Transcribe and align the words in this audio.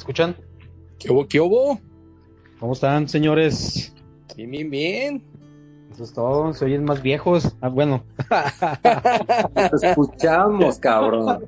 escuchan? 0.00 0.36
¿Qué 0.98 1.10
hubo? 1.10 1.26
¿Qué 1.26 1.40
hubo? 1.40 1.78
¿Cómo 2.58 2.72
están, 2.72 3.08
señores? 3.08 3.94
Bien, 4.36 4.50
bien, 4.50 4.70
bien. 4.70 5.24
Eso 5.92 6.04
es 6.04 6.12
todo, 6.12 6.52
se 6.54 6.64
oyen 6.64 6.84
más 6.84 7.02
viejos. 7.02 7.56
Ah, 7.60 7.68
bueno. 7.68 8.04
Te 8.20 9.86
escuchamos, 9.88 10.78
cabrón. 10.78 11.46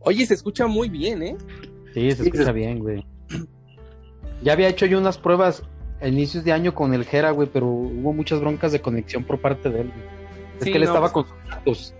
Oye, 0.00 0.24
se 0.26 0.34
escucha 0.34 0.66
muy 0.66 0.88
bien, 0.88 1.22
¿eh? 1.22 1.36
Sí, 1.94 2.10
se 2.12 2.22
escucha 2.24 2.52
bien, 2.52 2.78
güey. 2.78 3.04
Ya 4.42 4.52
había 4.52 4.68
hecho 4.68 4.86
yo 4.86 4.98
unas 4.98 5.18
pruebas 5.18 5.62
a 6.00 6.08
inicios 6.08 6.44
de 6.44 6.52
año 6.52 6.74
con 6.74 6.94
el 6.94 7.04
Jera, 7.04 7.30
güey, 7.30 7.48
pero 7.52 7.66
hubo 7.66 8.12
muchas 8.12 8.40
broncas 8.40 8.72
de 8.72 8.80
conexión 8.80 9.24
por 9.24 9.40
parte 9.40 9.68
de 9.70 9.82
él. 9.82 9.88
güey. 9.88 10.06
Es 10.58 10.64
Sí, 10.64 10.70
que 10.72 10.78
él 10.78 10.84
no, 10.84 10.90
estaba 10.90 11.12
pues- 11.12 11.26
con 11.26 11.38
sus 11.38 11.48
datos. 11.50 11.94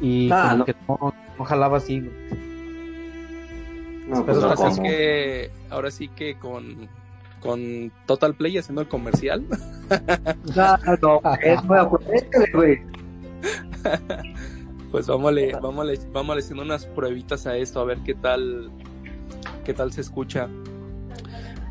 Y 0.00 0.30
Ah, 0.30 0.42
como 0.50 0.56
no. 0.58 0.64
que 0.64 0.74
no, 0.88 1.14
no 1.38 1.44
jalaba 1.44 1.76
así, 1.78 2.00
güey. 2.00 2.12
No, 4.08 4.24
pues, 4.24 4.36
Ahora 4.38 4.48
no, 4.50 4.56
sí 4.56 4.62
es 4.66 4.76
¿cómo? 4.76 4.82
que, 4.88 5.50
ahora 5.70 5.90
sí 5.90 6.08
que 6.08 6.38
con, 6.38 6.88
con 7.40 7.92
Total 8.06 8.34
Play 8.34 8.58
haciendo 8.58 8.82
el 8.82 8.88
comercial. 8.88 9.44
No, 11.02 11.20
es 11.42 11.64
muy 11.64 11.78
acuérdate, 11.78 12.50
güey. 12.52 12.82
Pues 14.90 15.06
vámonos, 15.06 15.42
vámonos, 15.60 16.12
vámonos 16.12 16.44
haciendo 16.44 16.62
unas 16.62 16.86
pruebitas 16.86 17.46
a 17.46 17.56
esto, 17.58 17.78
a 17.80 17.84
ver 17.84 17.98
qué 18.06 18.14
tal, 18.14 18.70
qué 19.64 19.74
tal 19.74 19.92
se 19.92 20.00
escucha. 20.00 20.48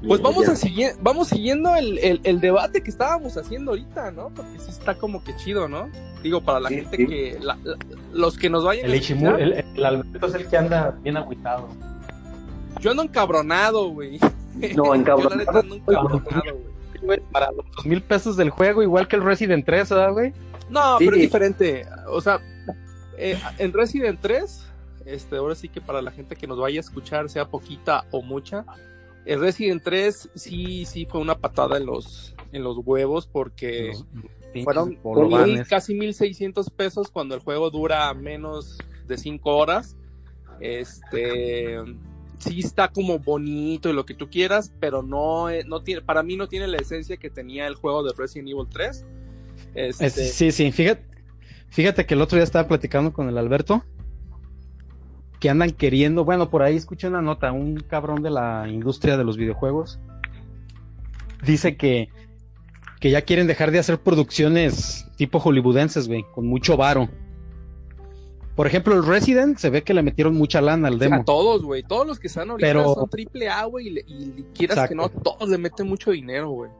Pues 0.07 0.21
vamos 0.21 0.47
a 0.47 0.55
seguir, 0.55 0.91
vamos 1.01 1.29
siguiendo 1.29 1.75
el, 1.75 1.97
el, 1.97 2.21
el 2.23 2.39
debate 2.39 2.83
que 2.83 2.91
estábamos 2.91 3.35
haciendo 3.35 3.71
ahorita, 3.71 4.11
¿no? 4.11 4.29
Porque 4.29 4.59
sí 4.59 4.69
está 4.69 4.95
como 4.99 5.23
que 5.23 5.35
chido, 5.35 5.67
¿no? 5.67 5.89
Digo, 6.21 6.41
para 6.41 6.59
la 6.59 6.69
Sí, 6.69 6.75
gente 6.75 6.97
sí. 6.97 7.07
que, 7.07 7.39
la- 7.41 7.57
la- 7.63 7.77
los 8.13 8.37
que 8.37 8.51
nos 8.51 8.63
vayan 8.63 8.85
El 8.85 8.91
a 8.91 8.95
Ichimur, 8.97 9.41
escuchar, 9.41 9.41
el, 9.67 9.77
el 9.77 9.85
Alberto 9.85 10.27
es 10.27 10.33
el 10.35 10.47
que 10.47 10.57
anda 10.57 10.95
bien 11.01 11.17
agüitado. 11.17 11.67
Yo 12.79 12.91
ando 12.91 13.03
encabronado, 13.03 13.89
güey. 13.89 14.19
No, 14.19 14.27
Yo 14.75 14.91
la 14.93 14.97
neta 14.97 15.11
encabronado. 15.13 15.59
ando 15.59 15.75
encabronado, 15.75 16.57
güey. 17.01 17.19
Para 17.31 17.51
los 17.51 17.65
dos 17.75 17.85
mil 17.85 18.01
pesos 18.01 18.35
del 18.37 18.49
juego, 18.49 18.81
igual 18.83 19.07
que 19.07 19.15
el 19.15 19.23
Resident 19.23 19.65
3, 19.65 19.89
¿verdad, 19.89 20.11
güey? 20.13 20.33
No, 20.69 20.97
Sí. 20.97 21.05
pero 21.05 21.15
es 21.15 21.21
diferente. 21.21 21.85
O 22.07 22.19
sea, 22.21 22.39
eh, 23.17 23.39
en 23.59 23.71
Resident 23.73 24.19
3, 24.21 24.65
este, 25.05 25.37
ahora 25.37 25.55
sí 25.55 25.69
que 25.69 25.79
para 25.79 26.01
la 26.01 26.11
gente 26.11 26.35
que 26.35 26.47
nos 26.47 26.57
vaya 26.59 26.79
a 26.79 26.81
escuchar, 26.81 27.29
sea 27.29 27.45
poquita 27.45 28.05
o 28.11 28.21
mucha, 28.21 28.65
en 29.25 29.39
Resident 29.39 29.83
3 29.83 30.29
sí, 30.35 30.85
sí 30.85 31.05
fue 31.05 31.21
una 31.21 31.35
patada 31.37 31.77
en 31.77 31.85
los, 31.85 32.35
en 32.51 32.63
los 32.63 32.77
huevos 32.83 33.27
porque 33.27 33.93
fueron 34.63 34.97
mil- 35.45 35.65
casi 35.67 35.93
1600 35.93 36.69
pesos 36.71 37.11
cuando 37.11 37.35
el 37.35 37.41
juego 37.41 37.69
dura 37.69 38.13
menos 38.13 38.77
de 39.05 39.17
5 39.17 39.55
horas. 39.55 39.95
Este 40.59 41.77
sí 42.39 42.59
está 42.59 42.87
como 42.89 43.19
bonito 43.19 43.89
y 43.89 43.93
lo 43.93 44.05
que 44.05 44.13
tú 44.13 44.29
quieras, 44.29 44.71
pero 44.79 45.01
no, 45.03 45.49
eh, 45.49 45.63
no 45.65 45.81
tiene, 45.81 46.01
para 46.01 46.23
mí 46.23 46.35
no 46.35 46.47
tiene 46.47 46.67
la 46.67 46.77
esencia 46.77 47.17
que 47.17 47.29
tenía 47.29 47.67
el 47.67 47.75
juego 47.75 48.03
de 48.03 48.13
Resident 48.17 48.49
Evil 48.49 48.67
3. 48.69 49.05
Este, 49.73 50.05
Es- 50.05 50.33
sí, 50.33 50.51
sí, 50.51 50.71
fíjate, 50.71 51.03
fíjate 51.69 52.05
que 52.05 52.13
el 52.13 52.21
otro 52.21 52.37
día 52.37 52.43
estaba 52.43 52.67
platicando 52.67 53.11
con 53.13 53.27
el 53.29 53.37
Alberto 53.37 53.83
que 55.39 55.49
andan 55.49 55.71
queriendo, 55.71 56.25
bueno, 56.25 56.49
por 56.49 56.63
ahí 56.63 56.75
escuché 56.75 57.07
una 57.07 57.21
nota, 57.21 57.51
un 57.51 57.75
cabrón 57.77 58.23
de 58.23 58.31
la 58.31 58.67
industria 58.67 59.17
de 59.17 59.23
los 59.23 59.37
videojuegos 59.37 59.99
dice 61.43 61.77
que 61.77 62.09
que 62.99 63.11
ya 63.11 63.21
quieren 63.21 63.45
dejar 63.45 63.69
de 63.69 63.77
hacer 63.77 63.99
producciones 63.99 65.05
tipo 65.17 65.39
hollywoodenses, 65.39 66.07
güey, 66.07 66.25
con 66.33 66.47
mucho 66.47 66.77
varo. 66.77 67.07
Por 68.57 68.67
ejemplo, 68.67 68.93
el 68.95 69.05
Resident 69.05 69.57
se 69.57 69.69
ve 69.69 69.83
que 69.83 69.93
le 69.93 70.01
metieron 70.03 70.35
mucha 70.35 70.59
lana 70.59 70.89
al 70.89 70.95
O 70.95 70.97
sea, 70.97 71.09
demo. 71.09 71.23
todos, 71.23 71.63
güey. 71.63 71.83
Todos 71.83 72.05
los 72.05 72.19
que 72.19 72.27
están 72.27 72.49
ahorita 72.49 72.67
Pero- 72.67 72.93
son 72.95 73.09
triple 73.09 73.47
A, 73.47 73.63
güey. 73.65 73.87
Y, 74.05 74.43
quieras 74.53 74.77
Exacto. 74.77 74.89
que 74.89 74.95
no, 74.95 75.09
todos 75.21 75.47
le 75.47 75.57
meten 75.57 75.87
mucho 75.87 76.11
dinero, 76.11 76.49
güey. 76.49 76.71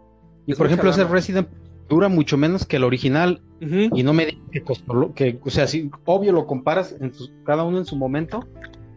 y 0.48 0.52
es 0.54 0.58
por 0.58 0.66
ejemplo, 0.68 0.90
ese. 0.90 1.04
Resident 1.06 1.48
dura 1.88 2.10
mucho 2.10 2.36
menos 2.38 2.66
que 2.66 2.76
el 2.78 2.84
original 2.84 3.42
y 3.62 4.04
no 4.04 4.12
me 4.14 4.26
digas 4.26 4.42
que 4.52 4.62
costó 4.62 4.94
lo- 4.94 5.14
que 5.14 5.40
o 5.46 5.50
sea 5.50 5.68
sí 5.68 5.90
obvio 6.06 6.32
lo 6.34 6.46
comparas 6.48 6.94
en 7.00 7.14
su- 7.14 7.30
cada 7.46 7.64
uno 7.64 7.78
en 7.78 7.86
su 7.86 7.96
momento 7.96 8.46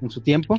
en 0.02 0.10
su 0.10 0.20
tiempo 0.22 0.58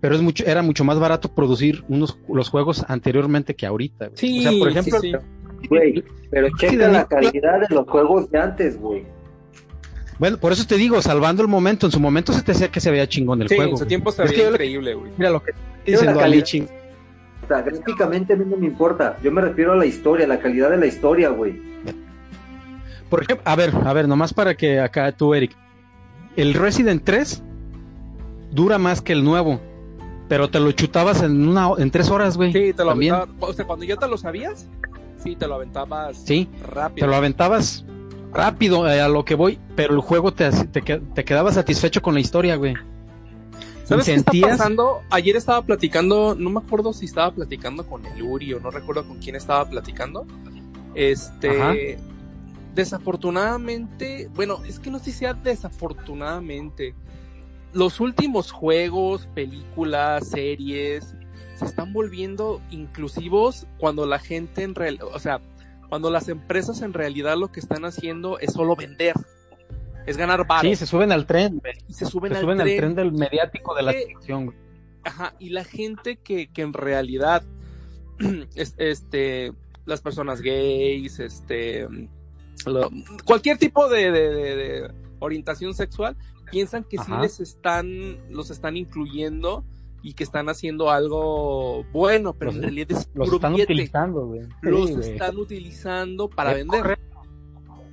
pero 0.00 0.14
es 0.14 0.22
mucho 0.22 0.44
era 0.46 0.62
mucho 0.62 0.82
más 0.84 0.98
barato 0.98 1.28
producir 1.34 1.84
unos 1.88 2.18
los 2.28 2.48
juegos 2.48 2.84
anteriormente 2.88 3.54
que 3.54 3.66
ahorita 3.66 4.06
güey. 4.06 4.16
Sí, 4.16 4.38
o 4.38 4.42
sea 4.50 4.58
por 4.58 4.68
ejemplo 4.70 5.00
sí, 5.00 5.12
sí. 5.12 5.68
Güey, 5.68 6.04
pero 6.30 6.48
checa 6.58 6.88
la 6.88 7.04
calidad 7.06 7.60
de 7.68 7.74
los 7.74 7.86
juegos 7.88 8.30
de 8.30 8.38
antes, 8.38 8.80
güey. 8.80 9.04
Bueno 10.18 10.36
por 10.38 10.52
eso 10.52 10.66
te 10.66 10.76
digo 10.76 11.00
salvando 11.02 11.42
el 11.42 11.48
momento 11.48 11.86
en 11.86 11.92
su 11.92 12.00
momento 12.00 12.32
se 12.32 12.42
te 12.42 12.52
decía 12.52 12.68
que 12.68 12.80
se 12.80 12.90
veía 12.90 13.08
chingón 13.08 13.42
el 13.42 13.48
Sí, 13.48 13.56
juego 13.56 13.72
en 13.72 13.78
su 13.78 13.86
tiempo 13.86 14.12
se 14.12 14.22
Es 14.24 14.30
veía 14.30 14.44
que 14.44 14.50
increíble, 14.50 14.94
güey. 14.94 15.10
mira 15.16 15.30
lo 15.30 15.42
que 15.42 15.52
dicen 15.86 16.10
O 16.10 17.46
sea, 17.48 17.62
gráficamente 17.62 18.32
a 18.34 18.36
mí 18.36 18.44
no 18.48 18.56
me 18.56 18.66
importa. 18.66 19.18
Yo 19.22 19.32
me 19.32 19.40
refiero 19.40 19.72
a 19.72 19.76
la 19.76 19.84
historia, 19.86 20.26
la 20.28 20.38
calidad 20.38 20.70
de 20.70 20.76
la 20.76 20.86
historia, 20.86 21.28
güey. 21.30 21.60
por 23.10 23.22
ejemplo 23.22 23.42
a 23.50 23.56
ver 23.56 23.72
a 23.84 23.92
ver 23.92 24.08
nomás 24.08 24.32
para 24.32 24.54
que 24.54 24.80
acá 24.80 25.12
tú 25.12 25.34
Eric 25.34 25.56
el 26.36 26.54
Resident 26.54 27.02
3 27.04 27.42
dura 28.52 28.78
más 28.78 29.00
que 29.02 29.12
el 29.12 29.22
nuevo 29.24 29.60
pero 30.28 30.48
te 30.48 30.60
lo 30.60 30.72
chutabas 30.72 31.22
en 31.22 31.46
una 31.46 31.68
en 31.78 31.90
tres 31.90 32.08
horas 32.10 32.36
güey 32.36 32.52
Sí, 32.52 32.72
te 32.72 32.84
lo 32.84 32.90
también 32.90 33.14
aventabas. 33.14 33.50
O 33.50 33.52
sea, 33.52 33.64
cuando 33.66 33.84
ya 33.84 33.96
te 33.96 34.08
lo 34.08 34.16
sabías, 34.16 34.66
sí, 35.22 35.36
te 35.36 35.46
lo 35.46 35.56
aventabas 35.56 36.16
sí 36.24 36.48
rápido. 36.66 37.06
te 37.06 37.10
lo 37.10 37.16
aventabas 37.16 37.84
rápido 38.32 38.88
eh, 38.88 39.00
a 39.00 39.08
lo 39.08 39.24
que 39.24 39.34
voy, 39.34 39.58
pero 39.76 39.94
el 39.94 40.00
juego 40.00 40.32
te, 40.32 40.50
te, 40.50 40.80
te 40.80 41.24
quedaba 41.24 41.52
satisfecho 41.52 42.02
con 42.02 42.14
la 42.14 42.20
historia, 42.20 42.56
güey. 42.56 42.74
¿Sabes 43.84 44.06
qué 44.06 44.14
está 44.14 44.32
pasando? 44.42 45.02
Ayer 45.10 45.36
estaba 45.36 45.62
platicando, 45.62 46.34
no 46.34 46.50
me 46.50 46.60
acuerdo 46.60 46.92
si 46.92 47.06
estaba 47.06 47.32
platicando 47.32 47.86
con 47.86 48.06
el 48.06 48.22
Uri 48.22 48.54
o 48.54 48.60
no 48.60 48.70
recuerdo 48.70 49.06
con 49.06 49.18
quién 49.18 49.36
estaba 49.36 49.68
platicando. 49.68 50.26
Este, 50.94 51.60
Ajá. 51.60 51.74
desafortunadamente, 52.74 54.30
bueno, 54.34 54.62
es 54.66 54.78
que 54.78 54.90
no 54.90 54.98
sé 54.98 55.06
si 55.06 55.12
sea 55.12 55.34
desafortunadamente. 55.34 56.94
Los 57.72 58.00
últimos 58.00 58.50
juegos, 58.50 59.26
películas, 59.34 60.28
series, 60.28 61.14
se 61.56 61.64
están 61.64 61.92
volviendo 61.92 62.60
inclusivos 62.70 63.66
cuando 63.78 64.06
la 64.06 64.18
gente 64.18 64.62
en 64.62 64.74
real, 64.74 64.98
o 65.02 65.18
sea, 65.18 65.40
cuando 65.92 66.10
las 66.10 66.30
empresas 66.30 66.80
en 66.80 66.94
realidad 66.94 67.36
lo 67.36 67.52
que 67.52 67.60
están 67.60 67.84
haciendo 67.84 68.38
es 68.38 68.54
solo 68.54 68.74
vender, 68.74 69.12
es 70.06 70.16
ganar 70.16 70.46
varo 70.46 70.66
Sí, 70.66 70.74
se 70.74 70.86
suben 70.86 71.12
al 71.12 71.26
tren, 71.26 71.60
y 71.86 71.92
se 71.92 72.06
suben, 72.06 72.32
Se 72.32 72.38
al, 72.38 72.44
suben 72.44 72.62
al 72.62 72.76
tren. 72.78 72.94
del 72.94 73.12
mediático 73.12 73.74
de 73.74 73.82
la 73.82 73.92
ficción. 73.92 74.54
Ajá, 75.04 75.34
y 75.38 75.50
la 75.50 75.64
gente 75.64 76.16
que, 76.16 76.50
que 76.50 76.62
en 76.62 76.72
realidad, 76.72 77.42
es- 78.54 78.74
este, 78.78 79.52
las 79.84 80.00
personas 80.00 80.40
gays, 80.40 81.18
este, 81.18 81.86
lo- 82.64 82.88
cualquier 83.26 83.58
tipo 83.58 83.86
de, 83.90 84.10
de- 84.10 84.30
de- 84.30 84.56
de 84.56 84.94
orientación 85.18 85.74
sexual, 85.74 86.16
piensan 86.50 86.84
que 86.84 86.96
sí 86.96 87.12
Ajá. 87.12 87.20
les 87.20 87.38
están, 87.38 88.16
los 88.30 88.50
están 88.50 88.78
incluyendo 88.78 89.62
y 90.02 90.14
que 90.14 90.24
están 90.24 90.48
haciendo 90.48 90.90
algo 90.90 91.84
bueno, 91.92 92.34
pero 92.34 92.50
Los- 92.50 92.56
en 92.56 92.62
realidad 92.62 92.92
es 92.92 93.08
Los 93.14 93.32
están 93.32 93.52
billete. 93.52 93.72
utilizando, 93.72 94.26
güey. 94.26 94.40
Los 94.62 94.88
Sí, 94.88 94.94
güey. 94.96 95.10
están 95.12 95.36
utilizando 95.36 96.28
para 96.28 96.50
Es 96.52 96.56
vender. 96.58 96.80
correcto. 96.82 97.22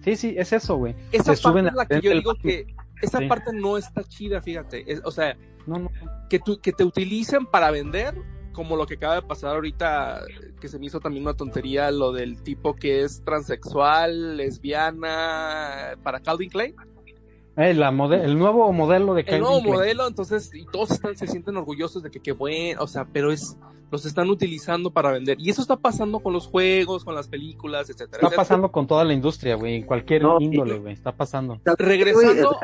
Sí, 0.04 0.16
sí, 0.16 0.36
es 0.38 0.52
eso, 0.54 0.76
güey. 0.78 0.96
Esa 1.12 1.36
Se 1.36 1.44
parte 1.44 1.60
es 1.68 1.74
la 1.74 1.86
que 1.86 2.02
yo 2.02 2.12
digo 2.12 2.34
que, 2.36 2.66
esa 3.02 3.20
Sí. 3.20 3.28
parte 3.28 3.52
no 3.54 3.78
está 3.78 4.04
chida, 4.04 4.42
fíjate. 4.42 4.92
Es- 4.92 5.02
o 5.06 5.12
sea, 5.12 5.38
No, 5.68 5.78
no. 5.78 5.92
que, 6.30 6.40
tu- 6.40 6.60
que 6.60 6.72
te 6.72 6.84
utilicen 6.84 7.46
para 7.46 7.70
vender, 7.70 8.16
como 8.54 8.76
lo 8.76 8.86
que 8.88 8.96
acaba 8.96 9.16
de 9.16 9.22
pasar 9.22 9.56
ahorita, 9.56 10.22
que 10.60 10.68
se 10.68 10.80
me 10.80 10.88
hizo 10.88 11.00
también 11.00 11.24
una 11.24 11.36
tontería, 11.36 11.92
lo 11.92 12.12
del 12.12 12.42
tipo 12.42 12.76
que 12.76 13.04
es 13.04 13.22
transexual, 13.24 14.36
lesbiana, 14.38 15.98
para 16.04 16.20
Calvin 16.22 16.50
Klein. 16.50 16.76
Eh, 17.60 17.74
la 17.74 17.92
mode- 17.92 18.24
el 18.24 18.38
nuevo 18.40 18.72
modelo 18.72 19.14
de 19.14 19.22
El 19.22 19.26
Calvin 19.28 19.42
nuevo 19.42 19.60
Klein. 19.60 19.74
modelo, 19.76 20.08
entonces, 20.08 20.50
y 20.54 20.66
todos 20.66 20.92
están, 20.92 21.18
se 21.18 21.28
sienten 21.28 21.58
orgullosos 21.58 22.02
de 22.02 22.10
que 22.10 22.20
qué 22.22 22.32
bueno, 22.32 22.82
o 22.82 22.88
sea, 22.88 23.06
pero 23.12 23.32
es, 23.34 23.58
los 23.92 24.06
están 24.06 24.30
utilizando 24.30 24.92
para 24.92 25.12
vender. 25.12 25.36
Y 25.42 25.50
eso 25.50 25.62
está 25.62 25.76
pasando 25.76 26.20
con 26.20 26.32
los 26.32 26.48
juegos, 26.48 27.04
con 27.04 27.16
las 27.16 27.28
películas, 27.28 27.90
etcétera. 27.90 28.06
Está 28.14 28.18
etcétera. 28.28 28.38
pasando 28.38 28.72
con 28.72 28.88
toda 28.88 29.04
la 29.04 29.14
industria, 29.14 29.56
güey. 29.56 29.76
En 29.78 29.84
cualquier 29.84 30.22
No, 30.22 30.38
índole, 30.40 30.78
güey. 30.80 30.94
Está 30.94 31.12
pasando. 31.12 31.60
Regresando, 31.78 32.56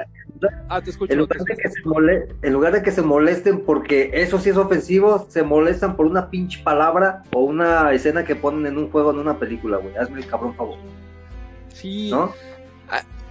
ah, 0.70 0.82
te 0.82 0.92
escucho. 0.92 1.12
En 1.12 1.18
te 1.18 1.22
lugar, 1.24 1.40
de 1.40 1.54
escucho. 1.54 1.94
que 2.40 2.48
en 2.48 2.54
lugar 2.54 2.74
de 2.74 2.82
que 2.84 2.92
se 2.92 3.02
molesten 3.02 3.66
porque 3.66 4.12
eso 4.14 4.40
sí 4.40 4.50
es 4.52 4.56
ofensivo, 4.58 5.26
se 5.30 5.44
molestan 5.44 5.98
por 5.98 6.06
una 6.06 6.30
pinche 6.30 6.64
palabra 6.64 7.24
o 7.34 7.40
una 7.42 7.92
escena 7.92 8.24
que 8.24 8.36
ponen 8.36 8.66
en 8.68 8.78
un 8.78 8.90
juego, 8.92 9.12
en 9.12 9.20
una 9.20 9.40
película, 9.40 9.78
güey. 9.78 9.98
Hazme 9.98 10.20
el 10.20 10.28
cabrón 10.28 10.54
favor, 10.56 10.78
Sí, 11.70 12.12
¿no? 12.12 12.32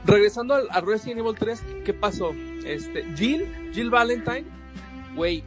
Regresando 0.04 0.54
al, 0.54 0.68
a 0.70 0.80
Resident 0.80 1.20
Evil 1.20 1.34
3, 1.38 1.62
¿qué 1.84 1.92
pasó? 1.94 2.32
Este, 2.66 3.04
Jill, 3.16 3.46
Jill 3.72 3.90
Valentine, 3.90 4.44
güey, 5.16 5.42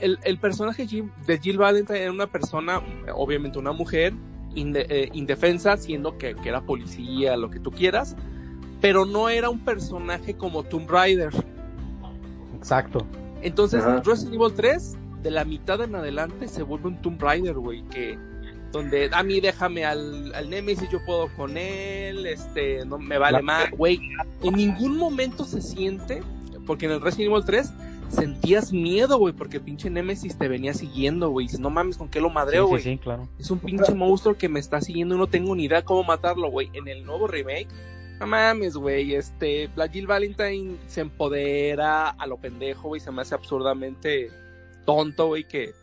el, 0.00 0.18
el 0.24 0.38
personaje 0.38 0.86
Jill- 0.86 1.10
de 1.26 1.38
Jill 1.38 1.58
Valentine 1.58 1.98
era 2.00 2.12
una 2.12 2.26
persona, 2.26 2.80
obviamente 3.14 3.58
una 3.58 3.72
mujer, 3.72 4.12
inde- 4.54 4.86
eh, 4.88 5.08
indefensa, 5.12 5.76
siendo 5.76 6.18
que, 6.18 6.34
que 6.36 6.48
era 6.48 6.60
policía, 6.62 7.36
lo 7.36 7.50
que 7.50 7.58
tú 7.60 7.70
quieras, 7.70 8.16
pero 8.80 9.04
no 9.04 9.28
era 9.28 9.50
un 9.50 9.60
personaje 9.60 10.34
como 10.36 10.62
Tomb 10.62 10.88
Raider. 10.90 11.32
Exacto. 12.56 13.06
Entonces, 13.42 13.82
Ajá. 13.82 14.02
Resident 14.04 14.34
Evil 14.34 14.52
3, 14.54 14.96
de 15.22 15.30
la 15.30 15.44
mitad 15.44 15.80
en 15.82 15.94
adelante, 15.94 16.46
se 16.48 16.62
vuelve 16.62 16.88
un 16.88 17.00
Tomb 17.02 17.20
Raider, 17.20 17.54
güey, 17.54 17.82
que 17.88 18.18
donde 18.72 19.08
a 19.12 19.22
mí 19.22 19.40
déjame 19.40 19.84
al, 19.84 20.34
al 20.34 20.50
Nemesis, 20.50 20.88
yo 20.90 21.04
puedo 21.04 21.28
con 21.34 21.56
él, 21.56 22.26
este, 22.26 22.84
no 22.84 22.98
me 22.98 23.18
vale 23.18 23.42
más, 23.42 23.70
güey. 23.70 24.00
En 24.42 24.54
ningún 24.54 24.96
momento 24.96 25.44
se 25.44 25.62
siente, 25.62 26.22
porque 26.66 26.86
en 26.86 26.92
el 26.92 27.00
Resident 27.00 27.32
Evil 27.32 27.44
3 27.44 27.72
sentías 28.10 28.72
miedo, 28.72 29.18
güey, 29.18 29.34
porque 29.34 29.58
el 29.58 29.62
pinche 29.62 29.90
Nemesis 29.90 30.36
te 30.36 30.48
venía 30.48 30.74
siguiendo, 30.74 31.30
güey. 31.30 31.46
Dices, 31.46 31.60
no 31.60 31.70
mames, 31.70 31.96
¿con 31.96 32.08
qué 32.08 32.20
lo 32.20 32.30
madreo, 32.30 32.66
güey? 32.66 32.82
sí, 32.82 32.92
sí, 32.92 32.98
claro. 32.98 33.28
Es 33.38 33.50
un 33.50 33.58
pinche 33.58 33.94
monstruo 33.94 34.36
que 34.36 34.48
me 34.48 34.60
está 34.60 34.80
siguiendo 34.80 35.14
y 35.14 35.18
no 35.18 35.26
tengo 35.26 35.54
ni 35.54 35.64
idea 35.64 35.82
cómo 35.82 36.04
matarlo, 36.04 36.50
güey. 36.50 36.70
En 36.74 36.88
el 36.88 37.04
nuevo 37.04 37.26
remake, 37.26 37.68
no 38.20 38.26
mames, 38.26 38.76
güey. 38.76 39.14
Este, 39.14 39.70
la 39.76 39.88
Jill 39.88 40.06
Valentine 40.06 40.76
se 40.86 41.02
empodera 41.02 42.10
a 42.10 42.26
lo 42.26 42.38
pendejo, 42.38 42.88
güey. 42.88 43.00
Se 43.00 43.10
me 43.10 43.22
hace 43.22 43.34
absurdamente 43.34 44.30
tonto, 44.84 45.28
güey, 45.28 45.44
que, 45.44 45.74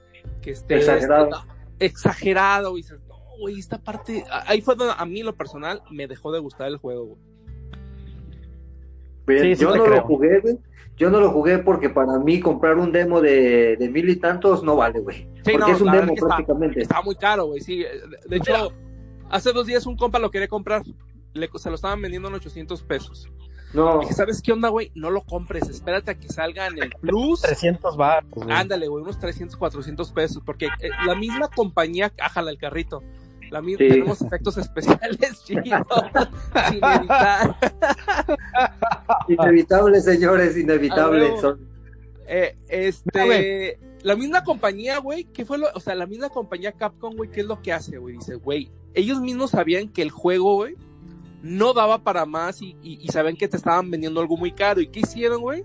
que 0.41 0.51
esté. 0.51 0.77
Exagerado. 0.77 1.29
este, 1.29 1.54
exagerado, 1.79 2.71
güey. 2.71 2.83
Dices, 2.83 2.99
No, 3.07 3.15
güey, 3.39 3.59
esta 3.59 3.77
parte. 3.77 4.23
a- 4.31 4.49
Ahí 4.49 4.61
fue 4.61 4.75
donde 4.75 4.93
a 4.97 5.05
mí, 5.05 5.19
en 5.19 5.25
lo 5.25 5.35
personal, 5.35 5.81
me 5.91 6.07
dejó 6.07 6.31
de 6.31 6.39
gustar 6.39 6.67
el 6.67 6.77
juego, 6.77 7.05
güey. 7.05 7.19
Bien, 9.27 9.41
Sí, 9.43 9.55
sí 9.55 9.61
yo 9.61 9.75
no 9.75 9.83
creo. 9.83 9.95
lo 9.95 10.01
jugué, 10.03 10.39
güey. 10.39 10.57
Yo 10.97 11.09
no 11.09 11.19
lo 11.19 11.29
jugué 11.31 11.57
porque 11.57 11.89
para 11.89 12.17
mí 12.19 12.39
comprar 12.39 12.77
un 12.77 12.91
demo 12.91 13.19
de, 13.19 13.75
de 13.77 13.89
mil 13.89 14.07
y 14.09 14.15
tantos 14.15 14.63
no 14.63 14.77
vale, 14.77 14.99
güey. 14.99 15.17
Sí, 15.43 15.51
porque 15.51 15.57
no, 15.57 15.67
es 15.67 15.81
un 15.81 15.91
demo 15.91 16.13
está- 16.13 16.27
prácticamente. 16.27 16.81
Estaba 16.81 17.01
muy 17.01 17.15
caro, 17.15 17.45
güey, 17.47 17.59
sí. 17.61 17.79
De, 17.79 17.89
de 18.29 18.37
hecho, 18.37 18.71
hace 19.29 19.51
dos 19.51 19.65
días 19.67 19.85
un 19.85 19.97
compa 19.97 20.19
lo 20.19 20.31
quería 20.31 20.47
comprar. 20.47 20.83
Le- 21.33 21.49
se 21.55 21.69
lo 21.69 21.75
estaban 21.75 22.01
vendiendo 22.01 22.29
en 22.29 22.35
800 22.35 22.81
pesos. 22.83 23.29
No, 23.75 23.99
Dije, 23.99 24.13
¿sabes 24.13 24.41
qué 24.41 24.51
onda, 24.53 24.69
güey? 24.69 24.91
No 24.95 25.09
lo 25.09 25.23
compres, 25.23 25.67
espérate 25.69 26.11
a 26.11 26.15
que 26.19 26.29
salga 26.29 26.67
en 26.67 26.81
el 26.81 26.89
Plus. 27.01 27.41
300 27.41 27.97
baros, 27.97 28.29
güey. 28.31 28.49
Ándale, 28.51 28.87
güey, 28.87 29.03
unos 29.03 29.19
300, 29.19 29.57
400 29.57 30.11
pesos, 30.11 30.41
porque 30.45 30.67
eh, 30.67 30.89
la 31.05 31.15
misma 31.15 31.49
compañía, 31.49 32.11
ájala 32.19 32.51
el 32.51 32.57
carrito. 32.57 33.03
La 33.51 33.61
Sí. 33.61 33.75
Tenemos 33.77 34.21
efectos 34.23 34.57
especiales 34.57 35.19
chidos, 35.45 35.85
sin 36.69 36.81
inevitable, 39.27 40.01
señores, 40.01 40.57
inevitable. 40.57 41.31
Ah. 41.35 41.41
Son- 41.41 41.75
Eh, 42.27 42.55
este, 42.69 43.77
la 44.01 44.15
misma 44.15 44.43
compañía, 44.43 44.97
güey, 44.97 45.25
¿qué 45.25 45.45
fue 45.45 45.59
lo, 45.59 45.67
o 45.75 45.79
sea, 45.79 45.93
la 45.93 46.07
misma 46.07 46.29
compañía 46.29 46.71
Capcom, 46.71 47.15
güey, 47.15 47.29
¿qué 47.29 47.41
es 47.41 47.45
lo 47.45 47.61
que 47.61 47.71
hace, 47.71 47.99
güey? 47.99 48.15
Dice, 48.17 48.33
güey, 48.35 48.71
ellos 48.95 49.21
mismos 49.21 49.51
sabían 49.51 49.89
que 49.89 50.01
el 50.01 50.09
juego, 50.09 50.55
güey, 50.55 50.75
no 51.47 51.73
daba 51.73 51.99
para 51.99 52.25
más 52.25 52.59
y, 52.63 52.75
y, 52.81 52.99
y 53.03 53.07
sabían 53.09 53.35
que 53.35 53.47
te 53.47 53.55
estaban 53.55 53.91
vendiendo 53.91 54.19
algo 54.19 54.35
muy 54.35 54.51
caro. 54.51 54.81
¿Y 54.81 54.87
qué 54.87 55.01
hicieron, 55.01 55.41
güey? 55.41 55.63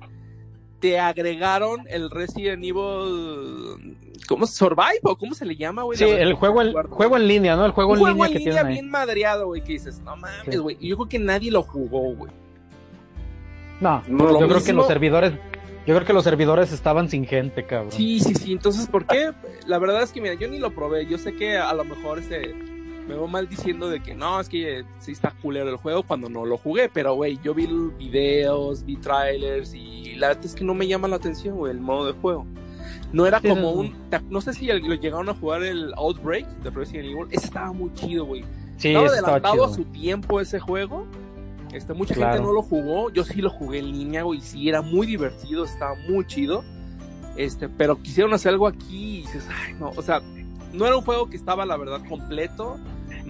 Te 0.79 0.99
agregaron 0.99 1.87
el 1.89 2.11
Resident 2.11 2.63
Evil, 2.63 3.97
¿cómo? 4.29 4.47
Survive 4.47 5.01
o 5.03 5.17
cómo 5.17 5.35
se 5.35 5.45
le 5.47 5.57
llama, 5.57 5.83
güey? 5.83 5.99
Sí, 5.99 6.05
el 6.05 6.35
juego, 6.35 6.61
acuerdo. 6.61 6.95
juego 6.95 7.17
en 7.17 7.27
línea, 7.29 7.57
¿no? 7.57 7.65
El 7.65 7.73
juego 7.73 7.95
en 7.95 8.01
juego 8.01 8.15
línea 8.25 8.27
en 8.29 8.33
que 8.33 8.39
línea 8.51 8.67
ahí. 8.67 8.73
bien 8.75 8.91
madreado, 8.91 9.47
güey, 9.47 9.63
que 9.65 9.73
dices, 9.75 10.01
no 10.01 10.17
mames, 10.17 10.47
Sí. 10.51 10.57
güey. 10.59 10.77
Y 10.81 10.89
yo 10.91 10.97
creo 10.97 11.09
que 11.09 11.19
nadie 11.19 11.51
lo 11.51 11.63
jugó, 11.63 12.15
güey. 12.15 12.33
No, 13.81 14.03
No, 14.09 14.25
yo 14.33 14.41
lo 14.41 14.49
creo 14.49 14.63
que 14.63 14.73
los 14.75 14.87
servidores, 14.87 15.33
yo 15.87 15.95
creo 15.95 16.05
que 16.07 16.13
los 16.13 16.25
servidores 16.25 16.73
estaban 16.73 17.09
sin 17.09 17.25
gente, 17.27 17.65
cabrón. 17.67 17.93
Sí, 17.93 18.21
sí, 18.21 18.35
sí. 18.35 18.53
Entonces, 18.53 18.87
¿por 18.87 19.07
qué? 19.07 19.33
La 19.67 19.79
verdad 19.79 20.03
es 20.03 20.13
que, 20.13 20.21
mira, 20.21 20.35
yo 20.35 20.49
ni 20.49 20.59
lo 20.59 20.71
probé. 20.75 21.07
Yo 21.07 21.17
sé 21.19 21.35
que 21.35 21.57
a 21.57 21.73
lo 21.73 21.85
mejor 21.85 22.19
este, 22.19 22.55
me 23.11 23.17
veo 23.17 23.27
mal 23.27 23.49
diciendo 23.49 23.89
de 23.89 24.01
que 24.01 24.15
no, 24.15 24.41
es 24.41 24.49
que 24.49 24.85
sí 25.01 25.13
está 25.13 25.33
culero 25.43 25.69
el 25.69 25.77
juego 25.77 26.05
cuando 26.05 26.29
no 26.29 26.45
lo 26.47 26.57
jugué. 26.57 26.89
Pero, 26.89 27.15
güey, 27.15 27.39
yo 27.43 27.55
vi 27.55 27.67
videos, 27.99 28.85
vi 28.85 28.97
trailers 28.97 29.75
y 29.75 30.15
la 30.15 30.29
verdad 30.29 30.45
es 30.45 30.55
que 30.55 30.65
no 30.65 30.75
me 30.75 30.87
llama 30.87 31.09
la 31.09 31.17
atención, 31.17 31.57
güey, 31.57 31.73
el 31.73 31.81
modo 31.81 32.07
de 32.07 32.13
juego. 32.13 32.47
No 33.13 33.27
era 33.27 33.41
como 33.41 33.61
no. 33.61 33.71
un... 33.71 33.95
No 34.29 34.41
sé 34.41 34.53
si 34.55 34.67
lo 34.67 34.95
llegaron 34.95 35.29
a 35.29 35.35
jugar 35.35 35.65
el 35.65 35.93
Outbreak 35.97 36.47
de 36.63 36.71
Resident 36.71 37.07
Evil. 37.07 37.27
Ese 37.31 37.47
estaba 37.47 37.73
muy 37.73 37.93
chido, 37.95 38.25
güey. 38.25 38.45
Sí, 38.77 38.89
estaba 38.89 39.09
adelantado 39.09 39.55
chido. 39.55 39.65
a 39.65 39.75
su 39.75 39.85
tiempo 39.87 40.41
ese 40.41 40.61
juego. 40.61 41.07
Este, 41.73 41.93
mucha 41.93 42.15
Claro. 42.15 42.33
gente 42.35 42.47
no 42.47 42.53
lo 42.53 42.63
jugó, 42.63 43.11
yo 43.11 43.25
sí 43.25 43.41
lo 43.43 43.51
jugué 43.51 43.79
en 43.79 43.93
línea, 43.93 44.23
güey, 44.25 44.41
sí 44.41 44.69
era 44.69 44.83
muy 44.83 45.07
divertido, 45.07 45.65
estaba 45.65 45.95
muy 46.09 46.27
chido. 46.27 46.65
Este, 47.37 47.69
pero 47.69 48.01
quisieron 48.03 48.33
hacer 48.35 48.53
algo 48.53 48.67
aquí 48.67 49.19
y 49.19 49.21
dices, 49.23 49.47
ay, 49.65 49.75
no, 49.75 49.91
o 49.97 50.03
sea, 50.03 50.21
no 50.73 50.87
era 50.87 50.97
un 50.97 51.03
juego 51.03 51.29
que 51.31 51.37
estaba, 51.37 51.65
la 51.67 51.77
verdad, 51.77 52.01
completo. 52.09 52.79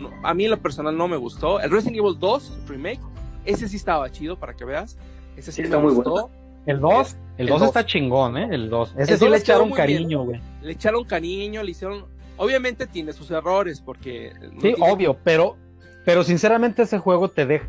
No, 0.01 0.11
a 0.23 0.35
mí 0.35 0.45
en 0.45 0.51
lo 0.51 0.57
personal 0.61 0.97
no 0.97 1.07
me 1.09 1.17
gustó. 1.17 1.61
El 1.61 1.71
Resident 1.71 1.99
Evil 1.99 2.17
2 2.19 2.59
Remake, 2.69 3.01
ese 3.45 3.69
sí 3.69 3.77
estaba 3.77 4.11
chido, 4.11 4.39
para 4.39 4.55
que 4.55 4.65
veas. 4.65 4.97
Ese 5.37 5.53
sí 5.53 5.57
Sí, 5.57 5.63
me 5.63 5.67
está 5.69 5.79
muy 5.79 5.95
gustó. 5.95 6.31
El 6.67 6.81
2, 6.81 7.17
el 7.39 7.47
El 7.47 7.47
2 7.49 7.61
dos. 7.61 7.69
está 7.69 7.87
chingón, 7.87 8.37
¿eh? 8.37 8.49
El 8.51 8.69
2. 8.71 8.95
Ese 8.99 9.13
El 9.15 9.19
sí 9.19 9.29
le 9.29 9.37
echaron 9.39 9.71
cariño, 9.71 10.25
güey. 10.25 10.41
Le 10.63 10.73
echaron 10.73 11.05
cariño, 11.05 11.63
le 11.63 11.71
hicieron... 11.71 12.05
Obviamente 12.37 12.87
tiene 12.87 13.13
sus 13.13 13.31
errores, 13.31 13.81
porque... 13.81 14.33
no 14.41 14.61
Sí, 14.61 14.75
tiene- 14.75 14.91
obvio, 14.93 15.17
pero, 15.25 15.57
pero 16.05 16.23
sinceramente 16.25 16.83
ese 16.83 16.99
juego 16.99 17.29
te 17.29 17.47
deja 17.47 17.69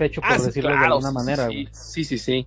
hecho 0.00 0.20
por 0.20 0.32
Ah, 0.32 0.38
decirlo 0.38 0.70
de 0.70 0.76
alguna 0.76 1.08
sí, 1.10 1.14
manera, 1.14 1.46
sí, 1.48 1.54
güey. 1.54 1.68
sí, 1.72 2.04
sí, 2.04 2.18
sí. 2.18 2.46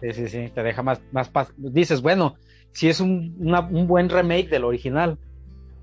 Sí, 0.00 0.12
sí, 0.12 0.28
sí, 0.28 0.48
te 0.54 0.62
deja 0.62 0.82
más, 0.82 1.00
más 1.12 1.28
paz. 1.28 1.52
Dices, 1.56 2.00
bueno, 2.00 2.36
si 2.72 2.88
es 2.88 3.00
un, 3.00 3.34
una- 3.40 3.60
un 3.60 3.86
buen 3.88 4.08
remake 4.08 4.48
del 4.48 4.64
original. 4.64 5.18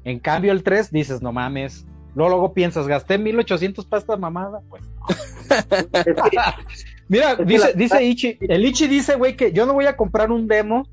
En 0.06 0.20
cambio, 0.20 0.52
el 0.54 0.64
3 0.64 0.92
dices, 0.92 1.22
no 1.22 1.32
mames. 1.34 1.86
Luego, 2.16 2.30
luego 2.30 2.54
piensas, 2.54 2.88
gasté 2.88 3.18
1800 3.18 3.86
para 3.86 4.00
esta 4.00 4.18
mamada. 4.18 4.62
Pues, 4.70 4.84
es 6.06 6.16
mira, 7.10 7.34
Es 7.34 7.46
dice, 7.46 7.74
dice 7.76 8.04
Ichi, 8.04 8.38
el 8.42 8.66
Ichi 8.66 8.88
dice, 8.88 9.16
güey, 9.16 9.36
que 9.36 9.52
yo 9.52 9.66
no 9.66 9.74
voy 9.74 9.86
a 9.86 9.98
comprar 9.98 10.32
un 10.32 10.48
demo 10.48 10.88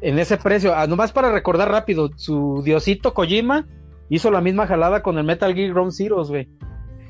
en 0.00 0.18
ese 0.18 0.36
precio. 0.36 0.74
Ah, 0.74 0.86
nomás 0.86 1.12
para 1.12 1.30
recordar 1.32 1.70
rápido, 1.70 2.10
su 2.16 2.62
diosito 2.64 3.14
Kojima 3.14 3.66
hizo 4.10 4.30
la 4.30 4.40
misma 4.40 4.66
jalada 4.66 5.02
con 5.02 5.16
el 5.18 5.24
Metal 5.24 5.54
Gear 5.54 5.72
Ground 5.72 5.92
Zeroes, 5.92 6.28
güey. 6.28 6.48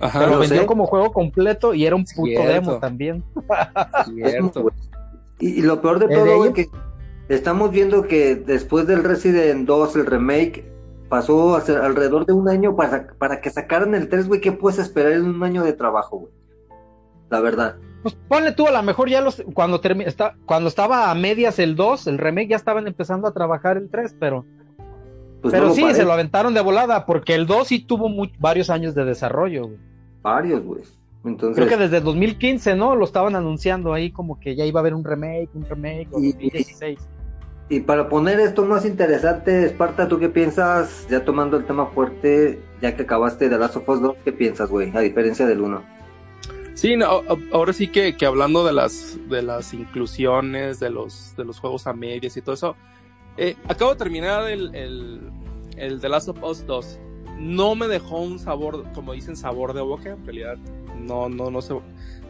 Ajá, 0.01 0.19
Pero 0.21 0.33
lo 0.33 0.39
vendió 0.41 0.61
sé. 0.61 0.67
como 0.67 0.87
juego 0.87 1.13
completo 1.13 1.73
y 1.73 1.87
era 1.87 1.97
un 1.97 2.05
puto 2.05 2.27
Cierto. 2.27 2.49
demo 2.53 2.79
también. 2.79 3.25
cierto. 4.15 4.71
Y, 5.41 5.61
y 5.61 5.63
lo 5.63 5.81
peor 5.81 5.99
de 5.99 6.15
todo, 6.15 6.37
güey, 6.37 6.53
que 6.53 6.67
estamos 7.29 7.71
viendo 7.71 8.03
que 8.07 8.35
después 8.37 8.87
del 8.87 9.03
Resident 9.03 9.67
2, 9.67 9.97
el 9.97 10.07
remake, 10.07 10.71
pasó 11.15 11.55
hace- 11.55 11.77
alrededor 11.77 12.27
de 12.27 12.33
un 12.33 12.49
año 12.49 12.75
para, 12.75 13.07
para 13.19 13.41
que 13.41 13.49
sacaran 13.51 13.95
el 13.95 14.09
3, 14.09 14.27
güey. 14.27 14.41
¿Qué 14.41 14.51
puedes 14.51 14.81
esperar 14.81 15.13
en 15.13 15.27
un 15.27 15.43
año 15.45 15.63
de 15.63 15.73
trabajo, 15.73 16.19
güey? 16.19 16.33
La 17.31 17.41
verdad. 17.41 17.77
Pues 18.03 18.17
ponle 18.29 18.51
tú, 18.53 18.67
a 18.67 18.73
lo 18.73 18.83
mejor 18.83 19.09
ya 19.09 19.21
los, 19.21 19.43
cuando 19.55 19.81
está, 20.05 20.35
cuando 20.45 20.69
estaba 20.69 21.11
a 21.11 21.15
medias 21.15 21.59
el 21.61 21.77
2, 21.77 22.09
el 22.09 22.19
remake 22.19 22.49
ya 22.51 22.57
estaban 22.57 22.87
empezando 22.89 23.29
a 23.29 23.33
trabajar 23.33 23.77
el 23.77 23.89
3, 23.91 24.17
pero, 24.19 24.45
Pues 25.41 25.53
pero 25.55 25.69
no 25.69 25.75
sí, 25.75 25.83
parece. 25.83 26.01
se 26.01 26.05
lo 26.07 26.13
aventaron 26.13 26.53
de 26.53 26.61
volada, 26.61 27.07
porque 27.07 27.35
el 27.37 27.47
2 27.47 27.69
sí 27.69 27.79
tuvo 27.79 28.11
varios 28.41 28.69
años 28.69 28.95
de 28.97 29.05
desarrollo, 29.05 29.67
güey. 29.69 29.79
Varios, 30.23 30.63
güey. 30.65 30.83
Entonces, 31.25 31.57
Creo 31.57 31.69
que 31.69 31.83
desde 31.83 32.01
2015, 32.01 32.75
¿no? 32.75 32.97
Lo 32.97 33.05
estaban 33.05 33.37
anunciando 33.37 33.95
ahí 33.95 34.11
como 34.11 34.39
que 34.41 34.55
ya 34.57 34.65
iba 34.67 34.81
a 34.81 34.83
haber 34.83 34.95
un 34.95 35.05
remake, 35.05 35.49
un 35.55 35.65
remake, 35.65 36.09
o 36.13 36.19
Y- 36.21 36.33
2016. 36.33 36.99
Y 37.69 37.81
para 37.81 38.09
poner 38.09 38.41
esto 38.41 38.65
más 38.67 38.85
interesante, 38.85 39.65
Esparta, 39.65 40.07
¿tú 40.07 40.19
qué 40.19 40.29
piensas? 40.29 41.07
Ya 41.09 41.25
tomando 41.25 41.57
el 41.57 41.65
tema 41.65 41.87
fuerte, 41.87 42.61
ya 42.83 42.95
que 42.95 43.05
acabaste 43.05 43.49
de 43.49 43.59
Last 43.59 43.77
of 43.77 43.89
Us 43.89 44.03
2, 44.03 44.17
¿qué 44.25 44.33
piensas, 44.33 44.69
güey? 44.69 44.95
A 44.95 45.01
diferencia 45.01 45.47
del 45.47 45.63
1. 45.63 45.83
Sí, 46.75 46.97
no, 46.97 47.23
ahora 47.53 47.73
sí 47.73 47.89
que, 47.89 48.17
que 48.17 48.27
hablando 48.27 48.67
de 48.67 48.73
las 48.73 49.17
de 49.29 49.43
las 49.43 49.73
inclusiones, 49.73 50.81
de 50.81 50.91
los 50.91 51.35
de 51.37 51.45
los 51.45 51.61
juegos 51.61 51.87
a 51.87 51.95
medias 51.95 52.37
y 52.37 52.43
todo 52.43 52.55
eso, 52.55 52.77
eh, 53.37 53.57
acabo 53.69 53.93
de 53.93 53.97
terminar 53.97 54.51
el, 54.51 54.75
el, 54.75 55.21
el 55.77 56.01
The 56.01 56.09
Last 56.09 56.29
of 56.29 56.43
Us 56.43 56.67
2. 56.67 56.99
No 57.39 57.75
me 57.75 57.89
dejó 57.89 58.21
un 58.21 58.39
sabor, 58.39 58.85
como 58.93 59.13
dicen, 59.13 59.37
sabor 59.37 59.73
de 59.73 59.81
boca. 59.81 60.11
En 60.11 60.25
realidad, 60.25 60.57
no, 60.99 61.29
no, 61.29 61.51
no 61.51 61.63
sé 61.63 61.75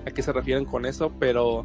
a 0.06 0.10
qué 0.10 0.22
se 0.22 0.32
refieren 0.32 0.64
con 0.64 0.86
eso, 0.86 1.10
pero 1.18 1.64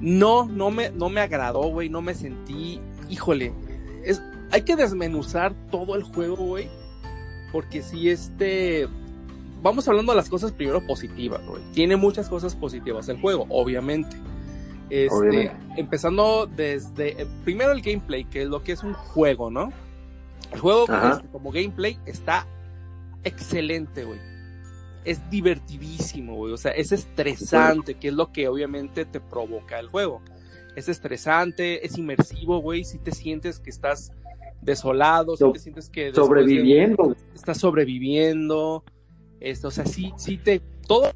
no, 0.00 0.46
no 0.46 0.70
me, 0.70 0.90
no 0.90 1.08
me 1.08 1.20
agradó, 1.20 1.62
güey. 1.68 1.88
No 1.88 2.02
me 2.02 2.14
sentí, 2.14 2.80
híjole, 3.08 3.52
es, 4.04 4.22
hay 4.50 4.62
que 4.62 4.76
desmenuzar 4.76 5.54
todo 5.70 5.96
el 5.96 6.02
juego, 6.02 6.36
güey, 6.36 6.68
porque 7.52 7.82
si 7.82 8.10
este, 8.10 8.88
vamos 9.62 9.88
hablando 9.88 10.12
de 10.12 10.16
las 10.16 10.28
cosas 10.28 10.52
primero 10.52 10.86
positivas, 10.86 11.44
güey. 11.46 11.62
Tiene 11.72 11.96
muchas 11.96 12.28
cosas 12.28 12.54
positivas 12.54 13.08
el 13.08 13.20
juego, 13.20 13.46
obviamente. 13.48 14.16
Este, 14.90 15.14
Obviamente. 15.14 15.54
empezando 15.76 16.46
desde 16.46 17.20
eh, 17.22 17.26
primero 17.44 17.72
el 17.72 17.82
gameplay, 17.82 18.24
que 18.24 18.42
es 18.42 18.48
lo 18.48 18.62
que 18.64 18.72
es 18.72 18.82
un 18.82 18.94
juego, 18.94 19.50
¿no? 19.50 19.70
El 20.50 20.60
juego 20.60 20.84
este, 20.84 21.28
como 21.28 21.52
gameplay 21.52 21.98
está 22.06 22.46
excelente, 23.22 24.04
güey. 24.04 24.18
Es 25.04 25.28
divertidísimo, 25.30 26.34
güey. 26.36 26.52
O 26.52 26.56
sea, 26.56 26.72
es 26.72 26.92
estresante, 26.92 27.94
que 27.94 28.08
es 28.08 28.14
lo 28.14 28.32
que 28.32 28.48
obviamente 28.48 29.04
te 29.04 29.20
provoca 29.20 29.78
el 29.78 29.88
juego. 29.88 30.20
Es 30.76 30.88
estresante, 30.88 31.84
es 31.86 31.96
inmersivo, 31.98 32.60
güey. 32.60 32.84
Si 32.84 32.98
te 32.98 33.12
sientes 33.12 33.58
que 33.60 33.70
estás 33.70 34.12
desolado, 34.60 35.36
si 35.36 35.40
So- 35.44 35.52
te 35.52 35.58
sientes 35.60 35.88
que 35.88 36.06
de- 36.06 36.14
Sobreviviendo. 36.14 37.16
estás 37.34 37.58
sobreviviendo. 37.58 38.84
Esto, 39.40 39.68
o 39.68 39.70
sea, 39.70 39.86
sí, 39.86 40.12
sí 40.16 40.36
te. 40.36 40.60
Todo 40.86 41.10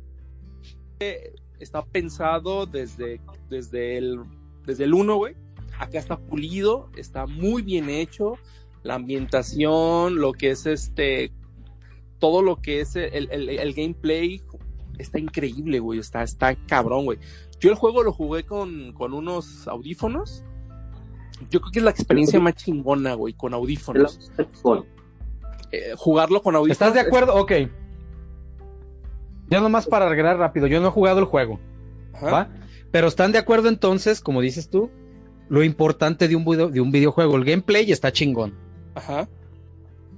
está 1.58 1.84
pensado 1.84 2.66
desde, 2.66 3.20
desde 3.48 3.98
el 3.98 4.20
desde 4.64 4.84
el 4.84 4.94
1, 4.94 5.16
güey, 5.16 5.34
acá 5.78 5.98
está 5.98 6.16
pulido, 6.16 6.88
está 6.96 7.26
muy 7.26 7.62
bien 7.62 7.90
hecho, 7.90 8.34
la 8.84 8.94
ambientación, 8.94 10.16
lo 10.20 10.32
que 10.32 10.50
es 10.52 10.66
este, 10.66 11.32
todo 12.22 12.40
lo 12.40 12.54
que 12.62 12.80
es 12.80 12.94
el, 12.94 13.28
el, 13.32 13.48
el 13.48 13.74
gameplay, 13.74 14.40
está 14.96 15.18
increíble, 15.18 15.80
güey, 15.80 15.98
está, 15.98 16.22
está 16.22 16.54
cabrón, 16.68 17.04
güey. 17.04 17.18
Yo 17.58 17.68
el 17.68 17.74
juego 17.74 18.04
lo 18.04 18.12
jugué 18.12 18.44
con, 18.44 18.92
con 18.92 19.12
unos 19.12 19.66
audífonos. 19.66 20.44
Yo 21.50 21.60
creo 21.60 21.72
que 21.72 21.78
es 21.80 21.84
la 21.84 21.90
experiencia 21.90 22.38
más 22.38 22.54
chingona, 22.54 23.14
güey, 23.14 23.34
con 23.34 23.54
audífonos. 23.54 24.30
Eh, 25.72 25.94
jugarlo 25.96 26.42
con 26.42 26.54
audífonos. 26.54 26.76
¿Estás 26.76 26.94
de 26.94 27.00
acuerdo? 27.00 27.34
Ok. 27.34 27.52
Ya 29.48 29.60
nomás 29.60 29.88
para 29.88 30.06
arreglar 30.06 30.38
rápido, 30.38 30.68
yo 30.68 30.80
no 30.80 30.86
he 30.86 30.92
jugado 30.92 31.18
el 31.18 31.24
juego. 31.24 31.58
¿va? 32.22 32.50
Pero 32.92 33.08
están 33.08 33.32
de 33.32 33.38
acuerdo 33.38 33.68
entonces, 33.68 34.20
como 34.20 34.40
dices 34.42 34.70
tú, 34.70 34.92
lo 35.48 35.64
importante 35.64 36.28
de 36.28 36.36
un, 36.36 36.44
video, 36.44 36.68
de 36.68 36.80
un 36.80 36.92
videojuego, 36.92 37.34
el 37.34 37.44
gameplay 37.44 37.90
está 37.90 38.12
chingón. 38.12 38.54
Ajá. 38.94 39.28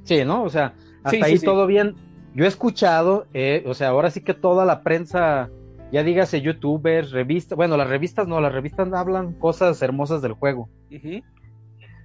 Sí, 0.02 0.22
¿no? 0.26 0.42
O 0.42 0.50
sea, 0.50 0.74
hasta 1.04 1.26
ahí 1.26 1.38
todo 1.38 1.66
bien. 1.66 1.94
Yo 2.34 2.44
he 2.44 2.48
escuchado, 2.48 3.26
eh, 3.32 3.62
o 3.66 3.74
sea, 3.74 3.88
ahora 3.88 4.10
sí 4.10 4.20
que 4.20 4.34
toda 4.34 4.64
la 4.64 4.82
prensa, 4.82 5.50
ya 5.92 6.02
dígase 6.02 6.40
youtubers, 6.40 7.12
revistas, 7.12 7.56
bueno, 7.56 7.76
las 7.76 7.88
revistas 7.88 8.26
no, 8.26 8.40
las 8.40 8.52
revistas 8.52 8.92
hablan 8.92 9.34
cosas 9.34 9.80
hermosas 9.82 10.20
del 10.20 10.32
juego. 10.32 10.68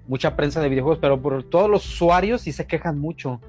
Mucha 0.08 0.36
prensa 0.36 0.62
de 0.62 0.70
videojuegos, 0.70 1.00
pero 1.00 1.20
por 1.20 1.44
todos 1.44 1.70
los 1.70 1.88
usuarios 1.88 2.42
sí 2.42 2.52
se 2.52 2.68
quejan 2.68 3.00
mucho. 3.00 3.42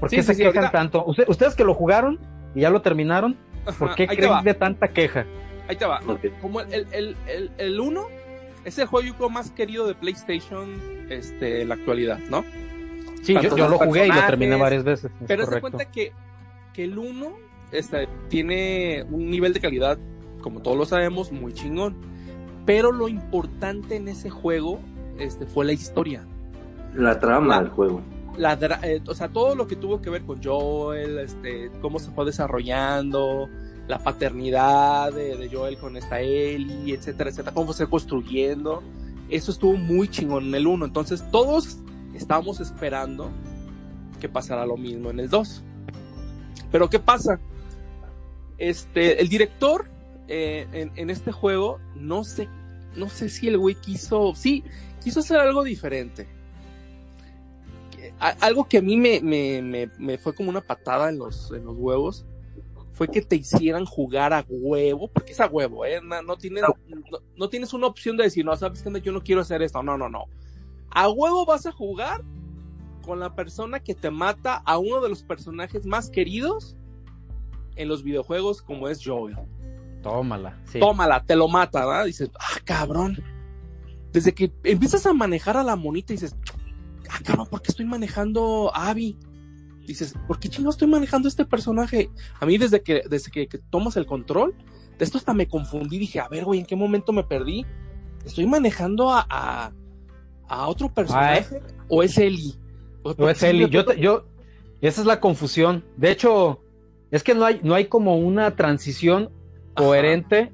¿Por 0.00 0.10
qué 0.10 0.22
se 0.24 0.36
quejan 0.36 0.72
tanto? 0.72 1.04
ustedes 1.06 1.54
que 1.54 1.64
lo 1.64 1.74
jugaron 1.74 2.18
y 2.54 2.62
ya 2.62 2.70
lo 2.70 2.82
terminaron, 2.82 3.36
¿por 3.78 3.94
qué 3.94 4.08
creen 4.08 4.42
de 4.42 4.54
tanta 4.54 4.88
queja? 4.88 5.24
Ahí 5.68 5.76
te 5.76 5.86
va. 5.86 6.00
Como 6.40 6.60
el, 6.60 6.86
el, 6.92 7.16
el, 7.26 7.50
el, 7.56 7.80
1 7.80 8.06
es 8.64 8.78
el 8.78 8.86
juego 8.86 9.30
más 9.30 9.50
querido 9.50 9.86
de 9.86 9.94
PlayStation 9.94 10.68
este, 11.08 11.62
en 11.62 11.68
la 11.68 11.76
actualidad, 11.76 12.18
¿no? 12.28 12.44
Sí, 13.24 13.34
yo, 13.40 13.68
lo 13.68 13.78
jugué 13.78 14.06
y 14.06 14.10
lo 14.10 14.26
terminé 14.26 14.54
varias 14.56 14.84
veces. 14.84 15.10
Pero 15.26 15.46
se 15.46 15.60
cuenta 15.60 15.86
que, 15.90 16.12
que 16.72 16.84
el 16.84 16.98
1 16.98 17.32
este, 17.72 18.06
tiene 18.28 19.04
un 19.10 19.30
nivel 19.30 19.52
de 19.52 19.60
calidad, 19.60 19.98
como 20.42 20.60
todos 20.60 20.76
lo 20.76 20.84
sabemos, 20.84 21.32
muy 21.32 21.54
chingón. 21.54 21.96
Pero 22.66 22.92
lo 22.92 23.08
importante 23.08 23.96
en 23.96 24.08
ese 24.08 24.30
juego 24.30 24.78
este, 25.18 25.46
fue 25.46 25.64
la 25.64 25.72
historia. 25.72 26.26
La 26.94 27.18
trama 27.18 27.60
del 27.60 27.70
juego. 27.70 28.02
La, 28.36 28.58
eh, 28.82 29.00
o 29.06 29.14
sea, 29.14 29.28
todo 29.28 29.54
lo 29.54 29.66
que 29.66 29.76
tuvo 29.76 30.02
que 30.02 30.10
ver 30.10 30.22
con 30.22 30.42
Joel, 30.42 31.18
este, 31.18 31.70
cómo 31.80 31.98
se 31.98 32.10
fue 32.10 32.24
desarrollando, 32.24 33.48
la 33.86 33.98
paternidad 33.98 35.12
de, 35.12 35.48
Joel 35.52 35.76
con 35.78 35.96
esta 35.96 36.20
Ellie, 36.20 36.94
etcétera, 36.94 37.30
etcétera, 37.30 37.54
cómo 37.54 37.72
se 37.72 37.84
fue 37.84 37.90
construyendo. 37.90 38.82
Eso 39.28 39.52
estuvo 39.52 39.76
muy 39.76 40.08
chingón 40.08 40.46
en 40.46 40.54
el 40.54 40.66
1. 40.66 40.84
Entonces, 40.84 41.24
todos 41.30 41.78
estábamos 42.14 42.60
esperando 42.60 43.30
que 44.20 44.28
pasara 44.28 44.66
lo 44.66 44.76
mismo 44.76 45.10
en 45.10 45.20
el 45.20 45.28
2. 45.28 45.62
Pero, 46.70 46.88
¿qué 46.88 46.98
pasa? 46.98 47.40
Este, 48.58 49.20
el 49.20 49.28
director 49.28 49.86
eh, 50.28 50.90
en, 50.96 51.10
este 51.10 51.32
juego, 51.32 51.80
no 51.96 52.24
sé, 52.24 52.48
no 52.96 53.08
sé 53.08 53.28
si 53.28 53.48
el 53.48 53.58
güey 53.58 53.74
quiso, 53.74 54.34
sí, 54.34 54.64
quiso 55.02 55.20
hacer 55.20 55.38
algo 55.38 55.62
diferente. 55.62 56.26
Algo 58.18 58.66
que 58.68 58.78
a 58.78 58.82
mí 58.82 58.96
me, 58.96 59.20
me, 59.20 59.90
me, 59.98 60.18
fue 60.18 60.34
como 60.34 60.50
una 60.50 60.60
patada 60.60 61.08
en 61.08 61.18
los, 61.18 61.50
en 61.52 61.64
los 61.64 61.76
huevos 61.76 62.24
fue 62.94 63.08
que 63.08 63.20
te 63.20 63.36
hicieran 63.36 63.84
jugar 63.84 64.32
a 64.32 64.44
huevo, 64.48 65.08
porque 65.08 65.32
es 65.32 65.40
a 65.40 65.48
huevo, 65.48 65.84
¿eh? 65.84 66.00
No, 66.00 66.36
tienes, 66.36 66.62
no, 67.36 67.48
tienes 67.48 67.72
una 67.72 67.88
opción 67.88 68.16
de 68.16 68.24
decir, 68.24 68.44
no, 68.44 68.56
sabes 68.56 68.82
que 68.82 69.00
yo 69.00 69.12
no 69.12 69.22
quiero 69.22 69.40
hacer 69.40 69.62
esto, 69.62 69.82
no, 69.82 69.98
no, 69.98 70.08
no. 70.08 70.26
A 70.94 71.08
huevo 71.08 71.44
vas 71.44 71.66
a 71.66 71.72
jugar 71.72 72.24
con 73.02 73.20
la 73.20 73.34
persona 73.34 73.80
que 73.80 73.94
te 73.94 74.10
mata 74.10 74.62
a 74.64 74.78
uno 74.78 75.00
de 75.00 75.08
los 75.08 75.22
personajes 75.22 75.84
más 75.84 76.08
queridos 76.08 76.76
en 77.76 77.88
los 77.88 78.02
videojuegos, 78.02 78.62
como 78.62 78.88
es 78.88 79.04
Joel. 79.04 79.36
Tómala, 80.02 80.60
sí. 80.64 80.80
Tómala, 80.80 81.24
te 81.24 81.36
lo 81.36 81.48
mata, 81.48 81.84
¿verdad? 81.84 82.06
Dices, 82.06 82.30
ah, 82.38 82.60
cabrón. 82.64 83.22
Desde 84.12 84.32
que 84.32 84.52
empiezas 84.62 85.04
a 85.06 85.12
manejar 85.12 85.56
a 85.56 85.64
la 85.64 85.76
monita, 85.76 86.12
dices, 86.12 86.36
ah, 87.10 87.18
cabrón, 87.24 87.48
¿por 87.50 87.60
qué 87.60 87.72
estoy 87.72 87.86
manejando 87.86 88.70
a 88.74 88.90
Abby? 88.90 89.18
dices, 89.86 90.14
¿por 90.26 90.38
qué 90.38 90.48
chingados 90.48 90.76
estoy 90.76 90.88
manejando 90.88 91.28
este 91.28 91.44
personaje? 91.44 92.10
A 92.40 92.46
mí 92.46 92.58
desde 92.58 92.82
que, 92.82 93.02
desde 93.08 93.30
que, 93.30 93.46
tomas 93.70 93.96
el 93.96 94.06
control, 94.06 94.54
de 94.98 95.04
esto 95.04 95.18
hasta 95.18 95.34
me 95.34 95.48
confundí, 95.48 95.98
dije, 95.98 96.20
a 96.20 96.28
ver, 96.28 96.44
güey, 96.44 96.60
¿en 96.60 96.66
qué 96.66 96.76
momento 96.76 97.12
me 97.12 97.24
perdí? 97.24 97.66
¿Estoy 98.24 98.46
manejando 98.46 99.10
a, 99.10 99.26
a, 99.28 99.72
otro 100.48 100.92
personaje? 100.92 101.60
¿O 101.88 102.02
es 102.02 102.18
Eli? 102.18 102.54
¿O, 103.02 103.28
es 103.28 103.42
Eli? 103.42 103.68
Yo, 103.68 103.92
yo, 103.94 104.24
esa 104.80 105.00
es 105.00 105.06
la 105.06 105.20
confusión. 105.20 105.84
De 105.96 106.10
hecho, 106.10 106.60
es 107.10 107.22
que 107.22 107.34
no 107.34 107.44
hay, 107.44 107.60
no 107.62 107.74
hay 107.74 107.86
como 107.86 108.16
una 108.16 108.56
transición 108.56 109.30
coherente 109.74 110.52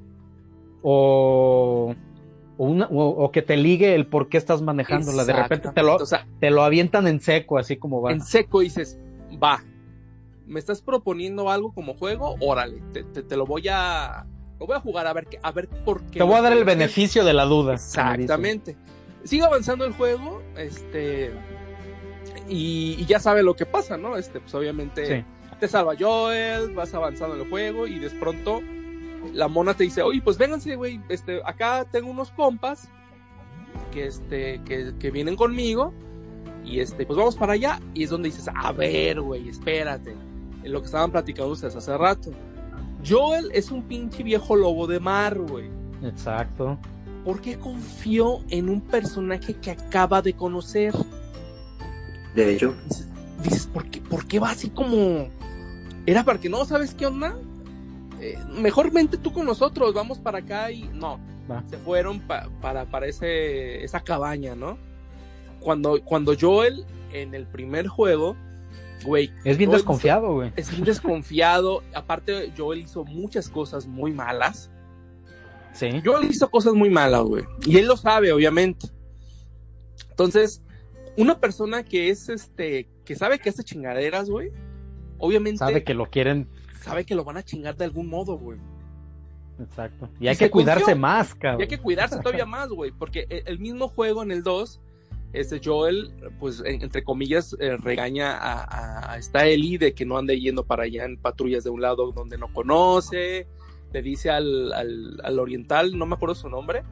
o, 0.81 1.95
o, 2.57 2.65
una, 2.65 2.87
o, 2.89 3.31
que 3.31 3.41
te 3.41 3.57
ligue 3.57 3.95
el 3.95 4.07
por 4.07 4.29
qué 4.29 4.37
estás 4.37 4.61
manejándola. 4.61 5.25
De 5.25 5.33
repente 5.33 5.69
te 5.73 5.83
lo, 5.83 5.97
te 6.39 6.49
lo 6.49 6.63
avientan 6.63 7.07
en 7.07 7.19
seco, 7.19 7.57
así 7.57 7.77
como 7.77 8.01
va. 8.01 8.11
En 8.11 8.21
seco 8.21 8.59
dices, 8.59 8.99
va, 9.41 9.63
me 10.45 10.59
estás 10.59 10.81
proponiendo 10.81 11.49
algo 11.49 11.73
como 11.73 11.95
juego, 11.95 12.35
órale, 12.39 12.81
te, 12.93 13.35
lo 13.35 13.45
voy 13.45 13.67
a 13.69 14.25
lo 14.59 14.67
voy 14.67 14.75
a 14.75 14.79
jugar 14.79 15.07
a 15.07 15.13
ver 15.13 15.27
a 15.41 15.51
ver 15.51 15.67
por 15.67 16.03
qué. 16.03 16.19
Te 16.19 16.23
voy 16.23 16.35
a 16.35 16.41
dar 16.41 16.53
el 16.53 16.63
beneficio 16.63 17.23
de 17.23 17.33
la 17.33 17.45
duda. 17.45 17.73
Exactamente. 17.73 18.75
Sigue 19.23 19.43
avanzando 19.43 19.85
el 19.85 19.93
juego, 19.93 20.41
este 20.57 21.31
y, 22.47 23.05
ya 23.05 23.19
sabe 23.19 23.43
lo 23.43 23.55
que 23.55 23.65
pasa, 23.65 23.97
¿no? 23.97 24.17
Este, 24.17 24.39
pues 24.39 24.53
obviamente 24.53 25.25
te 25.59 25.67
salva 25.67 25.93
Joel, 25.97 26.73
vas 26.73 26.93
avanzando 26.93 27.35
en 27.35 27.41
el 27.41 27.49
juego 27.49 27.85
y 27.85 27.99
de 27.99 28.09
pronto 28.09 28.61
la 29.33 29.47
mona 29.47 29.75
te 29.75 29.83
dice, 29.83 30.01
oye, 30.01 30.21
pues 30.21 30.37
vénganse, 30.37 30.75
güey, 30.75 30.99
este, 31.09 31.41
acá 31.45 31.85
tengo 31.89 32.09
unos 32.09 32.31
compas 32.31 32.89
que 33.91 34.07
este, 34.07 34.61
que, 34.65 34.93
que 34.99 35.11
vienen 35.11 35.35
conmigo 35.35 35.93
y 36.63 36.79
este, 36.79 37.05
pues 37.05 37.17
vamos 37.17 37.35
para 37.35 37.53
allá. 37.53 37.79
Y 37.93 38.03
es 38.03 38.09
donde 38.09 38.29
dices, 38.29 38.49
a 38.53 38.71
ver, 38.71 39.21
güey, 39.21 39.49
espérate. 39.49 40.15
En 40.63 40.71
lo 40.71 40.79
que 40.79 40.85
estaban 40.85 41.11
platicando 41.11 41.51
ustedes 41.51 41.75
hace 41.75 41.97
rato. 41.97 42.31
Joel 43.07 43.49
es 43.53 43.71
un 43.71 43.83
pinche 43.83 44.23
viejo 44.23 44.55
lobo 44.55 44.85
de 44.87 44.99
mar, 44.99 45.37
güey. 45.37 45.69
Exacto. 46.03 46.77
¿Por 47.23 47.41
qué 47.41 47.57
confió 47.57 48.39
en 48.49 48.69
un 48.69 48.81
personaje 48.81 49.53
que 49.55 49.71
acaba 49.71 50.21
de 50.21 50.33
conocer? 50.33 50.93
De 52.35 52.53
hecho. 52.53 52.75
Dices, 53.43 53.67
¿por, 53.67 53.85
qué, 53.89 54.01
¿por 54.01 54.27
qué 54.27 54.39
va 54.39 54.51
así 54.51 54.69
como... 54.69 55.27
Era 56.05 56.23
para 56.23 56.39
que 56.39 56.49
no 56.49 56.65
sabes 56.65 56.93
qué 56.93 57.05
onda? 57.05 57.35
Eh, 58.19 58.37
mejor 58.49 58.91
vente 58.91 59.17
tú 59.17 59.33
con 59.33 59.45
nosotros, 59.45 59.93
vamos 59.93 60.19
para 60.19 60.39
acá 60.39 60.71
y 60.71 60.83
no. 60.93 61.19
Se 61.69 61.77
fueron 61.77 62.21
para, 62.21 62.85
para 62.85 63.05
ese, 63.07 63.83
esa 63.83 63.99
cabaña, 63.99 64.55
¿no? 64.55 64.77
cuando, 65.61 66.01
cuando 66.03 66.33
Joel 66.37 66.85
en 67.13 67.33
el 67.33 67.45
primer 67.45 67.87
juego, 67.87 68.35
güey. 69.05 69.31
Es 69.45 69.57
bien 69.57 69.71
desconfiado, 69.71 70.33
güey. 70.33 70.51
Es 70.57 70.69
bien 70.69 70.83
desconfiado. 70.83 71.83
Aparte, 71.93 72.51
Joel 72.57 72.81
hizo 72.81 73.05
muchas 73.05 73.47
cosas 73.47 73.87
muy 73.87 74.11
malas. 74.11 74.69
Sí. 75.73 75.89
Joel 76.03 76.29
hizo 76.29 76.49
cosas 76.49 76.73
muy 76.73 76.89
malas, 76.89 77.23
güey. 77.23 77.45
Y 77.65 77.77
él 77.77 77.87
lo 77.87 77.97
sabe, 77.97 78.31
obviamente. 78.31 78.87
Entonces, 80.09 80.61
una 81.17 81.39
persona 81.39 81.83
que 81.83 82.09
es 82.09 82.29
este, 82.29 82.89
que 83.05 83.15
sabe 83.15 83.39
que 83.39 83.49
hace 83.49 83.63
chingaderas, 83.63 84.29
güey, 84.29 84.51
obviamente. 85.17 85.59
Sabe 85.59 85.83
que 85.83 85.93
lo 85.93 86.09
quieren. 86.09 86.47
Sabe 86.81 87.05
que 87.05 87.15
lo 87.15 87.23
van 87.23 87.37
a 87.37 87.43
chingar 87.43 87.75
de 87.77 87.85
algún 87.85 88.07
modo, 88.07 88.37
güey. 88.37 88.59
Exacto. 89.59 90.09
Y 90.19 90.27
hay 90.27 90.35
que 90.35 90.49
cuidarse 90.49 90.95
más, 90.95 91.35
cabrón. 91.35 91.61
Y 91.61 91.63
hay 91.63 91.69
que 91.69 91.77
cuidarse 91.77 92.17
todavía 92.17 92.45
más, 92.45 92.69
güey. 92.69 92.91
Porque 92.91 93.27
el 93.29 93.59
mismo 93.59 93.87
juego 93.87 94.23
en 94.23 94.31
el 94.31 94.43
2 94.43 94.81
este 95.33 95.61
Joel, 95.63 96.13
pues 96.39 96.61
entre 96.65 97.03
comillas, 97.03 97.55
eh, 97.59 97.77
regaña 97.77 98.37
a, 98.37 99.17
esta 99.17 99.45
Ellie 99.45 99.77
de 99.77 99.93
que 99.93 100.05
no 100.05 100.17
ande 100.17 100.39
yendo 100.39 100.65
para 100.65 100.83
allá 100.83 101.05
en 101.05 101.17
patrullas 101.17 101.63
de 101.63 101.69
un 101.69 101.81
lado 101.81 102.11
donde 102.11 102.37
no 102.37 102.51
conoce, 102.51 103.47
le 103.91 104.01
dice 104.01 104.29
al, 104.29 104.71
al, 104.73 105.39
oriental, 105.39 105.97
no 105.97 106.05
me 106.05 106.15
acuerdo 106.15 106.35
su 106.35 106.49
nombre, 106.49 106.83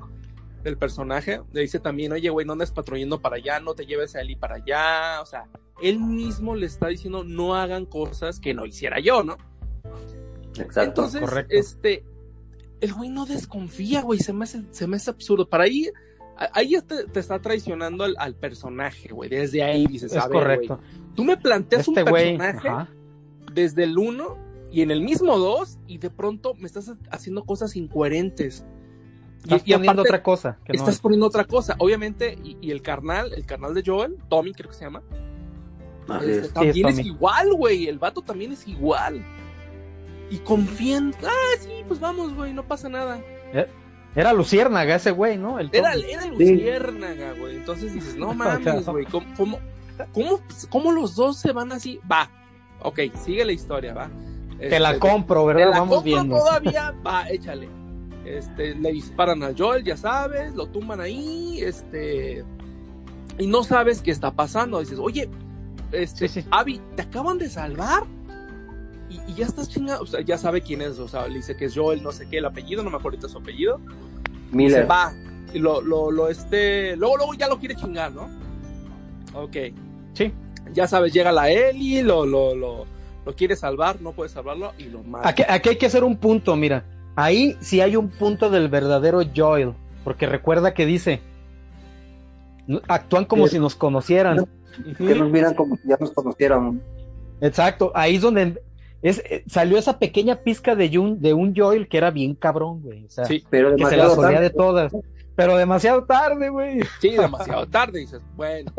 del 0.63 0.77
personaje, 0.77 1.41
le 1.53 1.62
dice 1.62 1.79
también, 1.79 2.12
oye, 2.12 2.29
güey, 2.29 2.46
no 2.46 2.53
andes 2.53 2.72
patrullando 2.72 3.22
para 3.22 3.38
allá, 3.38 3.60
no 3.60 3.75
te 3.75 3.86
lleves 3.86 4.15
a 4.15 4.22
Ellie 4.22 4.36
para 4.36 4.56
allá, 4.56 5.22
o 5.22 5.25
sea, 5.25 5.48
él 5.82 6.00
mismo 6.00 6.56
le 6.56 6.65
está 6.65 6.88
diciendo, 6.88 7.24
no 7.24 7.56
hagan 7.56 7.86
cosas 7.86 8.39
que 8.39 8.53
no 8.53 8.65
hiciera 8.65 9.00
yo, 9.00 9.24
¿no? 9.24 9.38
Exacto, 10.58 11.06
Entonces, 11.06 11.46
este, 11.50 12.03
el 12.82 12.94
güey 12.94 13.10
no 13.10 13.25
desconfía, 13.25 14.01
güey, 14.01 14.20
se 14.20 14.34
me 14.34 14.44
hace, 14.44 14.63
se 14.72 14.88
me 14.88 14.98
hace 14.98 15.10
absurdo. 15.10 15.48
Para 15.48 15.63
ahí 15.63 15.89
ahí 16.53 16.72
ya 16.72 16.82
te, 16.82 17.20
está 17.20 17.39
traicionando 17.39 18.03
al, 18.03 18.36
personaje, 18.36 19.10
güey. 19.10 19.29
Desde 19.29 19.63
ahí 19.63 19.86
dices, 19.88 20.13
es 20.13 20.25
correcto. 20.25 20.79
tú 21.15 21.24
me 21.24 21.38
planteas 21.38 21.88
un 21.88 21.98
este 21.98 22.12
personaje 22.12 22.70
desde 23.53 23.84
el 23.84 23.98
1 23.98 24.49
y 24.72 24.82
en 24.82 24.92
el 24.92 25.02
mismo 25.02 25.38
2 25.38 25.80
y 25.88 25.98
de 25.98 26.10
pronto 26.10 26.54
me 26.56 26.68
estás 26.68 26.92
haciendo 27.12 27.44
cosas 27.44 27.76
incoherentes. 27.76 28.66
Estás 29.44 29.62
y, 29.66 29.72
y 29.72 29.74
poniendo 29.74 30.02
aparte, 30.02 30.10
otra 30.10 30.24
cosa. 30.24 30.60
que 30.66 30.74
no 30.74 30.80
estás 30.80 30.96
es. 30.96 31.02
poniendo 31.02 31.28
otra 31.28 31.46
cosa. 31.46 31.76
Obviamente, 31.80 32.38
y, 32.44 32.58
y 32.62 32.72
el 32.72 32.82
carnal, 32.82 33.34
el 33.34 33.46
carnal 33.46 33.74
de 33.74 33.84
Joel, 33.86 34.18
Tommy 34.30 34.54
creo 34.54 34.70
que 34.70 34.76
se 34.76 34.86
llama, 34.86 35.02
Así 36.10 36.32
este, 36.32 36.48
es. 36.48 36.54
también 36.54 36.88
es, 36.88 37.00
igual, 37.00 37.54
güey. 37.54 37.88
El 37.88 38.00
vato 38.00 38.22
también 38.22 38.52
es 38.52 38.68
igual. 38.68 39.24
Y 40.30 40.38
confían, 40.40 41.14
ah, 41.24 41.58
sí, 41.60 41.84
pues 41.88 42.00
vamos, 42.00 42.36
güey, 42.36 42.54
no 42.54 42.64
pasa 42.64 42.90
nada. 42.90 43.22
Era 44.16 44.34
Luciérnaga 44.34 44.96
ese 44.96 45.12
güey, 45.12 45.38
¿no? 45.38 45.60
El 45.60 45.70
Era, 45.72 45.94
era 45.94 46.26
Luciérnaga, 46.28 47.34
güey. 47.34 47.58
Entonces 47.58 47.94
dices, 47.94 48.16
no 48.16 48.34
mames, 48.36 48.86
güey, 48.86 49.06
¿cómo, 49.06 49.26
cómo, 49.38 49.60
cómo, 50.14 50.42
cómo 50.70 50.92
los 50.92 51.16
dos 51.16 51.38
se 51.38 51.52
van 51.52 51.72
así? 51.72 52.00
Va, 52.12 52.30
ok, 52.82 53.00
sigue 53.24 53.46
la 53.46 53.52
historia, 53.52 53.94
va. 53.94 54.10
Te 54.60 54.80
la 54.80 54.89
Este, 54.89 55.00
compro, 55.00 55.42
Te 55.48 55.54
¿verdad? 55.54 55.72
la 55.72 55.80
Vamos 55.80 55.96
compro 55.98 56.13
viendo. 56.16 56.38
todavía, 56.38 56.94
va, 57.06 57.30
échale. 57.30 57.70
Este, 58.25 58.75
le 58.75 58.92
disparan 58.92 59.42
a 59.44 59.51
Joel, 59.58 59.84
ya 59.84 59.98
sabes, 59.98 60.54
lo 60.54 60.68
tumban 60.68 61.00
ahí, 61.01 61.60
este, 61.62 62.44
y 63.39 63.48
no 63.48 63.63
sabes 63.63 64.01
qué 64.01 64.12
está 64.12 64.32
pasando. 64.32 64.80
Dices, 64.80 65.00
oye, 65.00 65.30
este, 65.92 66.28
Sí, 66.28 66.42
sí. 66.42 66.48
Abby, 66.51 66.80
te 66.96 67.01
acaban 67.04 67.38
de 67.38 67.50
salvar. 67.50 68.04
Y, 69.10 69.20
y 69.32 69.36
ya 69.36 69.46
estás 69.48 69.70
chingado, 69.70 70.04
o 70.04 70.06
sea, 70.06 70.22
ya 70.22 70.38
sabe 70.38 70.62
quién 70.62 70.82
es, 70.84 71.00
o 71.00 71.08
sea, 71.08 71.28
le 71.28 71.36
dice 71.38 71.56
que 71.58 71.66
es 71.66 71.75
Joel, 71.75 72.04
no 72.04 72.12
sé 72.12 72.28
qué, 72.30 72.38
el 72.38 72.46
apellido, 72.46 72.84
no 72.84 72.92
me 72.92 72.98
acuerdo 72.98 73.18
ahorita 73.18 73.30
su 73.30 73.39
apellido. 73.39 73.80
Dice, 73.80 74.56
Miller. 74.56 74.92
va, 74.92 75.12
y 75.51 75.58
lo, 75.58 75.82
lo, 75.82 76.12
lo, 76.12 76.28
este, 76.30 76.96
luego, 76.96 77.18
luego 77.18 77.34
ya 77.34 77.48
lo 77.48 77.58
quiere 77.58 77.75
chingar, 77.75 78.12
¿no? 78.12 78.30
Ok, 79.34 79.56
Sí. 80.13 80.32
ya 80.74 80.88
sabes, 80.88 81.12
llega 81.13 81.32
la 81.32 81.50
Ellie, 81.50 82.04
lo, 82.04 82.24
lo, 82.25 82.54
lo, 82.54 82.86
lo 83.26 83.36
quiere 83.36 83.56
salvar, 83.56 84.02
no 84.02 84.12
puede 84.14 84.30
salvarlo 84.30 84.74
y 84.78 84.86
lo 84.86 85.04
mata. 85.04 85.30
Aquí, 85.30 85.44
aquí 85.48 85.70
hay 85.70 85.78
que 85.78 85.86
hacer 85.86 86.04
un 86.04 86.18
punto, 86.18 86.56
mira. 86.56 86.84
Ahí 87.16 87.58
sí 87.60 87.82
hay 87.82 87.96
un 87.96 88.10
punto 88.10 88.50
del 88.50 88.70
verdadero 88.70 89.22
Joel. 89.36 89.74
Porque 90.04 90.26
recuerda 90.26 90.74
que 90.74 90.86
dice. 90.86 91.20
"No- 92.68 92.82
Actúan 92.88 93.26
como 93.26 93.46
Sí. 93.48 93.54
si 93.56 93.60
nos 93.60 93.76
conocieran. 93.76 94.46
Que 94.98 95.16
nos 95.16 95.30
miran 95.30 95.54
como 95.56 95.76
si 95.76 95.88
ya 95.90 95.98
nos 96.00 96.12
conociéramos. 96.12 96.76
Exacto. 97.42 97.92
Ahí 97.96 98.16
es 98.16 98.22
donde 98.22 98.62
es, 99.02 99.20
eh, 99.20 99.44
salió 99.48 99.78
esa 99.78 100.00
pequeña 100.00 100.38
pizca 100.38 100.76
de 100.76 100.98
un, 100.98 101.20
de 101.22 101.34
un 101.34 101.54
Joel 101.56 101.88
que 101.88 101.98
era 101.98 102.12
bien 102.12 102.36
cabrón, 102.36 102.82
güey. 102.82 103.06
O 103.06 103.10
sea, 103.10 103.26
Sí, 103.26 103.44
Pero 103.50 103.76
que 103.76 103.86
se 103.86 103.98
la 103.98 104.04
demasiado 104.08 104.16
solía 104.16 104.38
tarde. 104.38 104.50
de 104.50 104.56
todas. 104.56 104.92
Pero 105.36 105.58
demasiado 105.58 106.04
tarde, 106.06 106.50
güey. 106.50 106.80
sí, 107.02 107.10
demasiado 107.12 107.68
tarde, 107.68 108.00
dices, 108.00 108.22
bueno. 108.36 108.72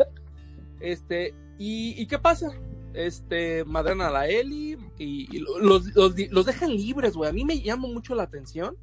Este, 0.79 1.33
¿y, 1.59 2.01
y 2.01 2.07
qué 2.07 2.17
pasa? 2.17 2.47
Este, 2.93 3.63
madrenan 3.65 4.07
a 4.07 4.11
la 4.11 4.27
Ellie 4.27 4.77
y, 4.97 5.35
y 5.35 5.39
los, 5.39 5.85
los, 5.95 6.13
los 6.29 6.45
dejan 6.45 6.71
libres, 6.75 7.13
güey. 7.15 7.29
A 7.29 7.33
mí 7.33 7.45
me 7.45 7.61
llama 7.61 7.87
mucho 7.87 8.15
la 8.15 8.23
atención. 8.23 8.75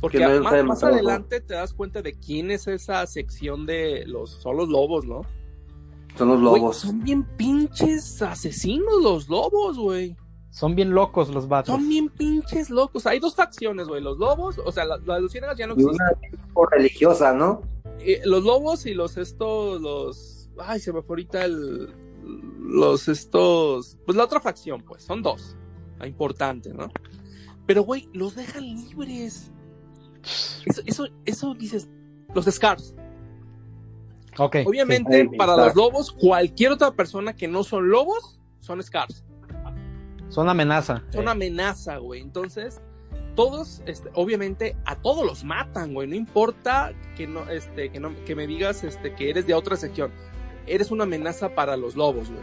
Porque 0.00 0.20
no 0.20 0.40
más, 0.64 0.82
adelante 0.84 1.40
te 1.40 1.54
das 1.54 1.74
cuenta 1.74 2.02
de 2.02 2.14
quién 2.14 2.50
es 2.52 2.68
esa 2.68 3.04
sección 3.06 3.66
de 3.66 4.04
los, 4.06 4.30
son 4.30 4.56
los 4.56 4.68
lobos, 4.68 5.04
¿no? 5.04 5.22
Son 6.16 6.28
los 6.28 6.40
Güey, 6.40 6.60
lobos. 6.62 6.76
son 6.78 7.02
bien 7.02 7.24
pinches 7.36 8.22
asesinos 8.22 9.02
los 9.02 9.28
lobos, 9.28 9.76
güey. 9.76 10.16
Son 10.50 10.74
bien 10.74 10.90
locos 10.90 11.28
los 11.30 11.46
vatos. 11.48 11.74
Son 11.74 11.88
bien 11.88 12.08
pinches 12.08 12.70
locos. 12.70 13.06
Hay 13.06 13.18
dos 13.20 13.34
facciones, 13.36 13.86
güey. 13.88 14.00
Los 14.02 14.18
lobos, 14.18 14.58
o 14.64 14.72
sea, 14.72 14.84
la- 14.84 14.98
las 15.04 15.20
luciérnagas 15.20 15.58
ya 15.58 15.66
no 15.66 15.74
Y 15.76 15.82
existen. 15.82 16.06
una 16.06 16.38
tipo 16.44 16.66
religiosa, 16.66 17.32
¿no? 17.34 17.62
Eh, 18.00 18.20
los 18.24 18.42
lobos 18.44 18.86
y 18.86 18.94
los 18.94 19.16
estos, 19.16 19.80
los... 19.80 20.48
Ay, 20.58 20.80
se 20.80 20.92
me 20.92 21.02
fue 21.02 21.14
ahorita 21.14 21.44
el... 21.44 21.88
Los 22.28 23.08
estos... 23.08 23.98
Pues 24.04 24.16
la 24.16 24.24
otra 24.24 24.40
facción, 24.40 24.82
pues, 24.82 25.02
son 25.02 25.22
dos. 25.22 25.56
La 25.98 26.06
importante, 26.06 26.72
¿no? 26.72 26.88
Pero, 27.66 27.82
güey, 27.82 28.08
los 28.12 28.34
dejan 28.34 28.64
libres. 28.64 29.50
Eso, 30.66 30.82
eso, 30.86 31.08
eso 31.24 31.54
dices... 31.54 31.88
Los 32.34 32.44
Scars. 32.46 32.94
Ok. 34.38 34.56
Obviamente, 34.66 35.22
sí. 35.22 35.36
para 35.36 35.56
los 35.56 35.74
lobos, 35.74 36.12
cualquier 36.12 36.72
otra 36.72 36.92
persona 36.92 37.34
que 37.34 37.48
no 37.48 37.64
son 37.64 37.88
lobos, 37.88 38.38
son 38.60 38.82
Scars. 38.82 39.24
Son 40.28 40.48
amenaza. 40.48 41.02
Son 41.10 41.26
Eh, 41.26 41.30
amenaza, 41.30 41.96
güey. 41.96 42.20
Entonces, 42.20 42.80
todos, 43.34 43.82
este, 43.86 44.10
obviamente, 44.14 44.76
a 44.84 44.96
todos 44.96 45.24
los 45.24 45.44
matan, 45.44 45.94
güey. 45.94 46.08
No 46.08 46.14
importa 46.14 46.92
que 47.16 47.26
no, 47.26 47.48
este, 47.48 47.90
que 47.90 47.98
no, 47.98 48.12
que 48.24 48.34
me 48.34 48.46
digas, 48.46 48.84
este, 48.84 49.14
que 49.14 49.30
eres 49.30 49.46
de 49.46 49.54
otra 49.54 49.76
sección. 49.76 50.12
Eres 50.68 50.90
una 50.90 51.04
amenaza 51.04 51.54
para 51.54 51.76
los 51.76 51.96
lobos, 51.96 52.30
güey. 52.30 52.42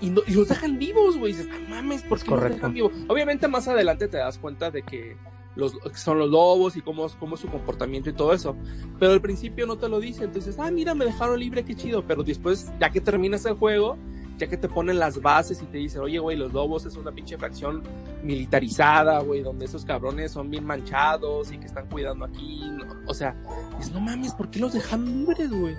Y, 0.00 0.10
no- 0.10 0.22
y 0.26 0.32
los 0.32 0.48
dejan 0.48 0.78
vivos, 0.78 1.18
güey. 1.18 1.32
Dices, 1.32 1.48
"No 1.48 1.68
mames, 1.68 2.02
¿por 2.02 2.18
qué 2.22 2.30
los 2.30 2.40
dejan 2.54 2.72
vivos? 2.74 2.92
Obviamente, 3.08 3.48
más 3.48 3.68
adelante 3.68 4.08
te 4.08 4.16
das 4.16 4.38
cuenta 4.38 4.70
de 4.70 4.82
que 4.82 5.16
los, 5.56 5.72
que 5.78 5.96
son 5.96 6.18
los 6.18 6.30
lobos 6.30 6.76
y 6.76 6.80
cómo, 6.80 7.06
cómo 7.18 7.34
es 7.34 7.40
su 7.40 7.48
comportamiento 7.48 8.08
y 8.08 8.12
todo 8.14 8.32
eso. 8.32 8.56
Pero 8.98 9.12
al 9.12 9.20
principio 9.20 9.66
no 9.66 9.76
te 9.76 9.88
lo 9.88 10.00
dice. 10.00 10.24
Entonces, 10.24 10.56
ah, 10.58 10.70
mira, 10.70 10.94
me 10.94 11.04
dejaron 11.04 11.38
libre, 11.38 11.64
qué 11.64 11.74
chido. 11.74 12.04
Pero 12.06 12.22
después, 12.22 12.70
ya 12.80 12.90
que 12.90 13.00
terminas 13.02 13.44
el 13.44 13.54
juego, 13.54 13.98
ya 14.38 14.46
que 14.46 14.56
te 14.56 14.68
ponen 14.70 14.98
las 14.98 15.20
bases 15.20 15.60
y 15.60 15.66
te 15.66 15.76
dicen, 15.76 16.00
oye, 16.00 16.18
güey, 16.18 16.34
los 16.38 16.50
lobos 16.54 16.86
es 16.86 16.96
una 16.96 17.12
pinche 17.12 17.36
fracción 17.36 17.82
militarizada, 18.22 19.18
güey, 19.20 19.42
donde 19.42 19.66
esos 19.66 19.84
cabrones 19.84 20.32
son 20.32 20.50
bien 20.50 20.64
manchados 20.64 21.52
y 21.52 21.58
que 21.58 21.66
están 21.66 21.86
cuidando 21.88 22.24
aquí. 22.24 22.62
no- 22.72 22.86
O 23.06 23.12
sea, 23.12 23.36
es 23.78 23.92
no 23.92 24.00
mames, 24.00 24.32
¿por 24.32 24.50
qué 24.50 24.60
los 24.60 24.72
dejan 24.72 25.04
libres, 25.04 25.50
güey? 25.50 25.74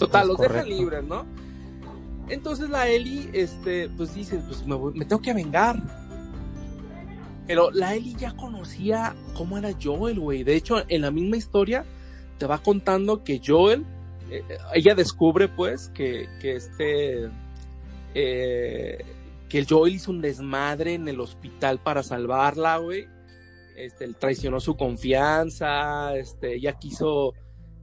Total, 0.00 0.28
los 0.28 0.38
dejan 0.38 0.56
correcto. 0.58 0.76
libres, 0.80 1.04
¿no? 1.04 1.26
Entonces 2.28 2.68
la 2.70 2.88
Eli, 2.88 3.28
este, 3.32 3.88
pues 3.96 4.14
dice, 4.14 4.40
pues 4.46 4.64
me, 4.66 4.74
voy- 4.74 4.94
me 4.94 5.04
tengo 5.04 5.20
que 5.22 5.32
vengar. 5.34 5.76
Pero 7.46 7.70
la 7.72 7.94
Eli 7.94 8.14
ya 8.14 8.36
conocía 8.36 9.14
cómo 9.34 9.58
era 9.58 9.70
Joel, 9.82 10.20
güey. 10.20 10.44
De 10.44 10.54
hecho, 10.54 10.82
en 10.88 11.02
la 11.02 11.10
misma 11.10 11.36
historia 11.36 11.84
te 12.38 12.46
va 12.46 12.58
contando 12.62 13.24
que 13.24 13.40
Joel, 13.44 13.84
eh, 14.30 14.42
ella 14.74 14.94
descubre 14.94 15.48
pues 15.48 15.88
que, 15.88 16.28
que 16.40 16.54
este, 16.54 17.28
eh, 18.14 19.04
que 19.48 19.58
el 19.58 19.66
Joel 19.68 19.94
hizo 19.94 20.12
un 20.12 20.20
desmadre 20.20 20.94
en 20.94 21.08
el 21.08 21.18
hospital 21.20 21.80
para 21.80 22.04
salvarla, 22.04 22.76
güey. 22.76 23.08
Este, 23.76 24.04
él 24.04 24.14
traicionó 24.14 24.60
su 24.60 24.76
confianza, 24.76 26.14
este, 26.16 26.54
ella 26.54 26.74
quiso, 26.78 27.34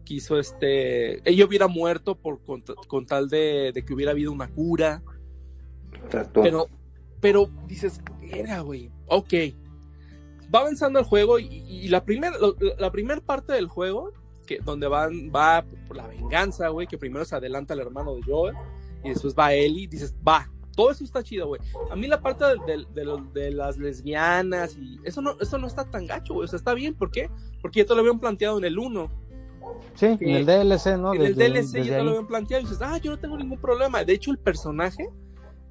quiso, 0.07 0.39
este, 0.39 1.27
ella 1.29 1.45
hubiera 1.45 1.67
muerto 1.67 2.15
por, 2.15 2.39
con, 2.43 2.63
con 2.87 3.05
tal 3.05 3.27
de, 3.27 3.71
de 3.73 3.83
que 3.83 3.93
hubiera 3.93 4.11
habido 4.13 4.31
una 4.31 4.47
cura. 4.47 5.01
Exacto. 6.05 6.41
Pero, 6.41 6.67
pero 7.19 7.49
dices, 7.67 7.99
era, 8.21 8.61
güey, 8.61 8.89
ok. 9.07 9.33
Va 10.53 10.59
avanzando 10.59 10.99
el 10.99 11.05
juego 11.05 11.39
y, 11.39 11.45
y 11.47 11.87
la 11.89 12.05
primera 12.05 12.37
la 12.79 12.89
primera 12.91 13.19
parte 13.19 13.51
del 13.51 13.67
juego, 13.67 14.13
que 14.45 14.59
donde 14.59 14.87
van, 14.87 15.29
va 15.35 15.65
por 15.87 15.97
la 15.97 16.07
venganza, 16.07 16.69
güey, 16.69 16.87
que 16.87 16.97
primero 16.97 17.25
se 17.25 17.35
adelanta 17.35 17.73
el 17.73 17.81
hermano 17.81 18.15
de 18.15 18.21
Joel 18.23 18.55
y 19.03 19.09
después 19.09 19.35
va 19.37 19.53
Ellie, 19.53 19.87
dices, 19.87 20.15
va, 20.25 20.49
todo 20.73 20.89
eso 20.91 21.03
está 21.03 21.21
chido, 21.21 21.47
güey. 21.47 21.59
A 21.91 21.97
mí 21.97 22.07
la 22.07 22.21
parte 22.21 22.45
de, 22.45 22.55
de- 22.65 22.85
de 23.05 23.23
de 23.33 23.51
las 23.51 23.77
lesbianas 23.77 24.77
y 24.77 24.99
eso 25.03 25.21
no, 25.21 25.35
eso 25.41 25.57
no 25.57 25.67
está 25.67 25.83
tan 25.89 26.05
gacho, 26.07 26.33
güey, 26.35 26.45
o 26.45 26.47
sea, 26.47 26.57
está 26.57 26.73
bien, 26.73 26.93
¿por 26.93 27.11
qué? 27.11 27.29
Porque 27.61 27.81
ya 27.81 27.85
te 27.85 27.93
lo 27.93 27.99
habían 27.99 28.19
planteado 28.19 28.57
en 28.57 28.63
el 28.63 28.79
1. 28.79 29.26
Sí, 29.95 30.05
en 30.05 30.29
el 30.29 30.45
DLC, 30.45 30.97
¿no? 30.97 31.13
En 31.13 31.21
el 31.21 31.35
Desde- 31.35 31.49
DLC 31.49 31.77
desde 31.77 31.83
ya 31.89 31.97
te 31.97 32.03
lo 32.03 32.09
ahí. 32.09 32.09
habían 32.09 32.27
planteado 32.27 32.61
y 32.61 32.65
dices, 32.65 32.81
ah, 32.81 32.97
yo 32.97 33.11
no 33.11 33.19
tengo 33.19 33.37
ningún 33.37 33.59
problema. 33.59 34.03
De 34.03 34.13
hecho, 34.13 34.31
el 34.31 34.37
personaje 34.37 35.09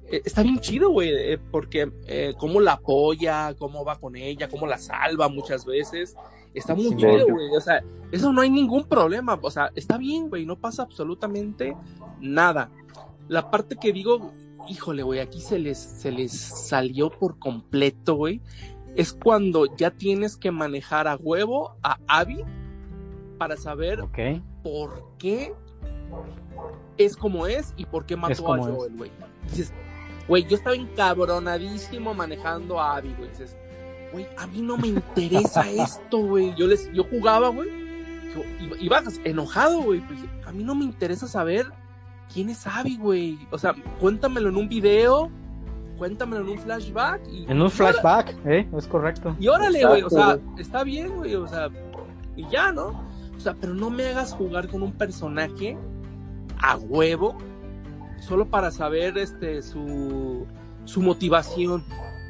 eh, 0.09 0.21
está 0.25 0.43
bien 0.43 0.59
chido, 0.59 0.89
güey, 0.89 1.09
eh, 1.13 1.37
porque 1.51 1.91
eh, 2.07 2.33
cómo 2.37 2.59
la 2.59 2.73
apoya, 2.73 3.53
cómo 3.57 3.83
va 3.85 3.99
con 3.99 4.15
ella, 4.15 4.47
cómo 4.49 4.65
la 4.67 4.77
salva 4.77 5.27
muchas 5.29 5.65
veces. 5.65 6.15
Está 6.53 6.75
muy 6.75 6.85
Sí, 6.89 6.95
chido, 6.97 7.27
güey. 7.27 7.55
O 7.55 7.61
sea, 7.61 7.83
eso 8.11 8.31
no 8.33 8.41
hay 8.41 8.49
ningún 8.49 8.85
problema. 8.85 9.37
O 9.41 9.51
sea, 9.51 9.69
está 9.75 9.97
bien, 9.97 10.29
güey, 10.29 10.45
no 10.45 10.55
pasa 10.57 10.83
absolutamente 10.83 11.75
nada. 12.19 12.71
La 13.27 13.51
parte 13.51 13.75
que 13.75 13.91
digo, 13.93 14.31
híjole, 14.69 15.03
güey, 15.03 15.19
aquí 15.19 15.39
se 15.41 15.59
les, 15.59 15.77
se 15.77 16.11
les 16.11 16.31
salió 16.31 17.09
por 17.09 17.37
completo, 17.37 18.15
güey. 18.15 18.41
Es 18.95 19.13
cuando 19.13 19.75
ya 19.75 19.91
tienes 19.91 20.37
que 20.37 20.49
manejar 20.51 21.07
a 21.07 21.15
huevo 21.17 21.75
a 21.83 21.99
Abby 22.07 22.43
para 23.37 23.57
saber 23.57 24.03
por 24.63 25.03
qué 25.17 25.53
es 26.97 27.15
como 27.15 27.47
es 27.47 27.73
y 27.77 27.85
por 27.85 28.05
qué 28.05 28.15
mató 28.15 28.53
a. 28.53 28.57
Joel, 28.57 28.95
güey. 28.97 29.11
Dices, 29.49 29.71
güey, 30.27 30.45
yo 30.47 30.57
estaba 30.57 30.75
encabronadísimo 30.75 32.13
manejando 32.13 32.79
a 32.79 32.97
Abby, 32.97 33.13
güey. 33.17 33.29
Dices, 33.29 33.55
güey, 34.11 34.27
a 34.37 34.47
mí 34.47 34.61
no 34.61 34.77
me 34.77 34.87
interesa 34.87 35.69
esto, 35.69 36.17
güey. 36.19 36.55
Yo 36.55 36.67
les, 36.67 36.91
yo 36.93 37.03
jugaba, 37.03 37.49
güey. 37.49 37.69
yo 38.33 38.41
iba- 38.65 38.77
Iba 38.99 39.03
enojado, 39.23 39.81
güey. 39.81 40.01
pues, 40.01 40.19
A 40.45 40.51
mí 40.51 40.63
no 40.63 40.75
me 40.75 40.85
interesa 40.85 41.27
saber 41.27 41.67
quién 42.33 42.49
es 42.49 42.65
Abby, 42.65 42.97
güey. 42.97 43.37
O 43.51 43.57
sea, 43.57 43.75
cuéntamelo 43.99 44.49
en 44.49 44.57
un 44.57 44.67
video, 44.67 45.29
cuéntamelo 45.97 46.43
en 46.43 46.49
un 46.51 46.59
flashback 46.59 47.21
y 47.31 47.45
En 47.49 47.61
un 47.61 47.69
flashback, 47.69 48.35
¿eh? 48.45 48.67
Es 48.75 48.87
correcto. 48.87 49.35
y 49.39 49.47
órale, 49.47 49.85
güey, 49.85 50.01
o 50.03 50.09
sea, 50.09 50.39
está 50.57 50.83
bien, 50.83 51.15
güey, 51.15 51.35
o 51.35 51.47
sea, 51.47 51.69
y 52.35 52.47
ya, 52.49 52.71
¿no? 52.71 53.06
O 53.37 53.39
sea, 53.39 53.53
pero 53.59 53.73
no 53.73 53.89
me 53.89 54.07
hagas 54.07 54.33
jugar 54.33 54.67
con 54.67 54.81
un 54.83 54.91
personaje 54.93 55.77
a 56.59 56.75
huevo 56.77 57.37
solo 58.19 58.47
para 58.47 58.71
saber 58.71 59.17
este 59.17 59.61
su 59.61 60.45
su 60.85 61.01
motivación. 61.01 61.83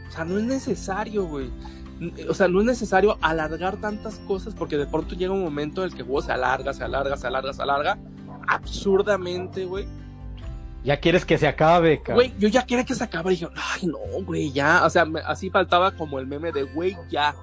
O 0.09 0.11
sea, 0.11 0.25
no 0.25 0.37
es 0.37 0.43
necesario, 0.43 1.25
güey. 1.25 1.49
o 2.29 2.33
sea, 2.33 2.47
no 2.47 2.59
es 2.59 2.65
necesario 2.65 3.17
alargar 3.21 3.77
tantas 3.77 4.19
cosas 4.19 4.53
porque 4.53 4.77
de 4.77 4.85
pronto 4.85 5.15
llega 5.15 5.33
un 5.33 5.43
momento 5.43 5.81
en 5.81 5.89
el 5.89 5.93
que 5.95 6.01
el 6.01 6.05
juego 6.07 6.21
se 6.21 6.31
alarga, 6.31 6.73
se 6.73 6.83
alarga, 6.83 7.17
se 7.17 7.25
alarga, 7.27 7.53
se 7.53 7.61
alarga, 7.63 7.97
absurdamente, 8.47 9.65
güey. 9.65 9.85
Ya 10.83 10.99
quieres 10.99 11.25
que 11.25 11.37
se 11.37 11.47
acabe, 11.47 11.97
cabrón. 12.01 12.15
Güey, 12.27 12.33
yo 12.39 12.47
ya 12.47 12.65
quería 12.65 12.85
que 12.85 12.93
se 12.95 13.03
acabe 13.03 13.33
y 13.33 13.35
dije, 13.35 13.49
ay, 13.55 13.87
no, 13.87 13.97
güey, 14.25 14.51
ya. 14.51 14.85
O 14.85 14.89
sea, 14.89 15.05
me- 15.05 15.19
así 15.21 15.49
faltaba 15.49 15.91
como 15.91 16.19
el 16.19 16.27
meme 16.27 16.51
de, 16.51 16.63
güey, 16.63 16.95
ya. 17.09 17.35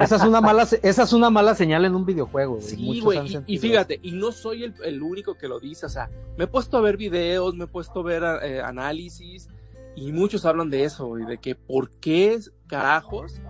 Esa 0.00 0.16
es 0.16 0.22
una 0.22 0.40
mala, 0.40 0.62
esa 0.82 1.02
es 1.02 1.12
una 1.12 1.30
mala 1.30 1.54
señal 1.54 1.84
en 1.84 1.94
un 1.94 2.04
videojuego, 2.04 2.54
güey. 2.56 2.64
Sí, 2.66 3.00
güey, 3.00 3.42
y, 3.46 3.54
y 3.54 3.58
fíjate, 3.58 3.98
y 4.02 4.12
no 4.12 4.32
soy 4.32 4.64
el, 4.64 4.74
el 4.84 5.02
único 5.02 5.36
que 5.36 5.48
lo 5.48 5.58
dice, 5.60 5.86
o 5.86 5.88
sea, 5.88 6.10
me 6.36 6.44
he 6.44 6.46
puesto 6.46 6.76
a 6.76 6.80
ver 6.80 6.96
videos, 6.96 7.54
me 7.54 7.64
he 7.64 7.68
puesto 7.68 8.00
a 8.00 8.02
ver 8.02 8.22
eh, 8.42 8.60
análisis, 8.60 9.48
y 9.94 10.12
muchos 10.12 10.44
hablan 10.44 10.68
de 10.70 10.84
eso, 10.84 11.06
güey, 11.06 11.24
de 11.24 11.38
que 11.38 11.54
por 11.54 11.90
qué 11.90 12.38
carajos 12.66 13.40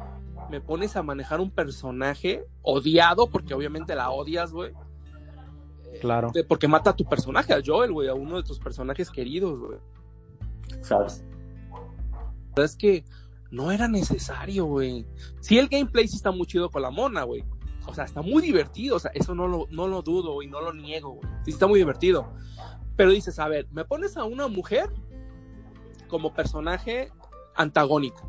me 0.50 0.60
pones 0.60 0.94
a 0.96 1.02
manejar 1.02 1.40
un 1.40 1.50
personaje 1.50 2.44
odiado, 2.62 3.28
porque 3.28 3.52
obviamente 3.54 3.94
la 3.96 4.10
odias, 4.10 4.52
güey. 4.52 4.70
Eh, 5.92 5.98
Claro. 6.00 6.30
de- 6.32 6.44
porque 6.44 6.68
mata 6.68 6.90
a 6.90 6.96
tu 6.96 7.04
personaje, 7.04 7.52
a 7.52 7.60
Joel, 7.64 7.90
güey, 7.92 8.08
a 8.08 8.14
uno 8.14 8.36
de 8.36 8.42
tus 8.44 8.58
personajes 8.60 9.10
queridos, 9.10 9.58
güey. 9.58 9.78
¿sabes? 10.82 11.24
La 11.72 11.80
verdad 12.62 12.64
es 12.64 12.76
que 12.76 13.04
no 13.50 13.70
era 13.72 13.88
necesario, 13.88 14.64
güey. 14.66 15.06
Sí, 15.40 15.58
el 15.58 15.68
gameplay 15.68 16.06
sí 16.08 16.16
está 16.16 16.30
muy 16.30 16.46
chido 16.46 16.70
con 16.70 16.82
la 16.82 16.90
mona, 16.90 17.22
güey. 17.24 17.44
O 17.86 17.94
sea, 17.94 18.04
está 18.04 18.20
muy 18.22 18.42
divertido, 18.42 18.96
o 18.96 18.98
sea, 18.98 19.10
eso 19.14 19.34
no 19.34 19.46
lo, 19.46 19.66
no 19.70 19.86
lo 19.86 20.02
dudo 20.02 20.42
y 20.42 20.48
no 20.48 20.60
lo 20.60 20.72
niego, 20.72 21.12
güey. 21.14 21.28
Sí 21.44 21.52
está 21.52 21.66
muy 21.66 21.78
divertido. 21.78 22.32
Pero 22.96 23.10
dices, 23.12 23.38
a 23.38 23.46
ver, 23.48 23.66
me 23.70 23.84
pones 23.84 24.16
a 24.16 24.24
una 24.24 24.48
mujer 24.48 24.90
como 26.08 26.32
personaje 26.34 27.12
antagónico. 27.54 28.28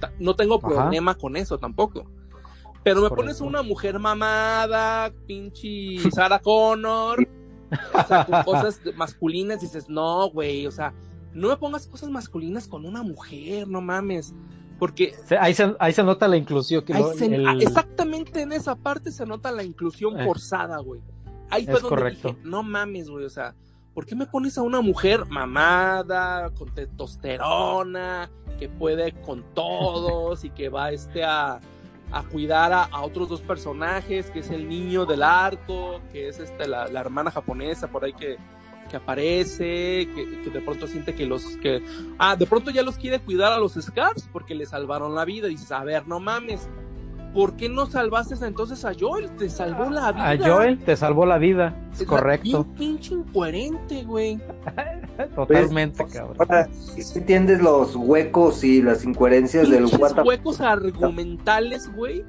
Ta- 0.00 0.12
No 0.18 0.34
tengo 0.36 0.56
Ajá. 0.56 0.66
problema 0.68 1.14
con 1.14 1.36
eso 1.36 1.58
tampoco. 1.58 2.10
Pero 2.82 3.02
me 3.02 3.10
pones 3.10 3.40
a 3.40 3.44
una 3.44 3.62
mujer 3.62 3.98
mamada, 3.98 5.12
pinche 5.26 5.98
Sarah 6.10 6.38
Connor, 6.38 7.26
o 7.94 8.02
sea, 8.06 8.24
con 8.24 8.42
cosas 8.44 8.80
masculinas, 8.96 9.60
dices, 9.60 9.88
no, 9.90 10.30
güey, 10.30 10.66
o 10.66 10.70
sea, 10.70 10.94
no 11.34 11.48
me 11.48 11.56
pongas 11.56 11.86
cosas 11.86 12.10
masculinas 12.10 12.66
con 12.68 12.84
una 12.84 13.02
mujer, 13.02 13.68
no 13.68 13.80
mames. 13.80 14.34
Porque 14.78 15.14
ahí, 15.38 15.52
se, 15.54 15.74
ahí 15.78 15.92
se 15.92 16.02
nota 16.02 16.26
la 16.26 16.36
inclusión. 16.38 16.84
Que 16.84 16.94
lo- 16.94 17.12
se- 17.12 17.26
el- 17.26 17.46
ah, 17.46 17.54
exactamente 17.60 18.42
en 18.42 18.52
esa 18.52 18.74
parte 18.76 19.10
se 19.12 19.26
nota 19.26 19.52
la 19.52 19.62
inclusión 19.62 20.18
Eh. 20.18 20.24
forzada, 20.24 20.78
güey. 20.78 21.00
Ahí 21.50 21.64
fue 21.66 21.74
Es 21.74 21.82
donde 21.82 21.96
correcto. 21.96 22.28
dije, 22.28 22.40
no 22.44 22.62
mames, 22.62 23.10
güey, 23.10 23.24
o 23.24 23.30
sea, 23.30 23.54
¿por 23.92 24.06
qué 24.06 24.14
me 24.14 24.24
pones 24.26 24.56
a 24.56 24.62
una 24.62 24.80
mujer 24.80 25.26
mamada, 25.26 26.48
con 26.50 26.72
testosterona, 26.74 28.30
que 28.58 28.68
puede 28.68 29.12
con 29.22 29.42
todos 29.54 30.44
y 30.44 30.50
que 30.50 30.68
va 30.68 30.90
este 30.92 31.24
a, 31.24 31.60
a 32.12 32.22
cuidar 32.24 32.72
a, 32.72 32.84
a 32.84 33.02
otros 33.02 33.28
dos 33.28 33.40
personajes, 33.40 34.30
que 34.30 34.40
es 34.40 34.50
el 34.50 34.68
niño 34.68 35.06
del 35.06 35.22
arco, 35.22 36.00
que 36.12 36.28
es 36.28 36.38
este 36.38 36.66
la, 36.68 36.88
la 36.88 37.00
hermana 37.00 37.30
japonesa 37.30 37.88
por 37.88 38.04
ahí 38.04 38.12
que, 38.12 38.36
que 38.90 38.96
aparece, 38.96 40.08
que, 40.14 40.40
que 40.42 40.50
de 40.50 40.60
pronto 40.60 40.86
siente 40.86 41.14
que 41.14 41.24
los 41.24 41.44
que 41.58 41.82
ah, 42.18 42.36
de 42.36 42.46
pronto 42.46 42.70
ya 42.70 42.82
los 42.82 42.96
quiere 42.96 43.20
cuidar 43.20 43.52
a 43.52 43.58
los 43.58 43.74
Scars 43.74 44.28
porque 44.32 44.54
le 44.54 44.66
salvaron 44.66 45.14
la 45.14 45.24
vida. 45.24 45.46
Y 45.48 45.52
dices, 45.52 45.72
a 45.72 45.84
ver, 45.84 46.06
no 46.08 46.20
mames, 46.20 46.68
¿por 47.32 47.56
qué 47.56 47.68
no 47.68 47.86
salvaste 47.86 48.34
entonces 48.44 48.84
a 48.84 48.92
Joel? 48.98 49.30
Te 49.36 49.48
salvó 49.48 49.90
la 49.90 50.12
vida. 50.12 50.30
A 50.30 50.38
Joel 50.38 50.78
te 50.78 50.96
salvó 50.96 51.24
la 51.26 51.38
vida. 51.38 51.74
Es 51.92 52.02
Es 52.02 52.06
correcto. 52.06 52.64
Bien 52.64 52.76
pinche 52.76 53.14
incoherente, 53.14 54.04
güey. 54.04 54.40
Totalmente, 55.34 56.02
Pues, 56.02 56.14
cabrón. 56.14 56.36
Ahora, 56.38 56.68
¿sí 56.72 57.18
entiendes 57.18 57.62
los 57.62 57.94
huecos 57.94 58.64
y 58.64 58.82
las 58.82 59.04
incoherencias 59.04 59.70
del 59.70 59.84
WhatsApp? 59.84 60.26
huecos 60.26 60.60
argumentales, 60.60 61.92
güey. 61.94 62.24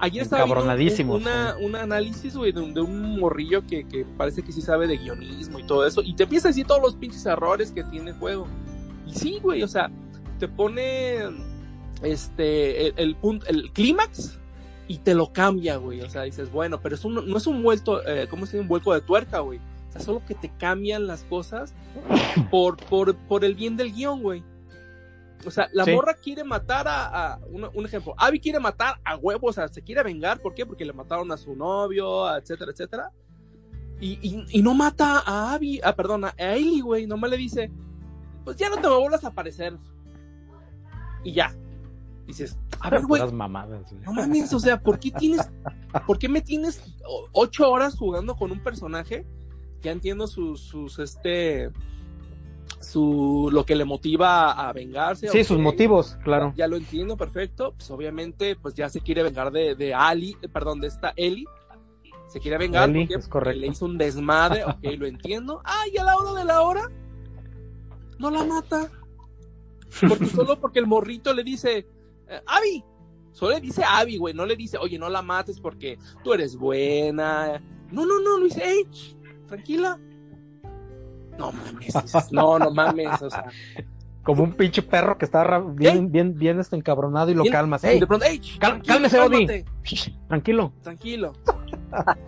Ayer 0.00 0.22
estaba 0.22 0.44
viendo 0.44 0.60
un, 0.60 0.66
Encabronadísimos, 0.70 1.20
una- 1.22 1.56
un 1.60 1.76
análisis, 1.76 2.36
güey, 2.36 2.52
de, 2.52 2.60
un- 2.60 2.74
de 2.74 2.80
un 2.80 3.18
morrillo 3.18 3.66
que, 3.66 3.84
que 3.86 4.04
parece 4.16 4.42
que 4.42 4.52
sí 4.52 4.62
sabe 4.62 4.86
de 4.86 4.96
guionismo 4.98 5.58
y 5.58 5.64
todo 5.64 5.86
eso. 5.86 6.02
Y 6.02 6.14
te 6.14 6.24
empieza 6.24 6.48
a 6.48 6.50
decir 6.50 6.66
todos 6.66 6.80
los 6.82 6.94
pinches 6.94 7.24
errores 7.26 7.72
que 7.72 7.84
tiene 7.84 8.10
el 8.10 8.16
juego. 8.16 8.46
Y 9.06 9.14
sí, 9.14 9.38
güey, 9.42 9.62
o 9.62 9.68
sea, 9.68 9.90
te 10.38 10.46
pone 10.48 11.18
este 12.02 12.88
el, 12.88 12.94
el 12.96 13.16
punto, 13.16 13.46
el 13.46 13.72
clímax 13.72 14.38
y 14.86 14.98
te 14.98 15.14
lo 15.14 15.32
cambia, 15.32 15.76
güey. 15.76 16.00
O 16.00 16.08
sea, 16.10 16.22
dices, 16.22 16.50
bueno, 16.50 16.80
pero 16.80 16.94
es 16.94 17.04
un, 17.04 17.14
no 17.28 17.36
es 17.36 17.46
un 17.46 17.62
vuelto, 17.62 18.06
eh, 18.06 18.26
¿cómo 18.30 18.46
se 18.46 18.52
dice? 18.52 18.62
Un 18.62 18.68
vuelco 18.68 18.94
de 18.94 19.00
tuerca, 19.00 19.40
güey. 19.40 19.58
O 19.88 19.92
sea, 19.92 20.00
solo 20.00 20.22
que 20.26 20.34
te 20.34 20.50
cambian 20.58 21.06
las 21.06 21.24
cosas 21.24 21.74
por, 22.50 22.76
por, 22.76 23.14
por 23.16 23.44
el 23.44 23.54
bien 23.54 23.76
del 23.76 23.92
guion, 23.92 24.22
güey. 24.22 24.42
O 25.46 25.50
sea, 25.50 25.68
la 25.72 25.84
Sí. 25.84 25.92
morra 25.92 26.14
quiere 26.14 26.42
matar 26.44 26.88
a, 26.88 27.34
a- 27.34 27.38
un, 27.46 27.68
un 27.72 27.84
ejemplo. 27.86 28.14
Abby 28.18 28.40
quiere 28.40 28.58
matar 28.60 29.00
a 29.04 29.16
huevos, 29.16 29.50
o 29.50 29.52
sea, 29.52 29.68
se 29.68 29.82
quiere 29.82 30.02
vengar. 30.02 30.40
¿Por 30.40 30.54
qué? 30.54 30.66
Porque 30.66 30.84
le 30.84 30.92
mataron 30.92 31.30
a 31.32 31.36
su 31.36 31.54
novio, 31.54 32.34
etcétera, 32.36 32.72
etcétera. 32.72 33.12
Y, 34.00 34.18
y, 34.22 34.46
y 34.58 34.62
no 34.62 34.74
mata 34.74 35.22
a 35.24 35.54
Abby, 35.54 35.80
ah, 35.82 35.94
perdón, 35.94 36.24
a 36.24 36.34
Ailey, 36.38 36.80
güey. 36.80 37.06
Nomás 37.06 37.30
le 37.30 37.36
dice, 37.36 37.70
pues 38.44 38.56
ya 38.56 38.68
no 38.68 38.76
te 38.76 38.88
me 38.88 38.96
vuelvas 38.96 39.24
a 39.24 39.28
aparecer. 39.28 39.76
Y 41.24 41.32
ya. 41.32 41.54
Dices, 42.26 42.58
a 42.80 42.90
ver, 42.90 43.06
güey, 43.06 43.22
mamadas, 43.32 43.90
güey. 43.90 44.02
no 44.04 44.12
mames, 44.12 44.52
o 44.52 44.60
sea, 44.60 44.78
¿por 44.80 44.98
qué 44.98 45.10
tienes, 45.10 45.50
por 46.06 46.18
qué 46.18 46.28
me 46.28 46.42
tienes 46.42 46.82
ocho 47.32 47.70
horas 47.70 47.96
jugando 47.96 48.36
con 48.36 48.52
un 48.52 48.62
personaje? 48.62 49.26
Ya 49.80 49.92
entiendo 49.92 50.26
sus, 50.26 50.60
sus, 50.60 50.98
este, 50.98 51.70
su, 52.80 53.48
lo 53.52 53.64
que 53.64 53.74
le 53.74 53.84
motiva 53.84 54.52
a 54.52 54.72
vengarse. 54.72 55.28
Sí, 55.28 55.44
sus 55.44 55.58
motivos, 55.58 56.16
claro. 56.22 56.52
Ya 56.56 56.66
lo 56.66 56.76
entiendo, 56.76 57.16
perfecto. 57.16 57.74
Pues 57.76 57.90
obviamente, 57.90 58.56
pues 58.56 58.74
ya 58.74 58.88
se 58.88 59.00
quiere 59.00 59.22
vengar 59.22 59.50
de, 59.50 59.74
de 59.74 59.94
Ali, 59.94 60.36
eh, 60.42 60.48
perdón, 60.48 60.80
de 60.80 60.88
esta 60.88 61.12
Eli. 61.16 61.44
Se 62.28 62.40
quiere 62.40 62.58
vengar 62.58 62.88
Ellie, 62.88 63.06
porque, 63.06 63.20
es 63.20 63.28
correcto. 63.28 63.60
le 63.60 63.66
hizo 63.68 63.84
un 63.86 63.98
desmadre, 63.98 64.64
ok, 64.64 64.78
lo 64.98 65.06
entiendo. 65.06 65.60
Ah, 65.64 65.84
y 65.92 65.96
a 65.98 66.04
la 66.04 66.16
hora 66.16 66.38
de 66.38 66.44
la 66.44 66.62
hora, 66.62 66.88
no 68.18 68.30
la 68.30 68.44
mata. 68.44 68.90
Porque 70.06 70.26
solo 70.34 70.60
porque 70.60 70.78
el 70.78 70.86
morrito 70.86 71.32
le 71.32 71.42
dice, 71.42 71.86
eh, 72.28 72.40
Abby, 72.46 72.84
solo 73.32 73.54
le 73.54 73.60
dice 73.60 73.82
Abby, 73.84 74.18
güey, 74.18 74.34
no 74.34 74.44
le 74.46 74.56
dice, 74.56 74.78
oye, 74.78 74.98
no 74.98 75.08
la 75.08 75.22
mates 75.22 75.58
porque 75.60 75.98
tú 76.22 76.34
eres 76.34 76.56
buena. 76.56 77.62
No, 77.90 78.04
no, 78.04 78.20
no, 78.20 78.46
hey, 78.54 78.84
ch, 78.90 79.16
tranquila. 79.46 79.98
No 81.38 81.52
mames, 81.52 81.94
dices, 82.02 82.32
no, 82.32 82.58
no 82.58 82.70
mames, 82.72 83.22
o 83.22 83.30
sea, 83.30 83.44
Como 84.24 84.42
un 84.42 84.52
pinche 84.52 84.82
perro 84.82 85.16
que 85.16 85.24
está 85.24 85.42
ra- 85.44 85.60
bien, 85.60 85.96
Ey. 85.96 86.06
bien, 86.06 86.34
bien 86.34 86.60
este, 86.60 86.76
encabronado 86.76 87.30
y 87.30 87.34
lo 87.34 87.42
Bien, 87.44 87.52
calmas. 87.52 87.82
Ey, 87.84 87.98
de 88.00 88.06
pronto, 88.06 88.26
hey, 88.28 88.38
ch, 88.40 88.58
cal- 88.58 88.82
tranquilo, 88.82 88.94
cálmese, 88.94 89.16
cálmate". 89.16 89.64
tranquilo. 90.28 90.72
tranquilo. 90.82 91.32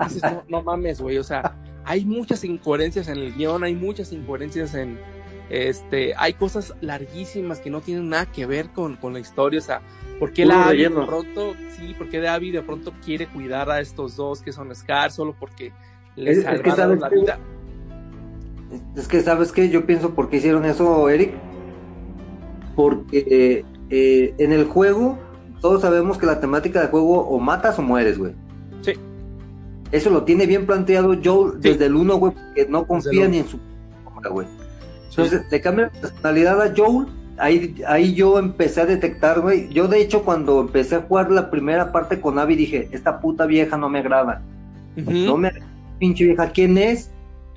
Dices, 0.05 0.23
no, 0.23 0.45
no 0.49 0.63
mames, 0.63 1.01
güey. 1.01 1.19
O 1.19 1.25
sea, 1.25 1.57
hay 1.85 2.05
muchas 2.07 2.45
incoherencias 2.45 3.09
en 3.09 3.19
el 3.19 3.35
guion, 3.35 3.65
hay 3.65 3.75
muchas 3.75 4.13
incoherencias 4.13 4.75
en. 4.75 4.99
Este, 5.51 6.15
hay 6.17 6.35
cosas 6.35 6.75
larguísimas 6.81 7.59
que 7.59 7.71
no 7.71 7.81
tienen 7.81 8.09
nada 8.09 8.27
que 8.27 8.47
ver 8.47 8.71
con, 8.71 8.95
con 8.97 9.13
la 9.13 9.19
historia. 9.19 9.59
O 9.59 9.63
sea, 9.63 9.83
¿por 10.21 10.33
qué 10.33 10.47
la 10.47 10.69
Abby 10.69 10.85
de 10.85 10.91
pronto, 10.91 11.55
sí, 11.77 11.93
por 11.99 12.09
qué 12.09 12.27
Abby 12.27 12.53
de 12.53 12.63
pronto 12.63 12.93
quiere 13.05 13.27
cuidar 13.27 13.69
a 13.69 13.81
estos 13.81 14.15
dos 14.17 14.43
que 14.43 14.53
son 14.53 14.73
Scar 14.75 15.11
solo 15.11 15.35
porque 15.39 15.73
le 16.15 16.31
Es- 16.31 16.39
es 16.39 16.61
que 16.63 16.71
salvaron 16.71 17.01
la 17.01 17.09
que- 17.11 17.17
vida? 17.17 17.39
Es 18.97 19.09
que, 19.09 19.21
¿sabes 19.21 19.53
qué? 19.53 19.69
Yo 19.69 19.87
pienso 19.87 20.15
por 20.15 20.29
qué 20.31 20.37
hicieron 20.37 20.65
eso, 20.65 21.09
Eric. 21.09 21.33
Porque 22.77 23.65
eh, 23.91 24.35
en 24.39 24.53
el 24.53 24.65
juego, 24.65 25.19
todos 25.61 25.83
sabemos 25.83 26.19
que 26.19 26.27
la 26.27 26.41
temática 26.41 26.81
del 26.81 26.91
juego 26.91 27.21
o 27.29 27.39
matas 27.39 27.79
o 27.79 27.83
mueres, 27.83 28.19
güey. 28.19 28.33
Sí. 28.83 28.93
Eso 29.93 30.11
lo 30.11 30.23
tiene 30.25 30.47
bien 30.47 30.67
planteado 30.67 31.17
Joel 31.23 31.55
Sí. 31.61 31.71
desde 31.71 31.87
el 31.87 31.97
1, 31.97 32.17
güey, 32.17 32.33
porque 32.33 32.67
no 32.69 32.87
confía 32.87 33.27
ni 33.29 33.39
en 33.39 33.49
su 33.49 33.59
cámara, 34.05 34.31
güey. 34.31 34.47
Entonces, 35.11 35.43
le 35.51 35.61
cambian 35.61 35.91
la 35.93 36.01
personalidad 36.01 36.63
a 36.63 36.73
Joel. 36.77 37.09
Ahí, 37.37 37.75
ahí 37.89 38.15
yo 38.15 38.39
empecé 38.39 38.83
a 38.83 38.87
detectar, 38.87 39.41
güey. 39.41 39.69
Yo, 39.71 39.89
de 39.89 40.01
hecho, 40.01 40.23
cuando 40.25 40.61
empecé 40.61 40.97
a 40.97 41.01
jugar 41.01 41.31
la 41.33 41.51
primera 41.51 41.91
parte 41.91 42.21
con 42.21 42.39
Abby, 42.39 42.55
dije: 42.55 42.89
Esta 42.93 43.19
puta 43.21 43.47
vieja 43.47 43.77
no 43.77 43.89
me 43.89 43.99
agrada. 43.99 44.43
No 44.97 45.37
me 45.37 45.49
agrada, 45.49 45.67
pinche 45.99 46.25
vieja. 46.25 46.51
¿Quién 46.51 46.79
es? 46.79 47.11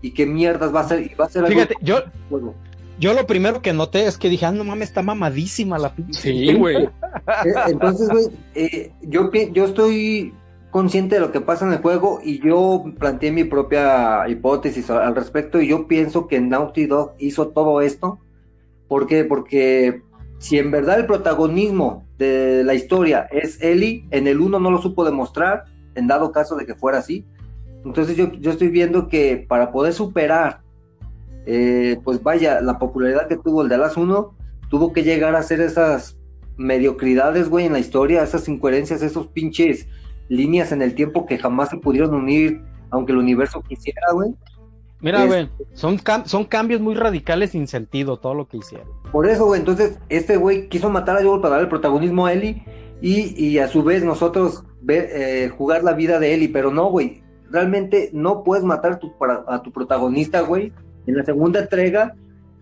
¿Y 0.04 0.12
qué 0.12 0.28
mierdas 0.28 0.76
va 0.76 0.82
a 0.82 0.88
ser? 0.88 1.02
Y 1.02 1.16
va 1.16 1.26
a 1.26 1.30
ser 1.30 1.46
algo 1.46 1.56
Fíjate, 1.56 1.76
yo, 1.82 2.04
juego. 2.30 2.54
yo 3.00 3.14
lo 3.14 3.26
primero 3.26 3.62
que 3.62 3.72
noté 3.74 4.06
es 4.06 4.18
que 4.18 4.30
dije, 4.30 4.46
ah, 4.46 4.52
no 4.52 4.66
mames, 4.66 4.90
está 4.90 5.02
mamadísima 5.02 5.80
la 5.80 5.96
pinche. 5.96 6.22
Sí, 6.22 6.54
güey. 6.54 6.90
Eh, 7.46 7.54
Entonces, 7.68 8.10
güey, 8.10 8.26
eh, 8.54 8.92
yo, 9.02 9.32
yo 9.32 9.66
estoy 9.66 10.34
consciente 10.72 11.16
de 11.16 11.22
lo 11.22 11.32
que 11.32 11.40
pasa 11.40 11.66
en 11.66 11.72
el 11.72 11.80
juego 11.80 12.20
y 12.22 12.40
yo 12.46 12.84
planteé 13.00 13.32
mi 13.32 13.44
propia 13.46 14.28
hipótesis 14.28 14.90
al 14.90 15.04
al 15.04 15.16
respecto 15.16 15.62
y 15.62 15.70
yo 15.70 15.88
pienso 15.88 16.28
que 16.28 16.42
Naughty 16.42 16.86
Dog 16.88 17.14
hizo 17.20 17.50
todo 17.50 17.80
esto. 17.80 18.20
¿Por 18.90 19.08
qué? 19.08 19.24
Porque 19.24 20.02
si 20.40 20.58
en 20.58 20.72
verdad 20.72 21.00
el 21.00 21.06
protagonismo 21.06 22.06
de 22.18 22.64
la 22.66 22.74
historia 22.74 23.28
es 23.32 23.62
Ellie, 23.62 24.06
en 24.12 24.28
el 24.28 24.42
1 24.42 24.60
no 24.60 24.70
lo 24.70 24.82
supo 24.82 25.06
demostrar, 25.06 25.64
en 25.96 26.08
dado 26.08 26.32
caso 26.34 26.56
de 26.56 26.66
que 26.66 26.76
fuera 26.76 26.98
así. 26.98 27.26
Entonces 27.86 28.16
yo, 28.16 28.32
yo 28.34 28.52
estoy 28.52 28.70
viendo 28.70 29.08
que 29.08 29.46
para 29.48 29.72
poder 29.72 29.94
superar, 29.94 30.62
eh, 31.46 32.00
pues 32.04 32.22
vaya, 32.24 32.62
la 32.62 32.80
popularidad 32.80 33.28
que 33.28 33.38
tuvo 33.38 33.62
el 33.64 33.70
de 33.70 33.78
las 33.78 33.98
1, 33.98 34.36
tuvo 34.70 34.94
que 34.94 35.04
llegar 35.04 35.36
a 35.36 35.40
hacer 35.40 35.60
esas 35.62 36.18
mediocridades, 36.58 37.50
güey, 37.50 37.66
en 37.66 37.74
la 37.74 37.80
historia, 37.80 38.24
esas 38.24 38.48
incoherencias, 38.48 39.02
esos 39.02 39.28
pinches 39.28 39.88
líneas 40.30 40.72
en 40.72 40.82
el 40.82 40.96
tiempo 40.96 41.26
que 41.26 41.38
jamás 41.38 41.70
se 41.70 41.78
pudieron 41.78 42.14
unir, 42.14 42.62
aunque 42.92 43.12
el 43.12 43.18
universo 43.18 43.62
quisiera, 43.68 44.02
güey. 44.14 44.34
Mira, 45.02 45.26
güey, 45.26 45.50
son, 45.74 45.98
cam- 45.98 46.26
son 46.26 46.46
cambios 46.46 46.80
muy 46.80 46.96
radicales 46.96 47.50
sin 47.52 47.68
sentido 47.68 48.18
todo 48.18 48.34
lo 48.36 48.48
que 48.48 48.58
hicieron. 48.58 48.88
Por 49.12 49.28
eso, 49.28 49.46
güey, 49.46 49.60
entonces 49.60 50.00
este 50.08 50.38
güey 50.38 50.70
quiso 50.70 50.90
matar 50.90 51.18
a 51.18 51.24
Joel 51.24 51.42
para 51.42 51.56
dar 51.56 51.64
el 51.64 51.70
protagonismo 51.70 52.26
a 52.26 52.32
Ellie 52.32 52.64
y, 53.02 53.36
y 53.38 53.58
a 53.60 53.68
su 53.68 53.84
vez 53.84 54.04
nosotros 54.06 54.64
ver, 54.82 55.10
eh, 55.12 55.50
jugar 55.50 55.84
la 55.84 55.92
vida 55.94 56.20
de 56.20 56.34
Ellie, 56.34 56.50
pero 56.54 56.72
no, 56.72 56.86
güey, 56.90 57.22
realmente 57.54 58.10
no 58.12 58.44
puedes 58.44 58.66
matar 58.66 59.00
tu- 59.00 59.18
para- 59.18 59.46
a 59.48 59.62
tu 59.62 59.72
protagonista, 59.72 60.42
güey, 60.42 60.74
en 61.08 61.16
la 61.16 61.24
segunda 61.24 61.62
entrega 61.62 62.16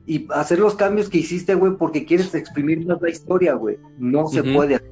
y 0.06 0.28
hacer 0.32 0.60
los 0.60 0.76
cambios 0.76 1.10
que 1.10 1.20
hiciste, 1.20 1.56
güey, 1.56 1.74
porque 1.78 2.06
quieres 2.06 2.36
exprimir 2.36 2.86
más 2.86 3.02
la 3.02 3.10
historia, 3.10 3.54
güey. 3.54 3.78
No 3.98 4.28
se 4.28 4.42
Ujú. 4.42 4.54
puede 4.54 4.76
hacer. 4.76 4.92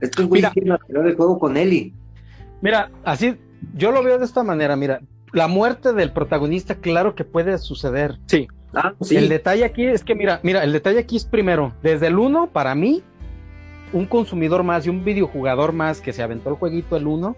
Estos 0.00 0.26
güeyes 0.26 0.44
Mira. 0.44 0.52
quieren 0.52 0.72
acelerar 0.72 1.06
el 1.08 1.16
juego 1.16 1.38
con 1.38 1.56
Ellie. 1.58 1.92
Mira, 2.62 2.90
así, 3.04 3.36
yo 3.74 3.92
lo 3.92 4.02
veo 4.02 4.18
de 4.18 4.24
esta 4.24 4.42
manera, 4.42 4.74
mira, 4.74 5.00
la 5.32 5.46
muerte 5.46 5.92
del 5.92 6.12
protagonista, 6.12 6.76
claro 6.76 7.14
que 7.14 7.24
puede 7.24 7.58
suceder. 7.58 8.18
Sí. 8.26 8.48
Ah, 8.72 8.94
sí. 9.02 9.16
El 9.16 9.28
detalle 9.28 9.64
aquí 9.64 9.84
es 9.84 10.02
que, 10.04 10.14
mira, 10.14 10.40
mira, 10.42 10.64
el 10.64 10.72
detalle 10.72 11.00
aquí 11.00 11.16
es 11.16 11.24
primero, 11.26 11.74
desde 11.82 12.06
el 12.06 12.18
1, 12.18 12.46
para 12.46 12.74
mí, 12.74 13.02
un 13.92 14.06
consumidor 14.06 14.62
más 14.62 14.86
y 14.86 14.90
un 14.90 15.04
videojugador 15.04 15.72
más 15.72 16.00
que 16.00 16.12
se 16.12 16.22
aventó 16.22 16.48
el 16.50 16.56
jueguito 16.56 16.96
el 16.96 17.06
1 17.06 17.36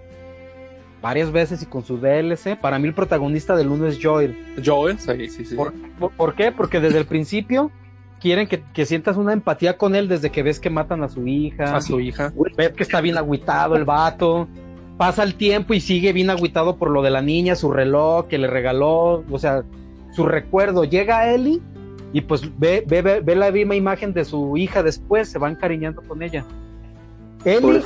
varias 1.03 1.33
veces 1.33 1.63
y 1.63 1.67
con 1.67 1.85
su 1.85 1.99
DLC, 1.99 2.57
para 2.61 2.79
mí 2.79 2.87
el 2.89 2.95
protagonista 2.95 3.57
del 3.57 3.69
1 3.69 3.87
es 3.89 3.99
Joel. 4.01 4.37
Joel, 4.65 4.99
sí, 4.99 5.29
sí, 5.29 5.45
sí. 5.45 5.55
¿Por, 5.57 5.73
por- 5.99 6.13
por 6.13 6.35
qué? 6.35 6.53
Porque 6.53 6.81
desde 6.81 6.99
el 6.99 7.07
principio 7.07 7.71
quieren 8.21 8.47
que, 8.47 8.63
que 8.73 8.87
sientas 8.87 9.17
una 9.17 9.33
empatía 9.33 9.77
con 9.77 9.97
él 9.97 10.07
desde 10.09 10.31
que 10.31 10.43
ves 10.45 10.61
que 10.61 10.71
matan 10.71 11.03
a 11.03 11.09
su 11.09 11.27
hija, 11.27 11.77
A 11.77 11.81
su 11.81 11.99
hija. 12.01 12.33
ves 12.57 12.71
que 12.73 12.85
está 12.85 13.01
bien 13.01 13.19
agüitado 13.19 13.75
el 13.75 13.85
vato, 13.85 14.47
pasa 14.97 15.25
el 15.25 15.35
tiempo 15.35 15.75
y 15.75 15.81
sigue 15.81 16.13
bien 16.13 16.31
agüitado 16.31 16.77
por 16.77 16.89
lo 16.91 17.03
de 17.03 17.11
la 17.11 17.21
niña, 17.21 17.57
su 17.57 17.73
reloj 17.73 18.29
que 18.29 18.39
le 18.39 18.47
regaló, 18.47 19.25
o 19.29 19.39
sea, 19.41 19.65
su 20.13 20.25
recuerdo. 20.25 20.85
Llega 20.85 21.19
a 21.19 21.35
Ellie 21.35 21.61
y 22.13 22.21
pues 22.21 22.43
ve, 22.61 22.85
ve, 22.87 23.03
ve, 23.03 23.21
ve 23.21 23.35
la 23.35 23.51
misma 23.51 23.75
imagen 23.75 24.13
de 24.13 24.25
su 24.25 24.57
hija 24.57 24.85
después, 24.85 25.29
se 25.29 25.41
va 25.41 25.51
encariñando 25.51 26.01
con 26.03 26.23
ella. 26.23 26.45
Ellie, 27.45 27.81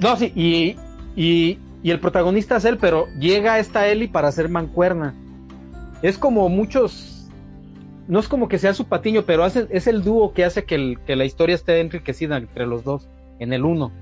no, 0.00 0.16
sí, 0.16 0.32
y, 0.36 0.76
y, 1.16 1.58
y 1.82 1.90
el 1.90 2.00
protagonista 2.00 2.56
es 2.56 2.64
él, 2.64 2.78
pero 2.78 3.06
llega 3.18 3.58
esta 3.58 3.88
Ellie 3.88 4.08
para 4.08 4.30
ser 4.32 4.48
mancuerna. 4.48 5.14
Es 6.02 6.18
como 6.18 6.48
muchos, 6.48 7.28
no 8.08 8.18
es 8.18 8.28
como 8.28 8.48
que 8.48 8.58
sea 8.58 8.74
su 8.74 8.86
patiño, 8.86 9.22
pero 9.26 9.44
hace, 9.44 9.66
es 9.70 9.86
el 9.86 10.02
dúo 10.02 10.32
que 10.32 10.44
hace 10.44 10.64
que, 10.64 10.74
el- 10.74 10.98
que 11.06 11.16
la 11.16 11.24
historia 11.24 11.54
esté 11.54 11.80
enriquecida 11.80 12.36
entre 12.36 12.66
los 12.66 12.84
dos, 12.84 13.08
en 13.38 13.52
el 13.52 13.64
uno. 13.64 13.92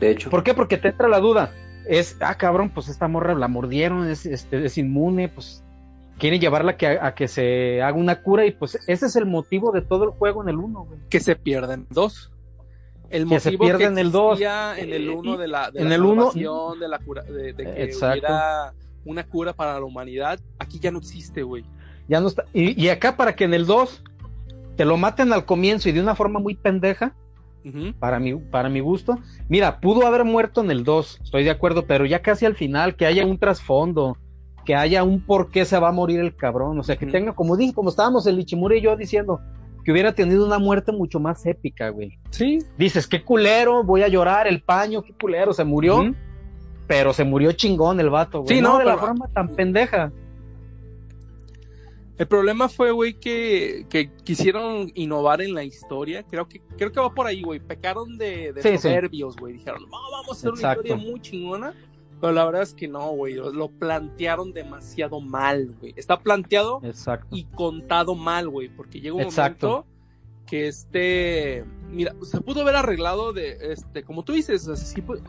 de 0.00 0.10
hecho. 0.10 0.30
¿Por 0.30 0.42
qué? 0.42 0.52
Porque 0.54 0.78
te 0.78 0.88
entra 0.88 1.08
la 1.08 1.20
duda. 1.20 1.52
Es, 1.86 2.16
ah, 2.20 2.36
cabrón, 2.36 2.70
pues 2.70 2.88
esta 2.88 3.08
morra 3.08 3.34
la 3.34 3.48
mordieron, 3.48 4.08
es, 4.08 4.24
este, 4.26 4.64
es 4.64 4.78
inmune, 4.78 5.28
pues 5.28 5.62
quieren 6.18 6.40
llevarla 6.40 6.76
que, 6.76 6.86
a, 6.86 7.06
a 7.08 7.14
que 7.14 7.26
se 7.28 7.82
haga 7.82 7.96
una 7.96 8.22
cura 8.22 8.46
y 8.46 8.52
pues 8.52 8.78
ese 8.86 9.06
es 9.06 9.16
el 9.16 9.26
motivo 9.26 9.72
de 9.72 9.80
todo 9.82 10.04
el 10.04 10.10
juego 10.10 10.42
en 10.42 10.48
el 10.48 10.56
uno, 10.56 10.84
güey. 10.84 11.00
Que 11.10 11.18
se 11.20 11.34
pierden 11.36 11.86
dos. 11.90 12.30
El 13.12 13.28
Que 13.28 13.38
se 13.40 13.50
motivo 13.50 13.64
pierde 13.64 13.78
que 13.78 13.84
en 13.84 13.98
el 13.98 14.10
dos. 14.10 14.32
existía 14.40 14.74
en 14.78 14.92
el 14.92 15.08
uno 15.10 15.36
de 15.36 15.46
la, 15.48 15.70
de 15.70 15.80
En 15.82 15.88
la 15.90 15.94
el 15.96 16.02
uno- 16.02 16.32
de 16.32 16.88
la 16.88 16.98
cura, 16.98 17.22
de, 17.22 17.52
de 17.52 17.64
que 17.64 17.82
Exacto. 17.84 18.12
hubiera 18.18 18.72
una 19.04 19.24
cura 19.24 19.52
para 19.52 19.74
la 19.78 19.84
humanidad, 19.84 20.40
aquí 20.58 20.78
ya 20.80 20.90
no 20.90 20.98
existe, 20.98 21.42
güey. 21.42 21.64
Ya 22.08 22.20
no 22.20 22.28
está. 22.28 22.44
Y, 22.52 22.80
y 22.82 22.88
acá 22.88 23.16
para 23.16 23.36
que 23.36 23.44
en 23.44 23.54
el 23.54 23.66
2 23.66 24.02
te 24.76 24.84
lo 24.84 24.96
maten 24.96 25.32
al 25.32 25.44
comienzo 25.44 25.88
y 25.88 25.92
de 25.92 26.00
una 26.00 26.14
forma 26.14 26.40
muy 26.40 26.54
pendeja, 26.54 27.14
para 28.00 28.18
mi, 28.18 28.34
para 28.34 28.68
mi 28.68 28.80
gusto. 28.80 29.18
Mira, 29.48 29.78
pudo 29.78 30.04
haber 30.06 30.24
muerto 30.24 30.62
en 30.62 30.70
el 30.72 30.82
2, 30.82 31.20
estoy 31.22 31.44
de 31.44 31.50
acuerdo, 31.50 31.86
pero 31.86 32.06
ya 32.06 32.20
casi 32.22 32.44
al 32.46 32.56
final, 32.56 32.96
que 32.96 33.06
haya 33.06 33.24
un 33.24 33.38
trasfondo, 33.38 34.16
que 34.64 34.74
haya 34.74 35.04
un 35.04 35.20
por 35.24 35.50
qué 35.50 35.64
se 35.64 35.78
va 35.78 35.88
a 35.90 35.92
morir 35.92 36.18
el 36.20 36.34
cabrón, 36.34 36.78
o 36.80 36.82
sea, 36.82 36.96
que 36.96 37.04
Ujú. 37.04 37.12
tenga, 37.12 37.32
como 37.34 37.56
dije, 37.56 37.72
como 37.74 37.90
estábamos 37.90 38.26
el 38.26 38.38
Ichimura 38.40 38.74
y 38.76 38.80
yo 38.80 38.96
diciendo, 38.96 39.40
que 39.84 39.92
hubiera 39.92 40.14
tenido 40.14 40.46
una 40.46 40.58
muerte 40.58 40.92
mucho 40.92 41.18
más 41.20 41.44
épica, 41.46 41.88
güey. 41.90 42.18
Sí. 42.30 42.58
Dices, 42.78 43.06
qué 43.06 43.22
culero, 43.22 43.82
voy 43.84 44.02
a 44.02 44.08
llorar, 44.08 44.46
el 44.46 44.62
paño, 44.62 45.02
qué 45.02 45.12
culero, 45.12 45.52
se 45.52 45.64
murió, 45.64 46.14
pero 46.86 47.12
se 47.12 47.24
murió 47.24 47.52
chingón 47.52 47.98
el 48.00 48.10
vato, 48.10 48.42
güey. 48.42 48.56
Sí, 48.56 48.62
no, 48.62 48.74
no, 48.74 48.78
de 48.78 48.84
la 48.84 48.96
forma 48.98 49.28
tan 49.28 49.48
pendeja. 49.48 50.12
El 52.18 52.28
problema 52.28 52.68
fue, 52.68 52.92
güey, 52.92 53.14
que, 53.14 53.86
que 53.88 54.12
quisieron 54.22 54.92
innovar 54.94 55.40
en 55.42 55.54
la 55.54 55.64
historia. 55.64 56.22
Creo 56.22 56.46
que, 56.46 56.60
creo 56.76 56.92
que 56.92 57.00
va 57.00 57.12
por 57.12 57.26
ahí, 57.26 57.42
güey. 57.42 57.58
Pecaron 57.58 58.16
de, 58.18 58.52
de 58.52 58.62
Sí, 58.62 58.68
sí. 58.72 58.78
soberbios, 58.78 59.34
güey. 59.36 59.54
Dijeron, 59.54 59.82
no, 59.90 59.98
vamos 60.12 60.28
a 60.28 60.32
hacer 60.32 60.50
Exacto. 60.50 60.80
una 60.82 60.88
historia 60.90 61.10
muy 61.10 61.20
chingona. 61.20 61.74
Pero 62.22 62.34
la 62.34 62.44
verdad 62.44 62.62
es 62.62 62.72
que 62.72 62.86
no, 62.86 63.10
güey. 63.10 63.34
Lo, 63.34 63.68
plantearon 63.68 64.52
demasiado 64.52 65.20
mal, 65.20 65.74
güey. 65.80 65.92
Está 65.96 66.20
planteado 66.20 66.80
Exacto. 66.84 67.26
y 67.34 67.46
contado 67.46 68.14
mal, 68.14 68.48
güey. 68.48 68.68
Porque 68.68 69.00
llega 69.00 69.16
un 69.16 69.22
Exacto. 69.22 69.68
momento 69.68 69.86
que 70.46 70.68
este. 70.68 71.64
Mira, 71.90 72.14
se 72.22 72.40
pudo 72.40 72.60
haber 72.60 72.76
arreglado 72.76 73.32
de. 73.32 73.72
este 73.72 74.04
Como 74.04 74.22
tú 74.22 74.34
dices, 74.34 74.68
así, 74.68 75.02
pues, 75.02 75.20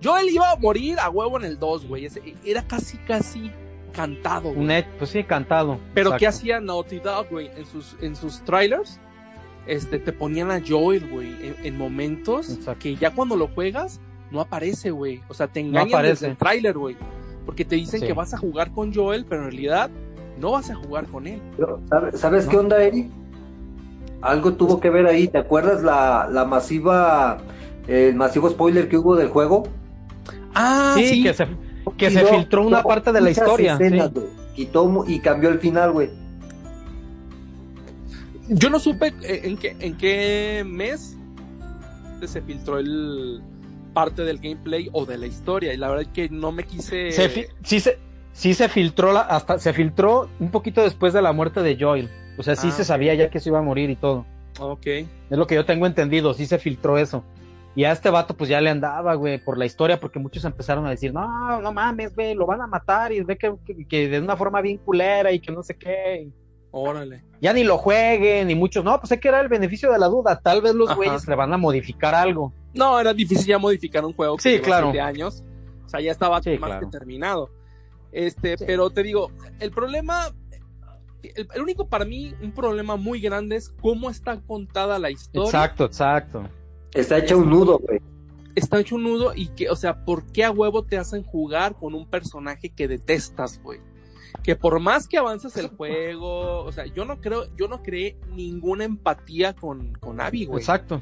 yo 0.00 0.16
él 0.18 0.28
iba 0.28 0.52
a 0.52 0.56
morir 0.56 1.00
a 1.00 1.10
huevo 1.10 1.36
en 1.36 1.46
el 1.46 1.58
2, 1.58 1.88
güey. 1.88 2.08
Era 2.44 2.64
casi, 2.64 2.96
casi 2.98 3.50
cantado, 3.92 4.54
güey. 4.54 4.70
Hecho, 4.70 4.88
pues 4.98 5.10
sí, 5.10 5.24
cantado. 5.24 5.80
Pero 5.94 6.10
Exacto. 6.10 6.20
¿qué 6.20 6.26
hacía 6.28 6.60
Naughty 6.60 7.00
Dog, 7.00 7.28
güey? 7.28 7.50
En 7.56 7.66
sus, 7.66 7.96
en 8.00 8.14
sus 8.14 8.44
trailers, 8.44 9.00
este, 9.66 9.98
te 9.98 10.12
ponían 10.12 10.52
a 10.52 10.62
Joel, 10.64 11.10
güey, 11.10 11.30
en, 11.44 11.56
en 11.64 11.76
momentos 11.76 12.50
Exacto. 12.50 12.78
que 12.84 12.94
ya 12.94 13.12
cuando 13.12 13.34
lo 13.34 13.48
juegas, 13.48 14.00
no 14.30 14.40
aparece, 14.40 14.90
güey. 14.90 15.22
O 15.28 15.34
sea, 15.34 15.46
te 15.48 15.60
engañan 15.60 15.88
aparece. 15.88 16.12
desde 16.14 16.26
el 16.28 16.36
trailer, 16.36 16.76
güey. 16.78 16.96
Porque 17.44 17.64
te 17.64 17.76
dicen 17.76 18.00
Sí. 18.00 18.06
que 18.06 18.12
vas 18.12 18.34
a 18.34 18.38
jugar 18.38 18.72
con 18.72 18.92
Joel, 18.92 19.24
pero 19.28 19.42
en 19.44 19.50
realidad 19.50 19.90
no 20.40 20.52
vas 20.52 20.70
a 20.70 20.74
jugar 20.74 21.06
con 21.06 21.26
él. 21.26 21.40
Pero, 21.56 21.80
¿sabe- 21.88 22.12
¿Sabes 22.16 22.44
No. 22.46 22.50
qué 22.50 22.56
onda, 22.58 22.82
Eri? 22.82 23.10
Algo 24.22 24.54
tuvo 24.54 24.80
que 24.80 24.90
ver 24.90 25.06
ahí. 25.06 25.28
¿Te 25.28 25.38
acuerdas 25.38 25.82
la, 25.82 26.28
la 26.30 26.44
masiva, 26.44 27.38
el 27.86 28.14
masivo 28.16 28.50
spoiler 28.50 28.88
que 28.88 28.96
hubo 28.98 29.14
del 29.14 29.28
juego? 29.28 29.64
Ah, 30.54 30.94
sí, 30.96 31.06
sí. 31.08 31.22
que 31.22 31.34
se, 31.34 31.46
que 31.96 32.10
se 32.10 32.20
Quitó- 32.20 32.34
filtró 32.34 32.66
una 32.66 32.82
parte 32.82 33.12
de 33.12 33.20
la 33.20 33.30
historia. 33.30 33.74
escenas, 33.74 34.08
sí. 34.08 34.12
güey. 34.14 34.26
Quitó 34.56 35.04
y 35.06 35.20
cambió 35.20 35.50
el 35.50 35.60
final, 35.60 35.92
güey. 35.92 36.10
Yo 38.48 38.70
no 38.70 38.78
supe 38.78 39.08
eh, 39.22 39.40
en 39.44 39.56
qué, 39.56 39.76
en 39.80 39.96
qué 39.96 40.64
mes 40.66 41.16
se 42.24 42.40
filtró 42.42 42.78
el 42.78 43.42
parte 43.96 44.24
del 44.24 44.40
gameplay 44.40 44.90
o 44.92 45.06
de 45.06 45.16
la 45.16 45.26
historia. 45.26 45.72
Y 45.72 45.78
la 45.78 45.88
verdad 45.88 46.02
es 46.02 46.12
que 46.12 46.28
no 46.28 46.52
me 46.52 46.64
quise. 46.64 47.12
Se 47.12 47.48
sí, 47.62 47.80
se, 47.80 47.98
sí 48.32 48.52
se 48.52 48.68
filtró 48.68 49.10
la, 49.10 49.22
hasta 49.22 49.58
se 49.58 49.72
filtró 49.72 50.28
un 50.38 50.50
poquito 50.50 50.82
después 50.82 51.14
de 51.14 51.22
la 51.22 51.32
muerte 51.32 51.62
de 51.62 51.78
Joel. 51.80 52.10
O 52.36 52.42
sea, 52.42 52.56
sí 52.56 52.68
Ah, 52.68 52.72
se 52.72 52.84
sabía 52.84 53.14
ya 53.14 53.30
que 53.30 53.40
se 53.40 53.48
iba 53.48 53.58
a 53.58 53.62
morir 53.62 53.88
y 53.88 53.96
todo. 53.96 54.26
Ok. 54.60 54.86
Es 54.86 55.08
lo 55.30 55.46
que 55.46 55.54
yo 55.54 55.64
tengo 55.64 55.86
entendido, 55.86 56.34
sí 56.34 56.44
se 56.44 56.58
filtró 56.58 56.98
eso. 56.98 57.24
Y 57.74 57.84
a 57.84 57.92
este 57.92 58.10
vato 58.10 58.36
pues 58.36 58.50
ya 58.50 58.60
le 58.60 58.68
andaba, 58.68 59.14
güey, 59.14 59.42
por 59.42 59.56
la 59.56 59.64
historia, 59.64 59.98
porque 59.98 60.18
muchos 60.18 60.44
empezaron 60.44 60.84
a 60.84 60.90
decir, 60.90 61.14
no, 61.14 61.62
no 61.62 61.72
mames, 61.72 62.14
güey, 62.14 62.34
lo 62.34 62.44
van 62.44 62.60
a 62.60 62.66
matar 62.66 63.12
y 63.12 63.22
ve 63.22 63.38
que, 63.38 63.54
que, 63.64 63.86
que 63.86 64.08
de 64.10 64.20
una 64.20 64.36
forma 64.36 64.60
bien 64.60 64.76
culera 64.76 65.32
y 65.32 65.40
que 65.40 65.52
no 65.52 65.62
sé 65.62 65.74
qué. 65.74 66.28
Órale. 66.78 67.24
Ya 67.40 67.52
ni 67.54 67.64
lo 67.64 67.78
jueguen, 67.78 68.50
y 68.50 68.54
muchos, 68.54 68.84
no, 68.84 68.98
pues 69.00 69.10
hay 69.12 69.18
que 69.18 69.28
era 69.28 69.40
el 69.40 69.48
beneficio 69.48 69.90
de 69.90 69.98
la 69.98 70.08
duda, 70.08 70.40
tal 70.40 70.60
vez 70.60 70.74
los 70.74 70.88
Ajá. 70.88 70.96
güeyes 70.96 71.26
le 71.26 71.34
van 71.34 71.52
a 71.52 71.56
modificar 71.56 72.14
algo. 72.14 72.52
No, 72.74 73.00
era 73.00 73.14
difícil 73.14 73.46
ya 73.46 73.58
modificar 73.58 74.04
un 74.04 74.12
juego 74.12 74.36
que 74.36 74.42
Sí, 74.42 74.60
claro. 74.60 74.88
siete 74.90 75.00
años. 75.00 75.42
O 75.86 75.88
sea, 75.88 76.00
ya 76.00 76.12
estaba 76.12 76.42
Sí, 76.42 76.50
más 76.58 76.68
claro. 76.70 76.86
que 76.86 76.90
terminado. 76.98 77.50
Este, 78.12 78.58
Sí. 78.58 78.64
pero 78.66 78.90
te 78.90 79.02
digo, 79.02 79.30
el 79.58 79.70
problema, 79.70 80.34
el, 81.22 81.48
el 81.54 81.62
único 81.62 81.88
para 81.88 82.04
mí, 82.04 82.34
un 82.42 82.52
problema 82.52 82.96
muy 82.96 83.20
grande 83.20 83.56
es 83.56 83.70
cómo 83.80 84.10
está 84.10 84.38
contada 84.42 84.98
la 84.98 85.10
historia. 85.10 85.48
Exacto, 85.48 85.84
exacto. 85.86 86.48
Está 86.92 87.18
hecha 87.18 87.36
un 87.36 87.48
nudo, 87.48 87.78
güey. 87.78 88.00
Está 88.54 88.80
hecho 88.80 88.96
un 88.96 89.04
nudo 89.04 89.32
y 89.34 89.48
que, 89.48 89.68
o 89.70 89.76
sea, 89.76 90.04
¿por 90.04 90.24
qué 90.32 90.44
a 90.44 90.50
huevo 90.50 90.82
te 90.84 90.96
hacen 90.98 91.22
jugar 91.22 91.74
con 91.76 91.94
un 91.94 92.06
personaje 92.08 92.70
que 92.70 92.88
detestas, 92.88 93.60
güey? 93.62 93.80
Que 94.42 94.56
por 94.56 94.78
más 94.80 95.08
que 95.08 95.18
avances 95.18 95.56
el 95.56 95.68
juego, 95.68 96.62
o 96.64 96.72
sea, 96.72 96.86
yo 96.86 97.04
no 97.04 97.20
creo, 97.20 97.44
yo 97.56 97.68
no 97.68 97.82
creé 97.82 98.16
ninguna 98.34 98.84
empatía 98.84 99.54
con, 99.54 99.92
con 99.94 100.20
Abby, 100.20 100.46
güey. 100.46 100.60
Exacto. 100.60 101.00